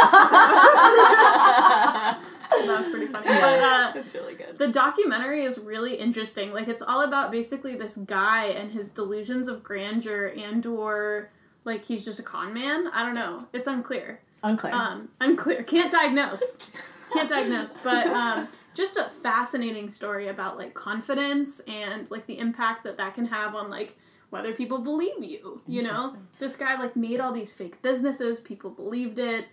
was 2.49 2.89
pretty 2.89 3.07
funny. 3.07 3.26
But 3.26 3.59
uh, 3.59 3.91
That's 3.93 4.14
really 4.14 4.35
good. 4.35 4.57
the 4.57 4.68
documentary 4.68 5.43
is 5.43 5.59
really 5.59 5.97
interesting. 5.97 6.53
Like 6.53 6.68
it's 6.68 6.81
all 6.81 7.03
about 7.03 7.33
basically 7.33 7.74
this 7.74 7.97
guy 7.97 8.45
and 8.45 8.70
his 8.70 8.89
delusions 8.89 9.49
of 9.49 9.64
grandeur 9.64 10.33
and 10.37 10.64
or 10.64 11.31
like 11.64 11.85
he's 11.85 12.05
just 12.05 12.20
a 12.20 12.22
con 12.22 12.55
man. 12.55 12.87
I 12.93 13.05
don't 13.05 13.16
know. 13.16 13.49
It's 13.53 13.66
unclear. 13.66 14.20
Unclear. 14.45 14.74
Um, 14.74 15.09
unclear. 15.20 15.64
Can't 15.64 15.91
diagnose. 15.91 16.70
Can't 17.12 17.29
diagnose. 17.29 17.74
But 17.74 18.07
um, 18.07 18.47
just 18.74 18.97
a 18.97 19.09
fascinating 19.09 19.91
story 19.91 20.29
about 20.29 20.57
like 20.57 20.74
confidence 20.74 21.59
and 21.66 22.09
like 22.12 22.26
the 22.26 22.39
impact 22.39 22.85
that 22.85 22.97
that 22.99 23.16
can 23.16 23.26
have 23.26 23.57
on 23.57 23.70
like 23.70 23.97
whether 24.31 24.53
people 24.53 24.79
believe 24.79 25.22
you. 25.22 25.61
You 25.66 25.83
know, 25.83 26.14
this 26.39 26.57
guy 26.57 26.79
like 26.79 26.97
made 26.97 27.20
all 27.20 27.33
these 27.33 27.55
fake 27.55 27.81
businesses. 27.83 28.41
People 28.41 28.70
believed 28.70 29.18
it. 29.18 29.47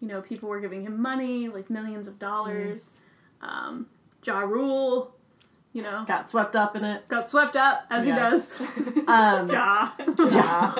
You 0.00 0.08
know, 0.08 0.22
people 0.22 0.48
were 0.48 0.60
giving 0.60 0.82
him 0.82 1.00
money, 1.02 1.48
like 1.48 1.70
millions 1.70 2.06
of 2.08 2.18
dollars. 2.18 3.00
Um, 3.42 3.86
ja 4.24 4.40
Rule, 4.40 5.14
you 5.72 5.82
know, 5.82 6.04
got 6.06 6.28
swept 6.28 6.54
up 6.56 6.76
in 6.76 6.84
it. 6.84 7.08
got 7.08 7.28
swept 7.30 7.56
up 7.56 7.84
as 7.90 8.06
Yeah. 8.06 8.14
he 8.14 8.20
does. 8.20 8.60
Um, 9.08 9.48
ja. 9.48 9.90
yeah. 9.98 10.74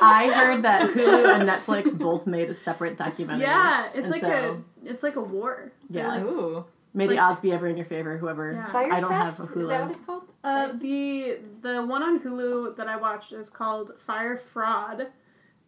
I 0.00 0.30
heard 0.32 0.62
that 0.62 0.88
Hulu 0.94 1.40
and 1.40 1.48
Netflix 1.48 1.98
both 1.98 2.28
made 2.28 2.48
a 2.48 2.54
separate 2.54 2.96
documentary. 2.96 3.42
Yeah, 3.42 3.88
it's 3.94 4.08
like 4.08 4.20
so, 4.20 4.62
a 4.86 4.88
it's 4.88 5.02
like 5.02 5.16
a 5.16 5.20
war. 5.20 5.72
They're 5.90 6.04
Yeah. 6.04 6.14
like, 6.14 6.24
Ooh. 6.24 6.64
May 6.94 7.06
the 7.08 7.18
odds 7.18 7.40
be 7.40 7.50
ever 7.52 7.66
in 7.66 7.76
your 7.76 7.86
favor, 7.86 8.16
whoever. 8.18 8.52
Yeah. 8.52 8.66
Fyrefest? 8.66 8.92
I 8.92 9.00
don't 9.00 9.12
have 9.12 9.26
a 9.26 9.28
Is 9.30 9.38
that 9.38 9.48
Hulu. 9.48 9.82
what 9.82 9.90
it's 9.90 10.00
called? 10.06 10.22
Uh, 10.44 10.72
the 10.72 11.38
the 11.60 11.82
one 11.84 12.02
on 12.02 12.18
Hulu 12.20 12.76
that 12.76 12.88
I 12.88 12.96
watched 12.96 13.32
is 13.32 13.48
called 13.48 13.92
Fyre 13.98 14.36
Fraud. 14.36 15.08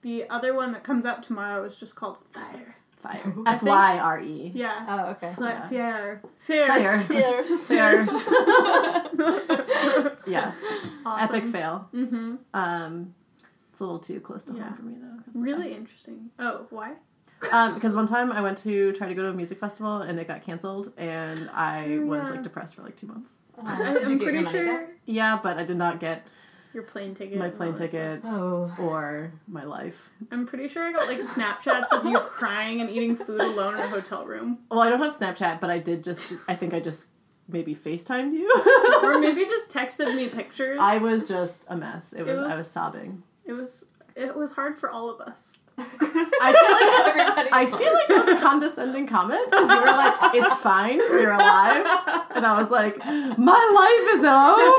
The 0.02 0.28
other 0.28 0.52
one 0.54 0.72
that 0.72 0.82
comes 0.82 1.06
out 1.06 1.22
tomorrow 1.22 1.64
is 1.64 1.76
just 1.76 1.94
called 1.94 2.18
Fyre. 2.32 2.76
Fyre. 3.02 3.34
I 3.46 3.54
F 3.54 3.62
Y 3.62 3.98
R 3.98 4.20
E. 4.20 4.50
Yeah. 4.54 4.84
Oh, 4.88 5.10
okay. 5.12 5.32
Fla- 5.34 5.68
yeah. 5.70 5.92
Fire. 5.92 6.22
Fierce. 6.38 7.06
Fire. 7.06 7.42
Fierce. 7.58 8.28
yeah. 10.26 10.52
Awesome. 11.06 11.36
Epic 11.36 11.44
fail. 11.52 11.88
Mm-hmm. 11.94 12.34
Um, 12.52 13.14
it's 13.70 13.80
a 13.80 13.84
little 13.84 13.98
too 13.98 14.20
close 14.20 14.44
to 14.44 14.54
Yeah. 14.54 14.64
home 14.64 14.74
for 14.74 14.82
me 14.82 14.94
though. 14.98 15.40
Really 15.40 15.72
interesting. 15.74 16.30
Oh, 16.38 16.66
why? 16.70 16.92
Um, 17.52 17.74
because 17.74 17.94
one 17.94 18.06
time 18.06 18.32
I 18.32 18.40
went 18.40 18.58
to 18.58 18.92
try 18.92 19.06
to 19.08 19.14
go 19.14 19.22
to 19.22 19.28
a 19.28 19.32
music 19.34 19.58
festival 19.60 19.98
and 20.02 20.18
it 20.18 20.26
got 20.26 20.42
canceled, 20.42 20.92
and 20.96 21.50
I 21.52 21.98
Oh, 22.00 22.06
was 22.06 22.30
like 22.30 22.42
depressed 22.42 22.76
for 22.76 22.82
like 22.82 22.96
two 22.96 23.06
months. 23.06 23.32
I, 23.62 23.92
did 23.92 24.02
you 24.02 24.12
I'm 24.14 24.18
pretty 24.18 24.44
sure 24.44 24.78
back? 24.78 24.88
Yeah, 25.06 25.38
but 25.42 25.58
I 25.58 25.64
did 25.64 25.76
not 25.76 26.00
get 26.00 26.26
your 26.72 26.82
plane 26.82 27.14
ticket. 27.14 27.38
my 27.38 27.50
plane 27.50 27.74
ticket 27.74 28.20
Oh. 28.24 28.74
or 28.80 29.32
my 29.46 29.64
life. 29.64 30.10
I'm 30.32 30.46
pretty 30.46 30.66
sure 30.68 30.82
I 30.82 30.92
got 30.92 31.06
like 31.06 31.18
Snapchats 31.18 31.92
of 31.92 32.04
you 32.04 32.18
crying 32.18 32.80
and 32.80 32.90
eating 32.90 33.14
food 33.16 33.40
alone 33.40 33.74
in 33.74 33.80
a 33.80 33.88
hotel 33.88 34.26
room, 34.26 34.58
Well, 34.70 34.80
I 34.80 34.88
don't 34.88 35.00
have 35.00 35.16
Snapchat, 35.16 35.60
but 35.60 35.70
I 35.70 35.78
did 35.78 36.02
just. 36.02 36.32
I 36.48 36.56
think 36.56 36.74
I 36.74 36.80
just 36.80 37.08
maybe 37.46 37.74
FaceTimed 37.76 38.32
you. 38.32 38.50
or 39.04 39.20
maybe 39.20 39.44
just 39.48 39.70
texted 39.70 40.16
me 40.16 40.28
pictures. 40.28 40.78
I 40.80 40.98
was 40.98 41.28
just 41.28 41.66
a 41.68 41.76
mess. 41.76 42.12
It 42.12 42.22
was, 42.26 42.36
was- 42.38 42.52
I 42.52 42.56
was 42.56 42.70
sobbing. 42.70 43.22
It 43.44 43.52
was 43.52 43.90
it 44.16 44.36
was 44.36 44.52
hard 44.52 44.78
for 44.78 44.90
all 44.90 45.10
of 45.10 45.20
us. 45.20 45.58
I 45.76 45.82
feel 45.82 46.74
Everybody. 47.08 47.48
I 47.52 47.66
feel 47.66 47.92
like 47.92 48.08
that 48.08 48.24
was 48.26 48.36
a 48.36 48.40
condescending 48.40 49.06
comment 49.08 49.50
because 49.50 49.68
you 49.68 49.80
were 49.80 49.86
like, 49.86 50.14
"It's 50.34 50.54
fine, 50.54 50.98
you're 50.98 51.32
alive," 51.32 51.84
and 52.34 52.46
I 52.46 52.60
was 52.60 52.70
like, 52.70 52.96
"My 52.98 53.58
life 53.74 54.14
is 54.14 54.24
over." 54.24 54.70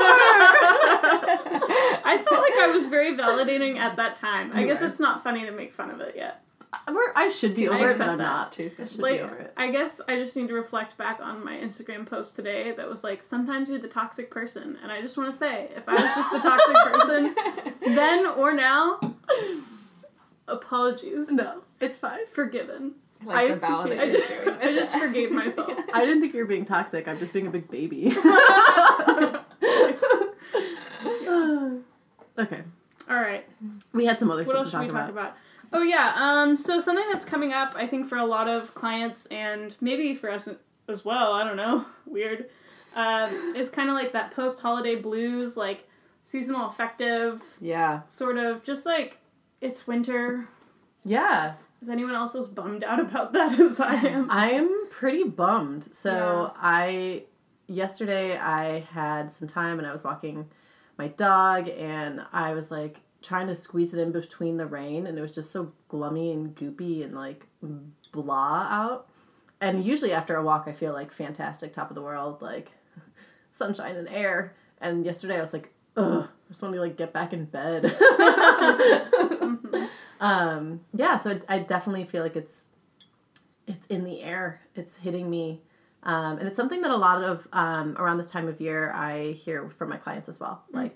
I 2.08 2.16
felt 2.26 2.40
like 2.40 2.54
I 2.54 2.70
was 2.72 2.86
very 2.86 3.16
validating 3.16 3.76
at 3.76 3.96
that 3.96 4.16
time. 4.16 4.52
I 4.54 4.64
guess 4.64 4.80
were. 4.80 4.88
it's 4.88 5.00
not 5.00 5.22
funny 5.22 5.44
to 5.44 5.52
make 5.52 5.74
fun 5.74 5.90
of 5.90 6.00
it 6.00 6.14
yet. 6.16 6.42
We're, 6.88 7.12
I 7.14 7.28
should 7.28 7.54
be 7.54 7.66
Too 7.66 7.72
over 7.72 7.90
it, 7.90 7.94
soon. 7.96 7.98
but 7.98 8.08
I'm 8.10 8.18
That. 8.18 8.24
not. 8.24 8.52
Too. 8.52 8.64
I 8.64 8.86
should 8.86 8.98
Like 8.98 9.18
be 9.18 9.22
over 9.22 9.36
it. 9.36 9.52
I 9.56 9.70
guess 9.70 10.00
I 10.08 10.16
just 10.16 10.36
need 10.36 10.48
to 10.48 10.54
reflect 10.54 10.96
back 10.96 11.20
on 11.20 11.44
my 11.44 11.56
Instagram 11.56 12.06
post 12.06 12.36
today 12.36 12.72
that 12.72 12.88
was 12.88 13.02
like 13.04 13.22
sometimes 13.22 13.68
you're 13.68 13.78
the 13.78 13.88
toxic 13.88 14.30
person 14.30 14.78
and 14.82 14.90
I 14.92 15.00
just 15.00 15.16
want 15.16 15.30
to 15.32 15.36
say 15.36 15.68
if 15.76 15.88
I 15.88 15.92
was 15.94 16.02
just 16.02 16.30
the 16.32 16.38
toxic 16.40 16.76
person 16.92 17.34
then 17.94 18.26
or 18.26 18.52
now 18.54 19.00
apologies. 20.48 21.30
No, 21.30 21.62
it's 21.80 21.98
fine. 21.98 22.26
Forgiven. 22.26 22.92
like 23.24 23.36
I 23.36 23.48
the 23.54 23.56
ballad 23.56 23.98
I 23.98 24.10
just. 24.10 24.30
I 24.62 24.72
just 24.72 24.96
forgave 24.96 25.30
myself. 25.32 25.70
I 25.94 26.00
didn't 26.04 26.20
think 26.20 26.34
you 26.34 26.40
were 26.40 26.46
being 26.46 26.64
toxic. 26.64 27.08
I'm 27.08 27.18
just 27.18 27.32
being 27.32 27.46
a 27.46 27.50
big 27.50 27.68
baby. 27.70 28.06
okay, 32.38 32.62
All 33.08 33.16
right. 33.16 33.44
we 33.92 34.04
had 34.06 34.18
some 34.18 34.30
other 34.30 34.42
What 34.42 34.48
stuff 34.50 34.56
else 34.58 34.66
to 34.66 34.70
should 34.72 34.80
we 34.80 34.86
talk 34.88 35.00
talk 35.02 35.10
about. 35.10 35.36
Oh 35.72 35.82
yeah, 35.82 36.12
um, 36.16 36.56
so 36.56 36.80
something 36.80 37.04
that's 37.12 37.24
coming 37.24 37.52
up, 37.52 37.74
I 37.76 37.86
think, 37.86 38.06
for 38.06 38.16
a 38.18 38.24
lot 38.24 38.48
of 38.48 38.74
clients 38.74 39.26
and 39.26 39.76
maybe 39.80 40.14
for 40.14 40.30
us 40.30 40.48
as 40.88 41.04
well. 41.04 41.32
I 41.32 41.44
don't 41.44 41.56
know, 41.56 41.84
weird. 42.06 42.48
Um, 42.94 43.54
is 43.56 43.68
kind 43.68 43.90
of 43.90 43.94
like 43.94 44.12
that 44.12 44.30
post-holiday 44.30 44.96
blues, 44.96 45.56
like 45.56 45.86
seasonal 46.22 46.68
affective, 46.68 47.42
Yeah, 47.60 48.02
sort 48.06 48.38
of 48.38 48.62
just 48.62 48.86
like 48.86 49.18
it's 49.60 49.86
winter. 49.86 50.48
yeah. 51.04 51.54
Is 51.82 51.90
anyone 51.90 52.14
else 52.14 52.34
as 52.34 52.48
bummed 52.48 52.84
out 52.84 52.98
about 53.00 53.34
that 53.34 53.60
as 53.60 53.78
I 53.80 53.94
am? 53.96 54.28
I'm 54.30 54.88
pretty 54.90 55.24
bummed. 55.24 55.84
So 55.94 56.52
Yeah. 56.54 56.60
I 56.60 57.22
yesterday 57.66 58.38
I 58.38 58.80
had 58.80 59.30
some 59.30 59.46
time 59.46 59.78
and 59.78 59.86
I 59.86 59.92
was 59.92 60.02
walking 60.02 60.48
my 60.96 61.08
dog, 61.08 61.68
and 61.68 62.22
I 62.32 62.54
was 62.54 62.70
like 62.70 63.00
trying 63.26 63.48
to 63.48 63.54
squeeze 63.54 63.92
it 63.92 64.00
in 64.00 64.12
between 64.12 64.56
the 64.56 64.66
rain, 64.66 65.06
and 65.06 65.18
it 65.18 65.20
was 65.20 65.32
just 65.32 65.50
so 65.50 65.72
glummy 65.88 66.32
and 66.32 66.54
goopy 66.54 67.02
and 67.02 67.14
like 67.14 67.46
blah 68.12 68.68
out. 68.70 69.08
And 69.60 69.84
usually 69.84 70.12
after 70.12 70.36
a 70.36 70.44
walk, 70.44 70.64
I 70.66 70.72
feel 70.72 70.92
like 70.92 71.10
fantastic, 71.10 71.72
top 71.72 71.90
of 71.90 71.94
the 71.94 72.02
world, 72.02 72.42
like 72.42 72.72
sunshine 73.52 73.96
and 73.96 74.08
air. 74.08 74.54
And 74.80 75.04
yesterday 75.04 75.38
I 75.38 75.40
was 75.40 75.52
like, 75.52 75.72
ugh, 75.96 76.28
I 76.28 76.48
just 76.48 76.62
want 76.62 76.74
to 76.74 76.80
like 76.80 76.96
get 76.96 77.12
back 77.12 77.32
in 77.32 77.46
bed. 77.46 77.86
um, 80.20 80.80
yeah, 80.94 81.16
so 81.16 81.40
I 81.48 81.60
definitely 81.60 82.04
feel 82.04 82.22
like 82.22 82.36
it's 82.36 82.66
it's 83.66 83.86
in 83.86 84.04
the 84.04 84.22
air. 84.22 84.60
It's 84.74 84.98
hitting 84.98 85.28
me. 85.28 85.62
Um, 86.02 86.38
and 86.38 86.46
it's 86.46 86.56
something 86.56 86.82
that 86.82 86.92
a 86.92 86.96
lot 86.96 87.24
of 87.24 87.48
um, 87.52 87.96
around 87.98 88.18
this 88.18 88.30
time 88.30 88.46
of 88.46 88.60
year 88.60 88.92
I 88.92 89.32
hear 89.32 89.68
from 89.70 89.88
my 89.88 89.96
clients 89.96 90.28
as 90.28 90.38
well. 90.38 90.62
Like 90.70 90.94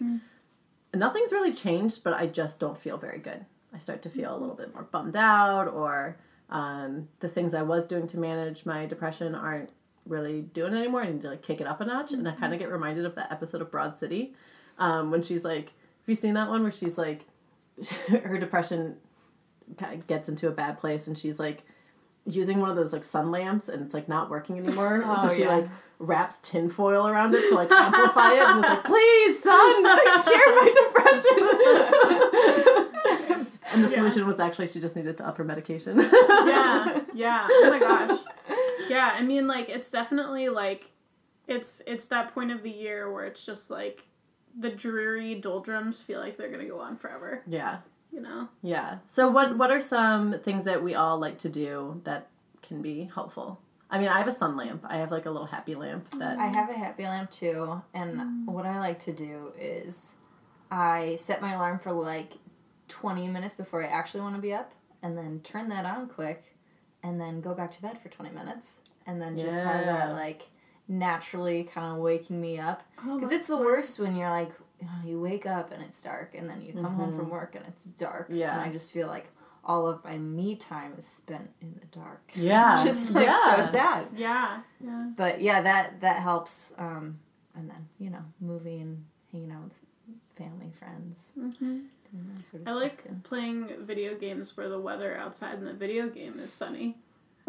nothing's 0.95 1.33
really 1.33 1.53
changed, 1.53 2.05
but 2.05 2.15
I 2.15 2.27
just 2.27 2.61
don't 2.61 2.79
feel 2.79 2.97
very 2.97 3.19
good. 3.19 3.45
I 3.73 3.79
start 3.79 4.03
to 4.03 4.11
feel 4.11 4.35
a 4.35 4.39
little 4.39 4.57
bit 4.57 4.75
more 4.75 4.85
bummed 4.85 5.17
out, 5.17 5.69
or 5.69 6.17
um, 6.51 7.09
the 7.21 7.29
things 7.29 7.55
I 7.55 7.63
was 7.63 7.87
doing 7.87 8.07
to 8.09 8.19
manage 8.19 8.67
my 8.67 8.87
depression 8.87 9.35
aren't 9.35 9.71
really 10.07 10.43
doing 10.43 10.75
it 10.75 10.79
anymore. 10.79 11.03
I 11.03 11.11
need 11.11 11.21
to 11.23 11.31
like 11.31 11.43
kick 11.43 11.61
it 11.61 11.67
up 11.67 11.81
a 11.81 11.85
notch. 11.85 12.13
And 12.13 12.27
I 12.29 12.33
kind 12.33 12.53
of 12.53 12.59
get 12.59 12.71
reminded 12.71 13.05
of 13.05 13.15
that 13.15 13.31
episode 13.31 13.63
of 13.63 13.71
Broad 13.71 13.97
City 13.97 14.35
um, 14.79 15.11
when 15.11 15.23
she's 15.23 15.45
like, 15.45 15.67
have 15.67 16.09
you 16.09 16.15
seen 16.15 16.35
that 16.35 16.49
one 16.49 16.63
where 16.63 16.73
she's 16.73 16.99
like, 16.99 17.23
her 18.09 18.39
depression 18.39 18.97
kind 19.77 19.99
of 19.99 20.07
gets 20.07 20.29
into 20.29 20.49
a 20.49 20.51
bad 20.51 20.79
place 20.79 21.07
and 21.07 21.17
she's 21.17 21.39
like 21.39 21.63
using 22.27 22.61
one 22.61 22.71
of 22.71 22.77
those 22.77 22.93
like 22.93 23.05
sun 23.05 23.31
lamps 23.31 23.69
and 23.69 23.83
it's 23.83 23.95
like 23.95 24.09
not 24.09 24.29
working 24.29 24.59
anymore. 24.59 25.03
Oh, 25.05 25.29
so 25.29 25.35
she 25.35 25.43
yeah. 25.43 25.57
like 25.57 25.69
wraps 26.01 26.39
tinfoil 26.43 27.07
around 27.07 27.35
it 27.35 27.47
to 27.51 27.55
like 27.55 27.71
amplify 27.71 28.33
it 28.33 28.41
and 28.41 28.65
is 28.65 28.71
like, 28.71 28.85
please, 28.85 29.43
sun, 29.43 29.83
cure 30.25 30.51
my 30.57 30.73
depression. 30.83 31.37
and 33.73 33.85
the 33.85 33.89
Yeah. 33.91 33.97
solution 33.97 34.27
was 34.27 34.41
actually 34.41 34.67
she 34.67 34.81
just 34.81 34.97
needed 34.97 35.17
to 35.19 35.27
up 35.29 35.37
her 35.37 35.45
medication. 35.45 35.99
yeah, 35.99 37.01
yeah. 37.15 37.47
Oh 37.49 37.69
my 37.71 37.79
gosh. 37.79 38.19
Yeah, 38.89 39.13
I 39.15 39.23
mean 39.23 39.47
like 39.47 39.69
it's 39.69 39.91
definitely 39.91 40.49
like 40.49 40.91
it's 41.47 41.83
it's 41.87 42.07
that 42.07 42.35
point 42.35 42.51
of 42.51 42.63
the 42.63 42.71
year 42.71 43.13
where 43.13 43.25
it's 43.27 43.45
just 43.45 43.71
like 43.71 44.05
the 44.59 44.71
dreary 44.71 45.35
doldrums 45.37 46.03
feel 46.03 46.19
like 46.21 46.37
they're 46.37 46.51
gonna 46.51 46.65
go 46.67 46.81
on 46.81 46.97
forever, 46.97 47.43
yeah. 47.47 47.79
you 48.13 48.21
know? 48.21 48.49
Yeah. 48.63 48.99
So 49.07 49.29
what 49.31 49.57
what 49.57 49.71
are 49.71 49.81
some 49.81 50.33
things 50.41 50.65
that 50.65 50.83
we 50.83 50.95
all 50.95 51.19
like 51.19 51.39
to 51.39 51.49
do 51.49 52.01
that 52.05 52.29
can 52.63 52.81
be 52.83 53.11
helpful? 53.15 53.61
I 53.91 53.99
mean, 53.99 54.09
I 54.09 54.19
have 54.19 54.29
a 54.29 54.33
sun 54.33 54.57
lamp. 54.57 54.85
I 54.89 54.99
have 54.99 55.11
like 55.11 55.27
a 55.27 55.31
little 55.31 55.47
happy 55.47 55.75
lamp 55.75 56.11
that 56.13 56.39
I 56.39 56.47
have 56.47 56.71
a 56.71 56.75
happy 56.75 57.05
lamp 57.05 57.31
too, 57.31 57.83
and 57.93 58.21
mm. 58.21 58.45
what 58.47 58.65
I 58.65 58.79
like 58.79 59.01
to 59.01 59.13
do 59.13 59.53
is 59.59 60.15
I 60.71 61.17
set 61.17 61.43
my 61.43 61.55
alarm 61.55 61.81
for 61.81 61.93
like 61.93 62.35
20 62.89 63.27
minutes 63.29 63.57
before 63.57 63.83
I 63.83 63.89
actually 63.89 64.21
want 64.21 64.37
to 64.37 64.43
be 64.43 64.55
up, 64.55 64.73
and 65.03 65.19
then 65.19 65.41
turn 65.41 65.69
that 65.71 65.85
on 65.85 66.09
quick, 66.09 66.55
and 67.03 67.21
then 67.21 67.41
go 67.41 67.53
back 67.53 67.73
to 67.73 67.83
bed 67.83 67.99
for 67.99 68.09
20 68.09 68.35
minutes, 68.35 68.79
and 69.07 69.21
then 69.21 69.37
just 69.37 69.61
have 69.61 69.87
that 69.87 70.13
like 70.13 70.43
naturally 70.87 71.65
kind 71.65 71.93
of 71.93 71.99
waking 71.99 72.41
me 72.41 72.59
up. 72.59 72.83
Oh, 73.05 73.17
Because 73.17 73.33
it's 73.33 73.47
the 73.47 73.57
worst 73.57 73.99
when 73.99 74.15
you're 74.15 74.31
like, 74.31 74.51
oh, 74.85 75.07
you 75.07 75.21
wake 75.21 75.47
up 75.47 75.73
and 75.73 75.83
it's 75.83 76.01
dark, 76.01 76.35
and 76.35 76.49
then 76.49 76.61
you 76.61 76.73
come 76.73 76.95
home 76.95 77.11
from 77.11 77.23
mm-hmm. 77.23 77.33
work 77.33 77.55
and 77.57 77.65
it's 77.67 77.85
dark. 77.85 78.27
Yeah. 78.29 78.53
And 78.53 78.61
I 78.61 78.71
just 78.71 78.93
feel 78.93 79.09
like 79.09 79.31
all 79.71 79.87
of 79.87 80.03
my 80.05 80.19
me 80.19 80.57
time 80.57 80.93
is 80.99 81.07
spent 81.07 81.49
in 81.63 81.71
the 81.81 81.87
dark. 82.01 82.23
Yeah. 82.35 82.83
just 82.85 83.13
like 83.15 83.27
yeah. 83.27 83.57
so 83.57 83.63
sad 83.63 84.07
Yeah, 84.17 84.61
yeah. 84.89 85.03
but 85.17 85.41
yeah, 85.41 85.61
that 85.69 86.01
that 86.01 86.19
helps. 86.29 86.75
Um, 86.79 87.19
and 87.57 87.69
then 87.71 87.83
you 87.99 88.11
know, 88.11 88.25
moving, 88.41 89.05
hanging 89.33 89.53
out 89.53 89.65
with 89.65 89.79
family, 90.41 90.71
friends, 90.81 91.33
Mm-hmm. 91.39 91.77
sort 92.43 92.63
of 92.63 92.69
I 92.69 92.73
like 92.73 92.97
too. 93.05 93.15
playing 93.23 93.59
video 93.91 94.15
games 94.25 94.57
where 94.57 94.69
the 94.69 94.81
weather 94.89 95.17
outside 95.25 95.55
in 95.61 95.65
the 95.65 95.73
video 95.85 96.09
game 96.09 96.35
is 96.45 96.53
sunny. 96.53 96.97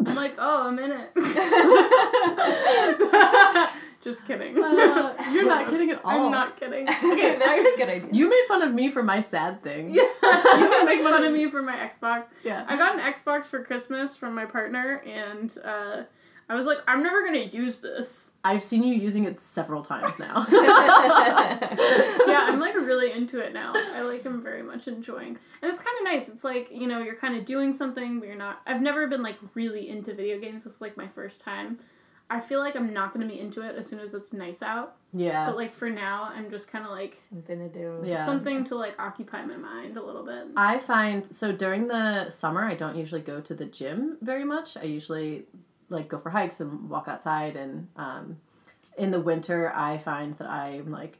I'm 0.04 0.14
like, 0.16 0.34
oh, 0.38 0.66
I'm 0.68 0.78
in 0.78 0.90
it. 1.00 1.10
Just 4.02 4.26
kidding. 4.26 4.60
Uh, 4.62 5.14
you're 5.32 5.46
not 5.46 5.68
kidding 5.70 5.90
at 5.90 6.04
all. 6.04 6.26
I'm 6.26 6.32
not 6.32 6.58
kidding. 6.58 6.88
Okay, 7.12 7.38
that's 7.38 7.60
a 7.60 7.76
good 7.76 7.88
idea. 7.88 8.08
You 8.12 8.28
made 8.28 8.44
fun 8.48 8.62
of 8.62 8.74
me 8.74 8.90
for 8.90 9.02
my 9.02 9.20
sad 9.20 9.62
thing. 9.62 9.90
Yeah, 9.90 10.02
you 10.02 10.68
can 10.68 10.86
make 10.86 11.00
fun 11.00 11.22
of 11.24 11.32
me 11.32 11.48
for 11.48 11.62
my 11.62 11.76
Xbox. 11.76 12.26
Yeah. 12.42 12.64
I 12.68 12.76
got 12.76 12.94
an 12.98 13.00
Xbox 13.00 13.46
for 13.46 13.62
Christmas 13.64 14.16
from 14.16 14.34
my 14.34 14.44
partner, 14.44 15.02
and 15.06 15.56
uh, 15.64 16.02
I 16.48 16.54
was 16.56 16.66
like, 16.66 16.78
I'm 16.88 17.02
never 17.02 17.24
gonna 17.24 17.38
use 17.38 17.80
this. 17.80 18.32
I've 18.44 18.62
seen 18.64 18.82
you 18.82 18.94
using 18.94 19.24
it 19.24 19.38
several 19.38 19.84
times 19.84 20.18
now. 20.18 20.46
Yeah, 20.50 22.46
I'm 22.48 22.58
like 22.60 22.74
really 22.74 23.12
into 23.12 23.38
it 23.40 23.52
now. 23.52 23.72
I 23.74 24.02
like 24.02 24.24
am 24.26 24.42
very 24.42 24.62
much 24.62 24.88
enjoying, 24.88 25.38
and 25.60 25.70
it's 25.70 25.78
kind 25.82 25.96
of 26.00 26.04
nice. 26.04 26.28
It's 26.28 26.44
like 26.44 26.70
you 26.72 26.88
know 26.88 27.00
you're 27.00 27.16
kind 27.16 27.36
of 27.36 27.44
doing 27.44 27.72
something, 27.72 28.18
but 28.20 28.26
you're 28.26 28.36
not. 28.36 28.62
I've 28.66 28.80
never 28.82 29.06
been 29.06 29.22
like 29.22 29.36
really 29.54 29.88
into 29.88 30.14
video 30.14 30.38
games. 30.40 30.64
This 30.64 30.76
is 30.76 30.80
like 30.80 30.96
my 30.96 31.08
first 31.08 31.40
time. 31.42 31.78
I 32.36 32.40
feel 32.40 32.60
like 32.60 32.74
I'm 32.76 32.92
not 32.92 33.12
gonna 33.12 33.26
be 33.26 33.38
into 33.38 33.60
it 33.62 33.76
as 33.76 33.86
soon 33.86 34.00
as 34.00 34.14
it's 34.14 34.32
nice 34.32 34.62
out. 34.62 34.96
yeah. 35.12 35.46
But 35.46 35.56
like 35.56 35.72
for 35.72 35.90
now, 35.90 36.30
I'm 36.34 36.50
just 36.50 36.70
kind 36.72 36.84
of 36.84 36.90
like 36.90 37.16
Something 37.18 37.58
to 37.58 37.68
do. 37.68 38.02
Yeah. 38.04 38.24
something 38.24 38.64
to 38.64 38.74
like 38.76 38.98
occupy 38.98 39.44
my 39.44 39.56
mind 39.56 39.96
a 39.96 40.02
little 40.02 40.24
bit. 40.24 40.46
I 40.56 40.78
find 40.78 41.26
so 41.26 41.52
during 41.52 41.88
the 41.88 42.30
summer 42.30 42.64
I 42.64 42.74
don't 42.74 42.96
usually 42.96 43.20
go 43.20 43.40
to 43.40 43.54
the 43.54 43.66
gym 43.66 44.16
very 44.22 44.44
much. 44.44 44.76
I 44.76 44.84
usually 44.84 45.44
like 45.90 46.08
go 46.08 46.18
for 46.18 46.30
hikes 46.30 46.60
and 46.60 46.88
walk 46.88 47.06
outside 47.08 47.54
and 47.56 47.88
um, 47.96 48.38
in 48.96 49.10
the 49.10 49.20
winter 49.20 49.70
I 49.74 49.98
find 49.98 50.32
that 50.34 50.48
I'm 50.48 50.90
like 50.90 51.18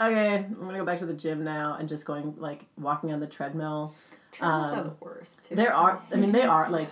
okay, 0.00 0.34
I'm 0.34 0.54
gonna 0.60 0.78
go 0.78 0.84
back 0.84 0.98
to 0.98 1.06
the 1.06 1.14
gym 1.14 1.44
now 1.44 1.76
and 1.78 1.88
just 1.88 2.04
going 2.06 2.34
like 2.38 2.60
walking 2.76 3.12
on 3.12 3.20
the 3.20 3.26
treadmill. 3.26 3.94
Treadmills 4.32 4.72
Um, 4.72 4.78
are 4.78 4.82
the 4.84 4.94
worst. 5.00 5.48
Too. 5.48 5.54
There 5.54 5.72
are 5.74 6.00
I 6.12 6.16
mean 6.16 6.32
they 6.32 6.42
are 6.42 6.68
like 6.70 6.88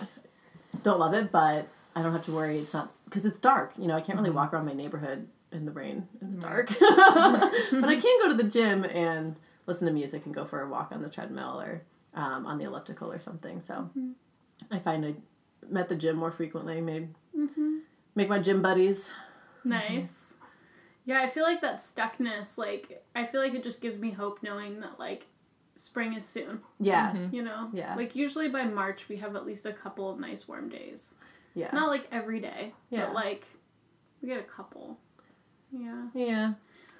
don't 0.83 0.99
love 0.99 1.13
it, 1.13 1.31
but 1.31 1.67
I 1.95 2.01
don't 2.01 2.13
have 2.13 2.25
to 2.25 2.31
worry 2.31 2.57
it's 2.57 2.73
not 2.73 2.91
because 3.11 3.25
it's 3.25 3.39
dark. 3.39 3.73
You 3.77 3.87
know, 3.87 3.95
I 3.95 4.01
can't 4.01 4.17
really 4.17 4.29
mm-hmm. 4.29 4.37
walk 4.37 4.53
around 4.53 4.65
my 4.65 4.73
neighborhood 4.73 5.27
in 5.51 5.65
the 5.65 5.71
rain 5.71 6.07
in 6.21 6.39
the 6.39 6.47
mm-hmm. 6.47 6.49
dark. 6.49 6.69
but 7.81 7.89
I 7.89 7.99
can 7.99 8.19
go 8.21 8.29
to 8.29 8.33
the 8.41 8.49
gym 8.49 8.85
and 8.85 9.35
listen 9.67 9.85
to 9.87 9.93
music 9.93 10.25
and 10.25 10.33
go 10.33 10.45
for 10.45 10.61
a 10.61 10.69
walk 10.69 10.93
on 10.93 11.01
the 11.01 11.09
treadmill 11.09 11.59
or 11.59 11.81
um, 12.13 12.45
on 12.45 12.57
the 12.57 12.63
elliptical 12.63 13.11
or 13.11 13.19
something. 13.19 13.59
So 13.59 13.73
mm-hmm. 13.73 14.11
I 14.71 14.79
find 14.79 15.05
I 15.05 15.15
am 15.69 15.77
at 15.77 15.89
the 15.89 15.95
gym 15.95 16.15
more 16.15 16.31
frequently, 16.31 16.79
made 16.79 17.09
make 18.15 18.29
my 18.29 18.39
gym 18.39 18.61
buddies. 18.61 19.13
Nice. 19.63 20.33
Yeah, 21.05 21.21
I 21.21 21.27
feel 21.27 21.43
like 21.43 21.61
that 21.61 21.77
stuckness, 21.77 22.57
like, 22.57 23.03
I 23.15 23.25
feel 23.25 23.41
like 23.41 23.53
it 23.53 23.63
just 23.63 23.81
gives 23.81 23.97
me 23.97 24.11
hope 24.11 24.43
knowing 24.43 24.81
that, 24.81 24.99
like, 24.99 25.25
spring 25.75 26.13
is 26.13 26.25
soon, 26.25 26.61
Yeah, 26.79 27.15
you 27.31 27.41
know? 27.41 27.69
Yeah. 27.73 27.95
Like, 27.95 28.15
usually 28.15 28.49
by 28.49 28.65
March, 28.65 29.09
we 29.09 29.17
have 29.17 29.35
at 29.35 29.45
least 29.45 29.65
a 29.65 29.73
couple 29.73 30.11
of 30.11 30.19
nice 30.19 30.47
warm 30.47 30.69
days. 30.69 31.15
Yeah, 31.53 31.69
Not 31.73 31.89
like 31.89 32.07
every 32.11 32.39
day, 32.39 32.73
Yeah. 32.89 33.05
but, 33.07 33.13
like, 33.15 33.45
we 34.21 34.29
get 34.29 34.39
a 34.39 34.43
couple. 34.43 34.97
Yeah. 35.71 36.07
yeah, 36.13 36.53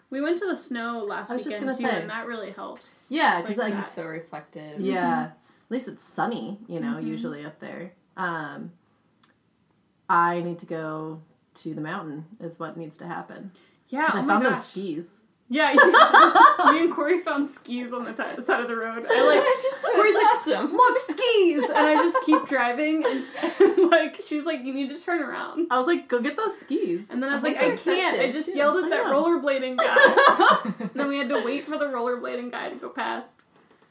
We 0.10 0.22
went 0.22 0.40
to 0.40 0.46
the 0.48 0.56
snow 0.58 1.00
last 1.00 1.30
I 1.30 1.34
was 1.36 1.44
just 1.44 1.60
weekend, 1.60 1.78
gonna 1.78 1.90
too, 1.90 1.96
say. 1.96 2.02
and 2.02 2.10
that 2.10 2.26
really 2.28 2.52
helps. 2.52 3.04
yeah. 3.10 3.42
Because 3.42 3.58
like 3.58 3.74
like, 3.76 3.86
so 3.86 4.06
reflective. 4.06 4.80
Yeah. 4.80 5.24
At 5.32 5.72
least 5.72 5.88
it's 5.88 6.04
sunny, 6.06 6.58
you 6.68 6.80
know, 6.80 6.98
usually 6.98 7.46
up 7.46 7.60
there. 7.60 7.94
Um, 8.18 8.72
I 10.10 10.42
need 10.42 10.60
to 10.60 10.66
go 10.66 11.22
to 11.56 11.74
the 11.74 11.82
mountain 11.82 12.26
is 12.40 12.60
what 12.60 12.78
needs 12.78 12.98
to 13.00 13.08
happen. 13.08 13.52
Yeah, 13.90 14.10
oh 14.14 14.18
I 14.18 14.22
my 14.22 14.28
found 14.28 14.44
gosh. 14.44 14.54
those 14.58 14.66
skis. 14.68 15.18
Yeah, 15.54 15.74
me 16.72 16.80
and 16.84 16.94
Corey 16.94 17.20
found 17.20 17.46
skis 17.46 17.92
on 17.92 18.06
the 18.06 18.14
ti 18.14 18.42
side 18.42 18.62
of 18.62 18.70
the 18.70 18.76
road. 18.78 19.06
I 19.06 19.28
like 19.28 19.44
Corey's 19.96 20.14
That's 20.16 20.48
like, 20.48 20.58
awesome. 20.60 20.72
look 20.78 20.98
skis, 20.98 21.70
and 21.70 21.78
I 21.78 21.96
just 21.96 22.18
keep 22.26 22.48
driving, 22.48 23.04
and 23.60 23.92
like 23.92 24.22
she's 24.26 24.46
like, 24.46 24.64
you 24.64 24.74
need 24.74 24.94
to 24.96 25.04
turn 25.04 25.22
around. 25.22 25.68
I 25.70 25.76
was 25.78 25.88
like, 25.88 26.08
go 26.08 26.22
get 26.22 26.38
those 26.38 26.58
skis. 26.58 27.10
And 27.10 27.22
then 27.22 27.30
I 27.30 27.34
was 27.34 27.42
Those 27.42 27.58
like, 27.60 27.72
I 27.74 27.76
can't. 27.76 28.20
I 28.22 28.32
just 28.32 28.54
too. 28.54 28.58
yelled 28.60 28.78
at 28.78 28.86
I 28.86 28.90
that 28.92 29.08
know. 29.08 29.24
rollerblading 29.26 29.76
guy. 29.78 30.72
and 30.80 30.90
then 30.94 31.10
we 31.10 31.18
had 31.18 31.28
to 31.28 31.44
wait 31.44 31.66
for 31.66 31.78
the 31.78 31.88
rollerblading 31.88 32.50
guy 32.52 32.70
to 32.70 32.76
go 32.78 32.88
past. 32.88 33.34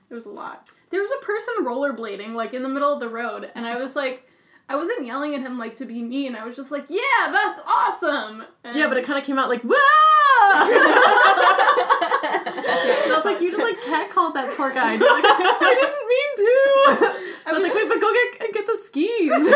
It 0.08 0.14
was 0.14 0.24
a 0.24 0.30
lot. 0.30 0.70
There 0.88 1.02
was 1.02 1.10
a 1.20 1.22
person 1.26 1.56
rollerblading 1.60 2.32
like 2.32 2.54
in 2.54 2.62
the 2.62 2.70
middle 2.70 2.90
of 2.94 3.00
the 3.00 3.08
road, 3.10 3.50
and 3.54 3.66
I 3.66 3.76
was 3.76 3.94
like, 3.94 4.26
I 4.70 4.76
wasn't 4.76 5.04
yelling 5.04 5.34
at 5.34 5.42
him 5.42 5.58
like 5.58 5.74
to 5.76 5.84
be 5.84 6.00
mean. 6.00 6.36
I 6.36 6.46
was 6.46 6.56
just 6.56 6.70
like, 6.70 6.86
yeah, 6.88 7.30
that's 7.30 7.60
awesome. 7.66 8.44
And 8.64 8.78
yeah, 8.78 8.88
but 8.88 8.96
it 8.96 9.04
kind 9.04 9.18
of 9.18 9.26
came 9.26 9.38
out 9.38 9.50
like, 9.50 9.60
whoa! 9.62 9.76
and 13.00 13.12
I 13.12 13.16
was 13.16 13.24
like, 13.24 13.40
you 13.40 13.50
just 13.50 13.62
like 13.62 13.76
catcalled 13.76 14.34
that 14.34 14.50
poor 14.56 14.72
guy. 14.72 14.92
And 14.92 15.00
like, 15.00 15.24
I 15.24 15.74
didn't 15.76 16.08
mean 16.08 16.36
to. 16.36 16.52
I 17.46 17.52
was 17.52 17.62
like, 17.62 17.74
wait, 17.74 17.88
but 17.88 18.00
go 18.00 18.12
get 18.12 18.52
get 18.52 18.66
the 18.66 18.76
skis. 18.82 19.48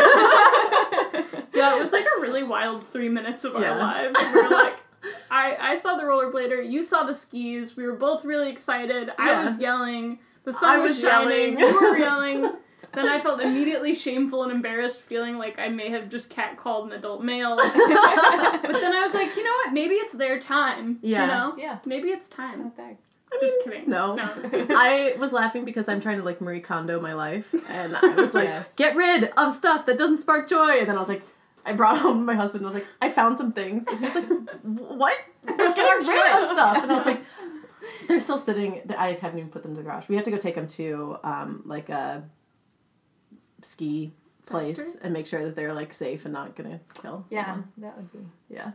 yeah, 1.55 1.77
it 1.77 1.81
was 1.81 1.93
like 1.93 2.05
a 2.05 2.21
really 2.21 2.43
wild 2.43 2.83
three 2.83 3.09
minutes 3.09 3.43
of 3.43 3.55
our 3.55 3.77
lives. 3.77 4.17
We 4.33 4.41
were 4.41 4.49
like, 4.49 4.77
I, 5.29 5.57
I 5.59 5.75
saw 5.77 5.95
the 5.95 6.03
rollerblader, 6.03 6.69
you 6.69 6.83
saw 6.83 7.03
the 7.03 7.15
skis, 7.15 7.75
we 7.75 7.85
were 7.85 7.95
both 7.95 8.25
really 8.25 8.49
excited. 8.49 9.11
I 9.17 9.43
was 9.43 9.59
yelling, 9.59 10.19
the 10.43 10.53
sun 10.53 10.69
I 10.69 10.79
was, 10.79 10.91
was 10.91 11.01
shining, 11.01 11.59
yelling. 11.59 11.73
you 11.73 11.81
were 11.81 11.97
yelling. 11.97 12.53
Then 12.95 13.07
I 13.07 13.19
felt 13.19 13.41
immediately 13.41 13.93
shameful 13.95 14.43
and 14.43 14.51
embarrassed, 14.51 15.01
feeling 15.01 15.37
like 15.37 15.59
I 15.59 15.69
may 15.69 15.89
have 15.89 16.09
just 16.09 16.29
catcalled 16.29 16.87
an 16.87 16.93
adult 16.93 17.23
male. 17.23 17.55
but 17.57 17.73
then 17.73 18.93
I 18.93 19.01
was 19.03 19.13
like, 19.13 19.35
you 19.35 19.43
know 19.43 19.51
what? 19.51 19.73
Maybe 19.73 19.95
it's 19.95 20.13
their 20.13 20.39
time. 20.39 20.99
Yeah. 21.01 21.21
You 21.21 21.27
know? 21.27 21.53
Yeah. 21.57 21.79
Maybe 21.85 22.09
it's 22.09 22.29
time. 22.29 22.63
Not 22.63 22.77
bad. 22.77 22.97
Just 23.41 23.63
kidding. 23.65 23.89
No. 23.89 24.15
no. 24.15 24.31
I 24.69 25.15
was 25.19 25.33
laughing 25.33 25.65
because 25.65 25.89
I'm 25.89 25.99
trying 25.99 26.19
to 26.19 26.23
like 26.23 26.39
Marie 26.39 26.61
Kondo 26.61 27.01
my 27.01 27.13
life, 27.13 27.53
and 27.69 27.95
I 27.95 28.07
was 28.15 28.33
like, 28.33 28.47
Yes. 28.47 28.73
get 28.75 28.95
rid 28.95 29.25
of 29.35 29.51
stuff 29.53 29.85
that 29.87 29.97
doesn't 29.97 30.17
spark 30.17 30.47
joy. 30.47 30.77
And 30.79 30.87
then 30.87 30.95
I 30.95 30.99
was 30.99 31.09
like, 31.09 31.21
I 31.65 31.73
brought 31.73 31.97
home 31.97 32.25
my 32.25 32.35
husband 32.35 32.63
and 32.63 32.71
I 32.71 32.73
was 32.73 32.81
like, 32.81 32.89
I 33.01 33.09
found 33.09 33.37
some 33.37 33.51
things. 33.51 33.87
And 33.87 33.99
he's 33.99 34.15
like, 34.15 34.25
what? 34.61 35.17
I'm 35.47 35.57
getting 35.57 36.07
rid 36.07 36.43
of 36.43 36.53
stuff. 36.53 36.83
And 36.83 36.91
I 36.91 36.97
was 36.97 37.05
like, 37.05 37.21
they're 38.07 38.19
still 38.19 38.37
sitting. 38.37 38.81
I 38.97 39.13
haven't 39.13 39.39
even 39.39 39.49
put 39.49 39.63
them 39.63 39.71
in 39.71 39.77
the 39.77 39.83
garage. 39.83 40.07
We 40.07 40.15
have 40.15 40.25
to 40.25 40.31
go 40.31 40.37
take 40.37 40.55
them 40.55 40.67
to 40.67 41.17
um, 41.23 41.63
like 41.65 41.89
a 41.89 42.23
ski 43.61 44.11
place 44.45 44.77
Factory? 44.77 45.01
and 45.03 45.13
make 45.13 45.27
sure 45.27 45.43
that 45.43 45.55
they're 45.55 45.73
like 45.73 45.91
safe 45.93 46.25
and 46.25 46.33
not 46.33 46.55
gonna 46.55 46.79
kill. 47.01 47.25
Yeah, 47.29 47.45
someone. 47.45 47.67
that 47.77 47.97
would 47.97 48.11
be. 48.11 48.19
Yeah. 48.49 48.71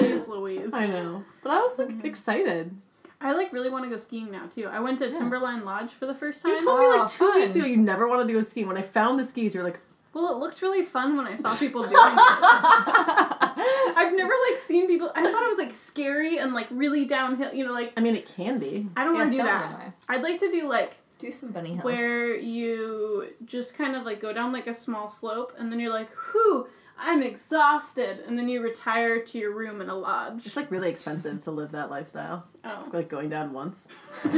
Jeez 0.00 0.28
Louise. 0.34 0.70
I 0.72 0.86
know. 0.86 1.24
But 1.42 1.50
I 1.52 1.60
was 1.60 1.78
like 1.78 1.88
Mm-hmm. 1.88 2.06
excited. 2.06 2.76
I 3.20 3.32
like 3.32 3.52
really 3.52 3.70
want 3.70 3.84
to 3.84 3.90
go 3.90 3.96
skiing 3.96 4.30
now 4.30 4.46
too. 4.46 4.66
I 4.66 4.80
went 4.80 4.98
to 4.98 5.10
Timberline 5.10 5.64
Lodge 5.64 5.90
for 5.92 6.04
the 6.06 6.14
first 6.14 6.42
time. 6.42 6.52
You 6.52 6.64
told 6.64 6.80
me 6.80 6.86
Oh, 6.86 6.98
like 7.00 7.08
two 7.08 7.24
fun. 7.26 7.40
weeks 7.40 7.56
ago 7.56 7.64
you 7.64 7.76
never 7.78 8.06
want 8.08 8.26
to 8.26 8.32
do 8.32 8.38
a 8.38 8.42
ski. 8.42 8.64
When 8.64 8.76
I 8.76 8.82
found 8.82 9.18
the 9.18 9.24
skis, 9.24 9.54
you 9.54 9.60
were 9.60 9.64
like, 9.66 9.80
Well, 10.12 10.30
it 10.34 10.38
looked 10.38 10.60
really 10.60 10.84
fun 10.84 11.16
when 11.16 11.26
I 11.26 11.36
saw 11.36 11.56
people 11.58 11.82
doing 11.82 11.94
it. 11.94 11.98
I've 13.96 14.14
never 14.14 14.32
like 14.50 14.58
seen 14.58 14.86
people. 14.86 15.10
I 15.14 15.22
thought 15.22 15.42
it 15.42 15.48
was 15.48 15.58
like 15.58 15.72
scary 15.72 16.36
and 16.38 16.52
like 16.52 16.66
really 16.70 17.06
downhill. 17.06 17.54
You 17.54 17.64
know, 17.66 17.72
like 17.72 17.92
I 17.96 18.00
mean, 18.00 18.14
it 18.16 18.26
can 18.26 18.58
be. 18.58 18.88
I 18.96 19.04
don't 19.04 19.14
Yeah, 19.14 19.20
want 19.20 19.28
to 19.28 19.32
do 19.32 19.38
some 19.38 19.46
that. 19.46 19.92
I'd 20.08 20.22
like 20.22 20.38
to 20.40 20.50
do 20.50 20.68
like 20.68 20.98
Do 21.18 21.30
some 21.30 21.50
bunny 21.52 21.70
hills. 21.74 21.84
where 21.84 22.34
you 22.36 23.28
just 23.44 23.76
kind 23.78 23.94
of 23.96 24.04
like 24.04 24.20
go 24.20 24.32
down 24.32 24.52
like 24.52 24.66
a 24.66 24.74
small 24.74 25.06
slope 25.08 25.52
and 25.58 25.70
then 25.70 25.78
you're 25.80 25.92
like, 25.92 26.10
whew, 26.32 26.66
I'm 26.98 27.22
exhausted, 27.24 28.20
and 28.26 28.38
then 28.38 28.48
you 28.48 28.62
retire 28.62 29.20
to 29.20 29.38
your 29.38 29.52
room 29.52 29.80
in 29.80 29.88
a 29.88 29.96
lodge. 29.96 30.46
It's 30.46 30.56
like 30.56 30.70
really 30.70 30.90
expensive 30.90 31.40
to 31.40 31.50
live 31.50 31.72
that 31.72 31.90
lifestyle. 31.90 32.46
oh. 32.64 32.88
Like 32.92 33.08
going 33.08 33.28
down 33.30 33.52
once. 33.52 33.88
That's 34.22 34.36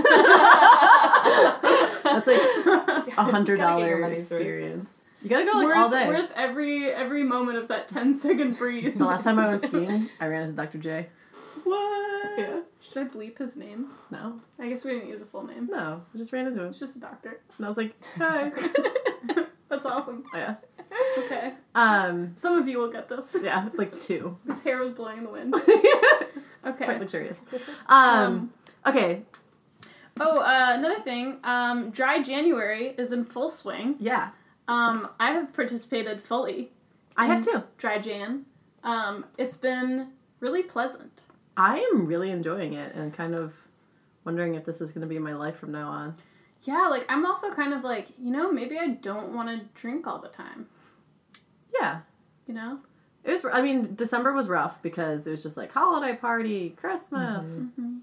like 2.27 2.41
a 3.19 3.23
hundred 3.23 3.27
Gotta 3.27 3.45
get 3.45 3.49
your 3.49 3.57
dollar 3.57 3.99
money's 4.01 4.31
worth. 4.31 4.41
experience. 4.41 5.03
You 5.23 5.29
gotta 5.31 5.45
go 5.45 5.53
like 5.59 5.67
worth, 5.67 5.77
all 5.77 5.91
day. 5.91 6.09
worth 6.09 6.31
every 6.35 6.87
every 6.91 7.25
moment 7.25 7.59
of 7.59 7.69
that 7.69 7.89
10 7.89 8.15
second 8.15 8.55
breeze. 8.59 8.95
The 8.97 9.05
last 9.05 9.25
time 9.25 9.39
I 9.39 9.49
went 9.49 9.65
skiing, 9.65 10.09
I 10.21 10.29
ran 10.29 10.43
into 10.45 10.57
Dr. 10.57 10.79
J. 10.79 11.09
What? 11.71 12.39
Yeah. 12.39 12.61
Should 12.81 12.99
I 12.99 13.05
bleep 13.11 13.39
his 13.39 13.57
name? 13.57 13.89
No, 14.11 14.41
I 14.59 14.69
guess 14.69 14.85
we 14.85 14.93
didn't 14.93 15.09
use 15.09 15.21
a 15.23 15.27
full 15.27 15.45
name. 15.47 15.67
no, 15.71 16.03
I 16.15 16.19
just 16.19 16.33
ran 16.33 16.47
into 16.47 16.63
him. 16.63 16.69
It's 16.71 16.79
just 16.79 16.97
a 16.97 17.01
doctor. 17.01 17.41
And 17.57 17.67
I 17.67 17.69
was 17.69 17.77
like, 17.77 17.95
Hi. 18.17 18.51
That's 19.69 19.85
awesome. 19.85 20.25
oh 20.33 20.39
yeah. 20.39 20.55
Okay. 21.19 21.53
Um, 21.75 22.37
Some 22.37 22.57
of 22.59 22.69
you 22.69 22.79
will 22.79 22.91
get 22.93 23.09
this. 23.09 23.37
yeah, 23.43 23.69
like 23.75 23.99
two. 24.01 24.39
His 24.47 24.63
hair 24.63 24.79
was 24.81 24.93
blowing 24.93 25.19
in 25.19 25.25
the 25.25 25.31
wind. 25.31 25.55
Okay. 26.65 26.85
Quite 26.85 27.01
luxurious. 27.01 27.41
Um, 27.89 28.53
okay, 28.87 29.23
Oh, 30.21 30.41
uh, 30.41 30.73
another 30.79 31.01
thing. 31.01 31.41
Um, 31.45 31.91
Dry 31.91 32.23
January 32.23 32.95
is 32.97 33.13
in 33.13 33.25
full 33.25 33.51
swing. 33.51 33.97
yeah, 33.99 34.31
Um, 34.69 35.09
I 35.21 35.33
have 35.33 35.53
participated 35.53 36.23
fully. 36.23 36.73
I 37.17 37.27
have 37.27 37.45
two. 37.45 37.65
Dry 37.79 37.99
Jan. 37.99 38.47
Um, 38.85 39.25
it's 39.37 39.57
been 39.57 40.13
really 40.41 40.63
pleasant. 40.63 41.23
I 41.57 41.79
am 41.93 42.07
really 42.07 42.31
enjoying 42.31 42.75
it 42.75 42.95
and 42.95 43.15
kind 43.15 43.35
of 43.35 43.55
wondering 44.25 44.55
if 44.55 44.65
this 44.65 44.81
is 44.81 44.93
going 44.93 45.03
to 45.03 45.07
be 45.07 45.19
my 45.19 45.35
life 45.35 45.57
from 45.57 45.73
now 45.73 45.89
on. 45.89 46.17
Yeah, 46.63 46.89
like 46.89 47.07
I'm 47.09 47.25
also 47.25 47.53
kind 47.53 47.73
of 47.73 47.85
like, 47.85 48.09
you 48.19 48.31
know, 48.31 48.51
maybe 48.51 48.79
I 48.79 48.89
don't 48.89 49.35
want 49.35 49.49
to 49.49 49.81
drink 49.81 50.07
all 50.07 50.19
the 50.19 50.29
time. 50.29 50.67
Yeah. 51.79 52.01
You 52.47 52.55
know? 52.55 52.81
It 53.25 53.33
was. 53.33 53.45
I 53.53 53.61
mean, 53.63 53.95
December 53.95 54.33
was 54.33 54.49
rough 54.49 54.81
because 54.83 55.27
it 55.27 55.33
was 55.33 55.43
just 55.43 55.57
like 55.57 55.73
holiday 55.73 56.15
party, 56.15 56.71
Christmas, 56.71 57.49
mm-hmm. 57.49 57.83
Mm-hmm. 57.83 57.97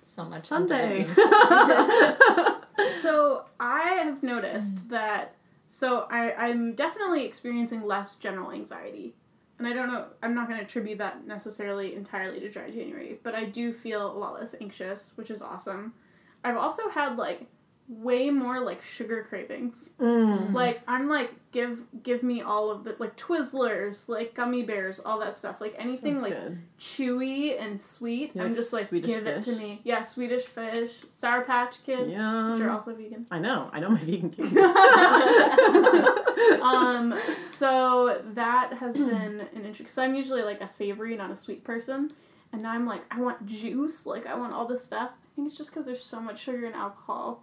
so 0.00 0.24
much 0.24 0.44
Sunday. 0.44 1.06
So 3.02 3.44
I 3.58 3.94
have 4.02 4.22
noticed 4.22 4.76
mm. 4.76 4.88
that. 4.90 5.34
So 5.66 6.06
I 6.10 6.32
I'm 6.32 6.74
definitely 6.74 7.24
experiencing 7.24 7.84
less 7.84 8.16
general 8.16 8.52
anxiety, 8.52 9.14
and 9.62 9.72
I 9.72 9.76
don't 9.76 9.92
know. 9.92 10.06
I'm 10.24 10.34
not 10.34 10.48
going 10.48 10.58
to 10.58 10.64
attribute 10.64 10.98
that 10.98 11.24
necessarily 11.24 11.94
entirely 11.94 12.40
to 12.40 12.48
dry 12.48 12.68
January, 12.68 13.20
but 13.22 13.36
I 13.36 13.44
do 13.44 13.72
feel 13.72 14.10
a 14.10 14.18
lot 14.18 14.34
less 14.34 14.56
anxious, 14.60 15.12
which 15.16 15.30
is 15.30 15.40
awesome. 15.40 15.94
I've 16.42 16.56
also 16.56 16.88
had 16.88 17.16
like 17.16 17.46
way 17.88 18.30
more 18.30 18.58
like 18.58 18.82
sugar 18.82 19.24
cravings. 19.28 19.94
Mm. 20.00 20.52
Like 20.52 20.80
I'm 20.88 21.08
like 21.08 21.30
give 21.52 21.80
give 22.02 22.24
me 22.24 22.42
all 22.42 22.72
of 22.72 22.82
the 22.82 22.96
like 22.98 23.16
Twizzlers, 23.16 24.08
like 24.08 24.34
gummy 24.34 24.64
bears, 24.64 24.98
all 24.98 25.20
that 25.20 25.36
stuff. 25.36 25.60
Like 25.60 25.76
anything 25.78 26.14
Sounds 26.14 26.22
like 26.24 26.34
good. 26.34 26.58
chewy 26.80 27.60
and 27.60 27.80
sweet. 27.80 28.32
I'm 28.36 28.52
just 28.52 28.72
like 28.72 28.86
Swedish 28.86 29.06
give 29.08 29.26
it 29.28 29.42
to 29.44 29.52
me. 29.54 29.80
Yeah, 29.84 30.02
Swedish 30.02 30.44
fish, 30.44 30.92
Sour 31.10 31.44
Patch 31.44 31.84
Kids, 31.84 32.08
which 32.08 32.16
are 32.18 32.70
also 32.70 32.96
vegan. 32.96 33.26
I 33.30 33.38
know. 33.38 33.70
I 33.72 33.78
know 33.78 33.90
my 33.90 34.00
vegan 34.00 34.30
kids. 34.36 34.50
um, 36.62 37.14
so 37.38 38.20
that 38.34 38.74
has 38.74 38.96
been 38.96 39.40
an 39.40 39.48
interesting. 39.56 39.84
Because 39.84 39.98
I'm 39.98 40.14
usually 40.14 40.42
like 40.42 40.60
a 40.60 40.68
savory, 40.68 41.16
not 41.16 41.30
a 41.30 41.36
sweet 41.36 41.64
person, 41.64 42.10
and 42.52 42.62
now 42.62 42.72
I'm 42.72 42.86
like 42.86 43.02
I 43.10 43.20
want 43.20 43.46
juice. 43.46 44.06
Like 44.06 44.26
I 44.26 44.34
want 44.34 44.52
all 44.52 44.66
this 44.66 44.84
stuff. 44.84 45.10
I 45.12 45.34
think 45.36 45.48
it's 45.48 45.56
just 45.56 45.70
because 45.70 45.86
there's 45.86 46.04
so 46.04 46.20
much 46.20 46.40
sugar 46.42 46.66
and 46.66 46.74
alcohol 46.74 47.42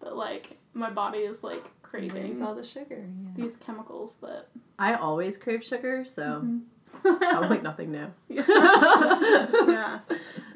that 0.00 0.16
like 0.16 0.58
my 0.74 0.90
body 0.90 1.20
is 1.20 1.42
like 1.42 1.64
craving 1.82 2.10
Brings 2.10 2.40
all 2.40 2.54
the 2.54 2.62
sugar. 2.62 2.98
Yeah. 3.06 3.30
these 3.36 3.56
chemicals 3.56 4.16
that. 4.16 4.46
I 4.78 4.94
always 4.94 5.36
crave 5.38 5.64
sugar, 5.64 6.04
so 6.04 6.42
Mm-hmm. 6.44 7.16
probably 7.18 7.48
like 7.48 7.62
nothing 7.62 7.92
new. 7.92 8.06
yeah. 8.28 10.00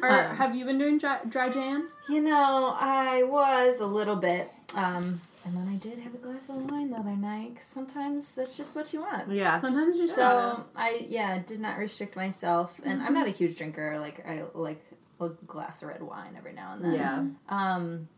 Are, 0.03 0.11
Um, 0.31 0.37
have 0.37 0.55
you 0.55 0.65
been 0.65 0.79
doing 0.79 0.99
dry, 0.99 1.21
dry 1.29 1.49
Jan? 1.49 1.89
You 2.09 2.21
know, 2.23 2.75
I 2.79 3.23
was 3.23 3.81
a 3.81 3.87
little 3.87 4.17
bit, 4.17 4.51
um, 4.75 5.21
and 5.45 5.57
then 5.57 5.69
I 5.69 5.77
did 5.77 5.99
have 5.99 6.15
a 6.15 6.19
glass 6.19 6.49
of 6.49 6.71
wine 6.71 6.91
the 6.91 6.97
other 6.97 7.17
night. 7.17 7.57
'cause 7.57 7.65
sometimes 7.65 8.35
that's 8.35 8.57
just 8.57 8.75
what 8.77 8.93
you 8.93 9.01
want. 9.01 9.31
Yeah. 9.31 9.61
Sometimes 9.61 9.97
you 9.99 10.07
gotta. 10.09 10.57
So 10.57 10.65
I 10.75 11.07
yeah 11.09 11.39
did 11.39 11.61
not 11.61 11.79
restrict 11.79 12.17
myself, 12.17 12.81
and 12.85 13.03
I'm 13.03 13.15
not 13.15 13.27
a 13.27 13.31
huge 13.31 13.57
drinker. 13.57 13.99
Like 13.99 14.27
I 14.27 14.45
like 14.55 14.83
a 15.21 15.29
glass 15.29 15.83
of 15.83 15.89
red 15.89 16.03
wine 16.03 16.35
every 16.37 16.53
now 16.53 16.75
and 16.75 16.85
then. 16.85 16.95
Yeah. 16.95 17.25
Um, 17.49 18.09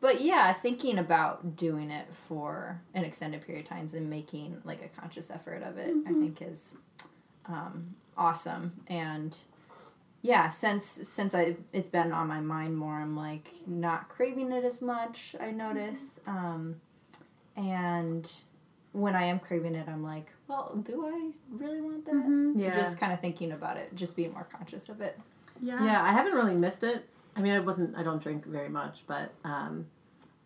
but 0.00 0.20
yeah, 0.20 0.52
thinking 0.52 0.98
about 0.98 1.56
doing 1.56 1.90
it 1.90 2.12
for 2.12 2.80
an 2.94 3.04
extended 3.04 3.40
period 3.42 3.64
of 3.64 3.68
times 3.68 3.94
and 3.94 4.08
making 4.10 4.60
like 4.64 4.82
a 4.82 4.88
conscious 5.00 5.30
effort 5.30 5.62
of 5.62 5.78
it, 5.78 5.94
I 6.06 6.12
think 6.12 6.40
is 6.42 6.76
um, 7.46 7.94
awesome. 8.16 8.72
And 8.86 9.36
yeah, 10.24 10.48
since 10.48 10.86
since 10.86 11.34
I 11.34 11.56
it's 11.74 11.90
been 11.90 12.10
on 12.10 12.26
my 12.28 12.40
mind 12.40 12.78
more, 12.78 12.94
I'm 12.94 13.14
like 13.14 13.50
not 13.66 14.08
craving 14.08 14.52
it 14.52 14.64
as 14.64 14.80
much. 14.80 15.36
I 15.38 15.50
notice, 15.50 16.18
um, 16.26 16.80
and 17.56 18.30
when 18.92 19.14
I 19.14 19.24
am 19.24 19.38
craving 19.38 19.74
it, 19.74 19.86
I'm 19.86 20.02
like, 20.02 20.30
well, 20.48 20.80
do 20.82 21.04
I 21.06 21.30
really 21.54 21.82
want 21.82 22.06
that? 22.06 22.54
Yeah. 22.56 22.72
Just 22.72 22.98
kind 22.98 23.12
of 23.12 23.20
thinking 23.20 23.52
about 23.52 23.76
it, 23.76 23.94
just 23.94 24.16
being 24.16 24.32
more 24.32 24.48
conscious 24.50 24.88
of 24.88 25.02
it. 25.02 25.20
yeah. 25.60 25.84
Yeah, 25.84 26.02
I 26.02 26.12
haven't 26.12 26.32
really 26.32 26.54
missed 26.54 26.84
it. 26.84 27.06
I 27.36 27.42
mean, 27.42 27.52
I 27.52 27.58
wasn't. 27.58 27.94
I 27.94 28.02
don't 28.02 28.22
drink 28.22 28.46
very 28.46 28.70
much, 28.70 29.04
but 29.06 29.30
um, 29.44 29.88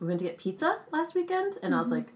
we 0.01 0.09
went 0.09 0.19
to 0.21 0.27
get 0.27 0.39
pizza 0.39 0.81
last 0.91 1.15
weekend, 1.15 1.53
and 1.63 1.73
I 1.73 1.81
was 1.81 1.93
like, 1.93 2.09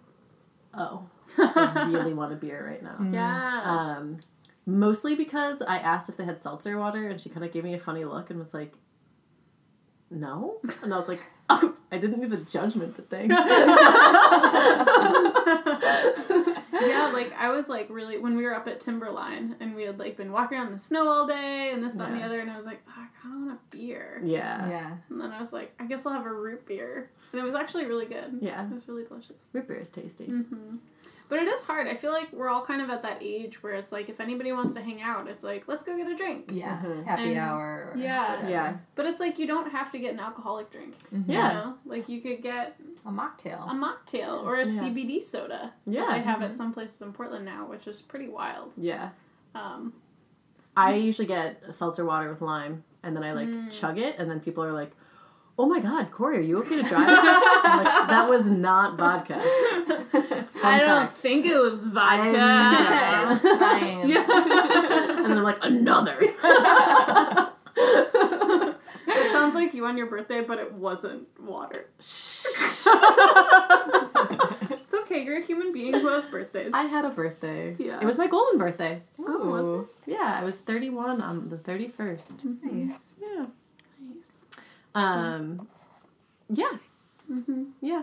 "Oh, 0.74 1.04
I 1.38 1.88
really 1.92 2.12
want 2.12 2.32
a 2.32 2.36
beer 2.36 2.66
right 2.66 2.82
now." 2.82 2.96
Yeah. 3.12 3.62
Um, 3.64 4.18
mostly 4.66 5.14
because 5.14 5.60
I 5.62 5.78
asked 5.78 6.08
if 6.08 6.16
they 6.16 6.24
had 6.24 6.42
seltzer 6.42 6.78
water, 6.78 7.08
and 7.08 7.20
she 7.20 7.28
kind 7.28 7.44
of 7.44 7.52
gave 7.52 7.64
me 7.64 7.74
a 7.74 7.78
funny 7.78 8.04
look 8.04 8.30
and 8.30 8.38
was 8.38 8.54
like, 8.54 8.74
"No," 10.10 10.60
and 10.82 10.92
I 10.94 10.98
was 10.98 11.08
like, 11.08 11.20
"Oh, 11.50 11.76
I 11.90 11.98
didn't 11.98 12.20
need 12.20 12.30
the 12.30 12.38
judgment, 12.38 12.94
but 12.96 13.08
thanks." 13.10 13.34
yeah, 15.72 17.10
like 17.12 17.32
I 17.38 17.50
was 17.54 17.68
like 17.68 17.88
really 17.90 18.18
when 18.18 18.36
we 18.36 18.44
were 18.44 18.54
up 18.54 18.66
at 18.68 18.80
Timberline 18.80 19.56
and 19.60 19.74
we 19.74 19.82
had 19.84 19.98
like 19.98 20.16
been 20.16 20.32
walking 20.32 20.58
around 20.58 20.68
in 20.68 20.72
the 20.74 20.78
snow 20.78 21.08
all 21.08 21.26
day 21.26 21.70
and 21.72 21.82
this, 21.82 21.94
that, 21.94 22.10
and 22.10 22.20
the 22.20 22.24
other, 22.24 22.40
and 22.40 22.50
I 22.50 22.56
was 22.56 22.66
like, 22.66 22.82
oh, 22.88 22.92
I 22.96 23.06
kind 23.22 23.34
of 23.34 23.40
want 23.46 23.58
a 23.60 23.76
beer. 23.76 24.20
yeah. 24.24 24.68
Yeah. 24.68 24.96
And 25.10 25.20
then 25.20 25.30
I 25.32 25.38
was 25.38 25.52
like, 25.52 25.72
I 25.78 25.86
guess 25.86 26.06
I'll 26.06 26.12
have 26.12 26.26
a 26.26 26.32
root 26.32 26.66
beer, 26.66 27.10
and 27.32 27.40
it 27.40 27.44
was 27.44 27.54
actually 27.54 27.86
really 27.86 28.06
good. 28.06 28.38
Yeah. 28.40 28.64
It 28.66 28.72
was 28.72 28.88
really 28.88 29.04
delicious. 29.04 29.48
Root 29.52 29.68
beer 29.68 29.78
is 29.78 29.90
tasty. 29.90 30.26
hmm 30.26 30.76
But 31.33 31.41
it 31.41 31.49
is 31.49 31.64
hard. 31.64 31.87
I 31.89 31.95
feel 31.95 32.12
like 32.12 32.30
we're 32.30 32.51
all 32.51 32.62
kind 32.62 32.83
of 32.83 32.91
at 32.91 33.01
that 33.05 33.16
age 33.22 33.62
where 33.62 33.72
it's 33.72 33.91
like 33.91 34.11
if 34.11 34.20
anybody 34.20 34.53
wants 34.53 34.74
to 34.74 34.83
hang 34.83 35.01
out, 35.01 35.26
it's 35.28 35.43
like 35.43 35.66
let's 35.66 35.83
go 35.83 35.97
get 35.97 36.07
a 36.07 36.14
drink. 36.14 36.51
Yeah. 36.53 36.78
Mhm. 36.85 37.07
Happy 37.07 37.30
And- 37.30 37.39
hour. 37.39 37.93
Or 37.95 37.97
Yeah. 37.97 38.33
whatever. 38.33 38.51
Yeah. 38.51 38.76
But 38.97 39.07
it's 39.07 39.18
like 39.18 39.39
you 39.39 39.47
don't 39.47 39.70
have 39.70 39.91
to 39.93 39.99
get 39.99 40.12
an 40.12 40.20
alcoholic 40.20 40.70
drink. 40.70 40.95
Mhm. 41.11 41.24
Yeah. 41.26 41.49
You 41.49 41.55
know? 41.55 41.74
Like 41.87 42.07
you 42.11 42.20
could 42.20 42.43
get 42.43 42.78
A 43.07 43.11
mocktail. 43.11 43.62
a 43.66 43.72
mocktail 43.74 44.45
or 44.45 44.57
a 44.57 44.66
Yeah. 44.66 44.80
CBD 44.83 45.22
soda. 45.22 45.72
Yeah. 45.87 46.05
I 46.05 46.18
have 46.18 46.43
at 46.43 46.55
some 46.55 46.70
places 46.74 47.01
in 47.01 47.14
Portland 47.14 47.47
now, 47.47 47.64
which 47.64 47.87
is 47.87 48.03
pretty 48.03 48.28
wild. 48.28 48.74
Yeah. 48.76 49.09
Um, 49.55 49.95
I 50.76 50.97
usually 50.97 51.28
get 51.28 51.72
seltzer 51.72 52.05
water 52.05 52.28
with 52.28 52.43
lime, 52.43 52.85
and 53.03 53.16
then 53.16 53.24
I 53.24 53.33
like 53.33 53.49
Mm. 53.49 53.70
chug 53.72 53.97
it, 53.97 54.16
and 54.18 54.30
then 54.30 54.41
people 54.41 54.62
are 54.64 54.72
like, 54.74 54.93
"Oh 55.59 55.66
my 55.68 55.80
God, 55.80 56.11
Corey, 56.11 56.38
are 56.38 56.40
you 56.40 56.59
okay 56.59 56.82
to 56.82 56.88
drive?" 56.88 57.07
Like, 57.07 58.09
that 58.09 58.26
was 58.28 58.50
not 58.50 58.96
vodka. 58.98 59.36
I 60.64 60.78
don't 60.80 61.07
fact. 61.07 61.12
think 61.14 61.46
it 61.46 61.57
was 61.59 61.86
vodka. 61.88 62.38
I'm- 62.38 63.32
it's 63.32 63.42
fine. 63.59 64.09
yeah. 64.09 64.24
And 65.18 65.24
then 65.26 65.38
I'm 65.38 65.42
like, 65.44 65.59
another. 65.62 66.18
It 69.14 69.30
sounds 69.32 69.55
like 69.55 69.74
you 69.74 69.84
on 69.86 69.96
your 69.96 70.07
birthday, 70.07 70.42
but 70.42 70.59
it 70.59 70.72
wasn't 70.72 71.26
water. 71.40 71.86
it's 71.98 72.86
okay. 74.94 75.22
You're 75.24 75.38
a 75.38 75.42
human 75.42 75.72
being 75.72 75.92
who 75.94 76.09
has 76.09 76.24
birthdays. 76.26 76.70
I 76.74 76.84
had 76.84 77.05
a 77.05 77.11
birthday. 77.11 77.74
Yeah. 77.78 77.98
It 78.00 78.05
was 78.07 78.16
my 78.18 78.26
golden 78.26 78.59
birthday. 78.59 79.03
oh, 79.18 79.48
was 79.50 79.66
it? 80.07 80.12
Yeah, 80.12 80.38
I 80.40 80.44
was 80.44 80.61
31 80.61 81.20
on 81.20 81.48
the 81.48 81.57
31st. 81.57 82.62
Nice. 82.62 83.16
Yeah. 83.20 83.46
Um, 84.95 85.68
yeah. 86.49 86.72
Mm-hmm. 87.30 87.64
Yeah. 87.80 88.03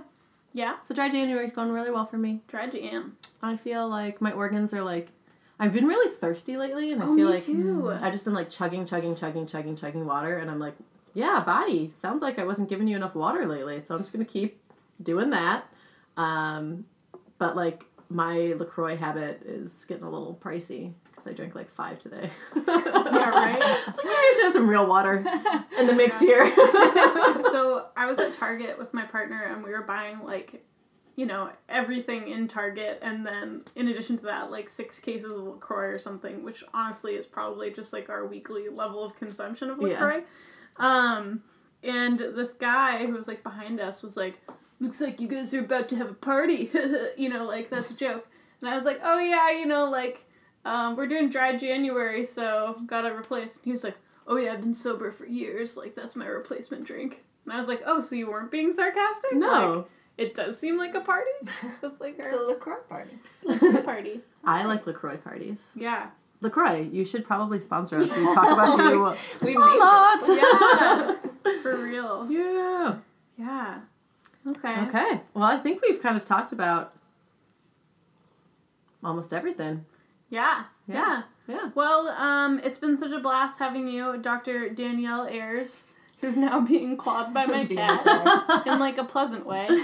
Yeah. 0.53 0.75
So 0.81 0.95
dry 0.95 1.09
January's 1.09 1.53
going 1.53 1.71
really 1.71 1.91
well 1.91 2.05
for 2.05 2.17
me. 2.17 2.41
Dry 2.47 2.67
jam. 2.67 3.17
I 3.41 3.55
feel 3.55 3.87
like 3.87 4.21
my 4.21 4.31
organs 4.31 4.73
are 4.73 4.81
like 4.83 5.09
I've 5.59 5.73
been 5.73 5.85
really 5.85 6.09
thirsty 6.15 6.57
lately 6.57 6.91
and 6.91 7.01
I 7.03 7.05
Oh, 7.05 7.15
feel 7.15 7.27
me 7.27 7.33
like 7.33 7.43
too. 7.43 7.91
I've 7.91 8.11
just 8.13 8.25
been 8.25 8.33
like 8.33 8.49
chugging, 8.49 8.85
chugging, 8.85 9.15
chugging, 9.15 9.45
chugging, 9.45 9.75
chugging 9.75 10.05
water 10.05 10.37
and 10.37 10.49
I'm 10.49 10.57
like, 10.59 10.75
yeah, 11.13 11.43
body, 11.45 11.89
sounds 11.89 12.21
like 12.21 12.39
I 12.39 12.45
wasn't 12.45 12.69
giving 12.69 12.87
you 12.87 12.95
enough 12.95 13.13
water 13.15 13.45
lately, 13.45 13.83
so 13.83 13.93
I'm 13.95 14.01
just 14.01 14.13
gonna 14.13 14.25
keep 14.25 14.59
doing 15.01 15.29
that. 15.31 15.65
Um, 16.17 16.85
but 17.37 17.55
like 17.55 17.83
my 18.09 18.53
LaCroix 18.57 18.95
habit 18.97 19.41
is 19.45 19.85
getting 19.85 20.03
a 20.03 20.09
little 20.09 20.37
pricey 20.41 20.93
because 21.19 21.31
I 21.31 21.35
drank 21.35 21.55
like 21.55 21.69
five 21.69 21.99
today. 21.99 22.29
Yeah, 22.55 23.29
right. 23.29 23.61
I 23.61 23.83
was 23.87 23.97
like, 23.97 24.05
maybe 24.05 24.15
I 24.15 24.33
should 24.35 24.43
have 24.43 24.53
some 24.53 24.69
real 24.69 24.87
water 24.87 25.17
in 25.79 25.87
the 25.87 25.93
mix 25.93 26.19
here. 26.21 26.45
so 27.51 27.87
I 27.97 28.05
was 28.05 28.19
at 28.19 28.35
Target 28.35 28.77
with 28.77 28.93
my 28.93 29.03
partner 29.03 29.41
and 29.41 29.63
we 29.63 29.71
were 29.71 29.81
buying 29.81 30.23
like, 30.23 30.63
you 31.15 31.25
know, 31.25 31.49
everything 31.67 32.27
in 32.29 32.47
Target 32.47 32.99
and 33.01 33.25
then 33.25 33.63
in 33.75 33.87
addition 33.87 34.17
to 34.19 34.25
that, 34.25 34.51
like 34.51 34.69
six 34.69 34.99
cases 34.99 35.33
of 35.33 35.41
LaCroix 35.41 35.89
or 35.89 35.97
something, 35.99 36.43
which 36.43 36.63
honestly 36.73 37.13
is 37.15 37.25
probably 37.25 37.71
just 37.71 37.91
like 37.93 38.09
our 38.09 38.25
weekly 38.25 38.69
level 38.69 39.03
of 39.03 39.15
consumption 39.17 39.69
of 39.69 39.81
Yeah. 39.81 40.21
Um 40.77 41.41
and 41.83 42.19
this 42.19 42.53
guy 42.53 43.05
who 43.05 43.13
was 43.13 43.27
like 43.27 43.43
behind 43.43 43.79
us 43.79 44.03
was 44.03 44.15
like, 44.15 44.39
Looks 44.79 45.01
like 45.01 45.19
you 45.19 45.27
guys 45.27 45.53
are 45.53 45.59
about 45.59 45.89
to 45.89 45.97
have 45.97 46.09
a 46.11 46.13
party 46.13 46.71
you 47.17 47.27
know, 47.27 47.45
like 47.45 47.69
that's 47.69 47.91
a 47.91 47.97
joke. 47.97 48.27
And 48.61 48.69
I 48.69 48.75
was 48.75 48.85
like, 48.85 48.99
Oh 49.03 49.19
yeah, 49.19 49.49
you 49.51 49.65
know, 49.65 49.89
like 49.89 50.23
um, 50.65 50.95
we're 50.95 51.07
doing 51.07 51.29
dry 51.29 51.55
January, 51.55 52.23
so 52.23 52.77
gotta 52.85 53.15
replace. 53.15 53.61
He 53.63 53.71
was 53.71 53.83
like, 53.83 53.97
"Oh 54.27 54.37
yeah, 54.37 54.53
I've 54.53 54.61
been 54.61 54.73
sober 54.73 55.11
for 55.11 55.25
years. 55.25 55.77
Like 55.77 55.95
that's 55.95 56.15
my 56.15 56.27
replacement 56.27 56.85
drink." 56.85 57.23
And 57.45 57.53
I 57.53 57.57
was 57.57 57.67
like, 57.67 57.81
"Oh, 57.85 58.01
so 58.01 58.15
you 58.15 58.29
weren't 58.29 58.51
being 58.51 58.71
sarcastic?" 58.71 59.33
No. 59.33 59.71
Like, 59.71 59.85
it 60.17 60.33
does 60.33 60.59
seem 60.59 60.77
like 60.77 60.95
a 60.95 60.99
party 60.99 61.31
with 61.81 61.93
like 62.01 62.19
It's 62.19 62.33
a 62.33 62.37
our 62.37 62.47
LaCroix 62.47 62.81
party. 62.89 63.17
like, 63.43 63.61
a 63.61 63.81
party. 63.83 64.19
I 64.43 64.65
like 64.65 64.85
LaCroix 64.85 65.17
parties. 65.17 65.61
Yeah. 65.75 66.09
LaCroix, 66.41 66.89
you 66.91 67.05
should 67.05 67.25
probably 67.25 67.59
sponsor 67.59 67.97
us. 67.97 68.15
We 68.15 68.23
talk 68.33 68.51
about 68.51 68.77
you 69.41 69.45
We 69.45 69.55
a 69.55 69.59
named 69.59 69.79
lot. 69.79 70.19
Yeah. 70.27 71.15
For 71.61 71.83
real. 71.83 72.27
Yeah. 72.29 72.95
Yeah. 73.37 73.79
Okay. 74.47 74.79
Okay. 74.87 75.21
Well, 75.33 75.43
I 75.43 75.57
think 75.57 75.81
we've 75.81 76.01
kind 76.01 76.15
of 76.17 76.25
talked 76.25 76.51
about 76.51 76.93
almost 79.03 79.33
everything. 79.33 79.85
Yeah. 80.29 80.63
Yeah. 80.87 81.23
Yeah. 81.47 81.71
Well, 81.73 82.09
um, 82.09 82.59
it's 82.63 82.79
been 82.79 82.95
such 82.97 83.11
a 83.11 83.19
blast 83.19 83.59
having 83.59 83.87
you, 83.87 84.17
Dr. 84.17 84.69
Danielle 84.69 85.25
Ayers, 85.27 85.95
who's 86.21 86.37
now 86.37 86.59
being 86.65 86.95
clawed 86.95 87.33
by 87.33 87.45
my 87.45 87.65
cat 87.65 88.65
in 88.67 88.79
like 88.79 88.97
a 88.97 89.03
pleasant 89.03 89.45
way. 89.45 89.67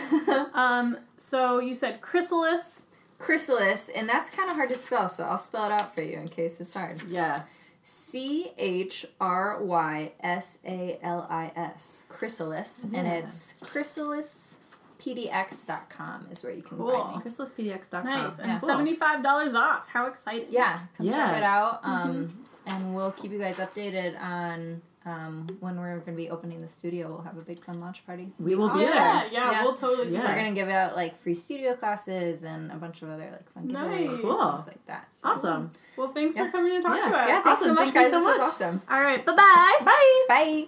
Um, 0.53 0.97
so 1.17 1.59
you 1.59 1.73
said 1.73 2.01
chrysalis. 2.01 2.87
Chrysalis, 3.17 3.89
and 3.89 4.07
that's 4.07 4.29
kind 4.29 4.49
of 4.49 4.55
hard 4.55 4.69
to 4.69 4.75
spell, 4.75 5.09
so 5.09 5.23
I'll 5.23 5.37
spell 5.37 5.65
it 5.65 5.71
out 5.71 5.93
for 5.93 6.01
you 6.01 6.17
in 6.17 6.27
case 6.27 6.59
it's 6.59 6.73
hard. 6.73 7.01
Yeah. 7.07 7.43
C 7.81 8.51
H 8.57 9.05
R 9.21 9.61
Y 9.61 10.11
S 10.19 10.59
A 10.65 10.97
L 11.01 11.27
I 11.29 11.51
S. 11.55 12.05
Chrysalis, 12.09 12.85
and 12.93 13.07
it's 13.07 13.55
it's 13.61 14.57
chrysalispdx.com 15.05 16.27
is 16.31 16.43
where 16.43 16.53
you 16.53 16.61
can 16.61 16.77
Cool. 16.77 16.91
find 16.91 17.23
me. 17.25 17.31
ChrysalisPDX.com. 17.31 18.05
Nice. 18.05 18.39
And 18.39 18.49
Yeah. 18.51 18.57
$75 18.59 19.55
off. 19.55 19.87
How 19.87 20.07
exciting. 20.07 20.47
Yeah, 20.49 20.79
come 20.97 21.05
Yeah. 21.07 21.11
check 21.27 21.37
it 21.37 21.43
out. 21.43 21.79
Um, 21.83 22.47
and 22.65 22.95
we'll 22.95 23.11
keep 23.11 23.31
you 23.31 23.39
guys 23.39 23.57
updated 23.57 24.19
on 24.21 24.81
um, 25.07 25.45
when 25.59 25.79
we're 25.79 25.99
going 25.99 26.17
to 26.17 26.23
be 26.23 26.31
opening 26.31 26.61
the 26.61 26.67
studio. 26.67 27.07
We'll 27.09 27.21
have 27.21 27.37
a 27.37 27.41
big 27.43 27.59
fun 27.59 27.77
launch 27.77 28.03
party. 28.07 28.33
We 28.39 28.55
will 28.55 28.69
be 28.71 28.79
yeah, 28.79 28.91
there. 28.91 29.29
yeah, 29.33 29.51
Yeah. 29.51 29.61
we'll 29.63 29.75
totally 29.75 30.09
Yeah. 30.11 30.21
be 30.21 30.27
We're 30.29 30.35
gonna 30.35 30.51
give 30.53 30.67
out 30.69 30.95
like 30.95 31.15
free 31.15 31.35
studio 31.35 31.75
classes 31.75 32.41
and 32.41 32.71
a 32.71 32.75
bunch 32.75 33.03
of 33.03 33.09
other 33.11 33.29
like 33.31 33.47
fun 33.51 33.67
giveaways, 33.69 34.09
Nice. 34.13 34.21
Cool. 34.21 34.51
things 34.53 34.65
like 34.67 34.85
that. 34.87 35.07
So- 35.11 35.29
Awesome. 35.29 35.69
Well, 35.95 36.07
thanks 36.07 36.35
Yeah. 36.35 36.45
for 36.45 36.53
coming 36.53 36.71
to 36.71 36.81
talk 36.81 36.97
Yeah. 36.97 37.09
to 37.11 37.15
us. 37.17 37.27
Yeah, 37.29 37.41
thanks 37.43 37.61
so 37.63 37.73
much, 37.75 37.83
Thank 37.83 37.93
guys. 37.93 38.09
so 38.09 38.17
this 38.17 38.27
much. 38.27 38.37
was 38.39 38.47
awesome. 38.47 38.81
All 38.89 38.99
right. 39.01 39.23
Bye-bye. 39.23 39.77
Bye. 39.85 40.25
Bye. 40.27 40.67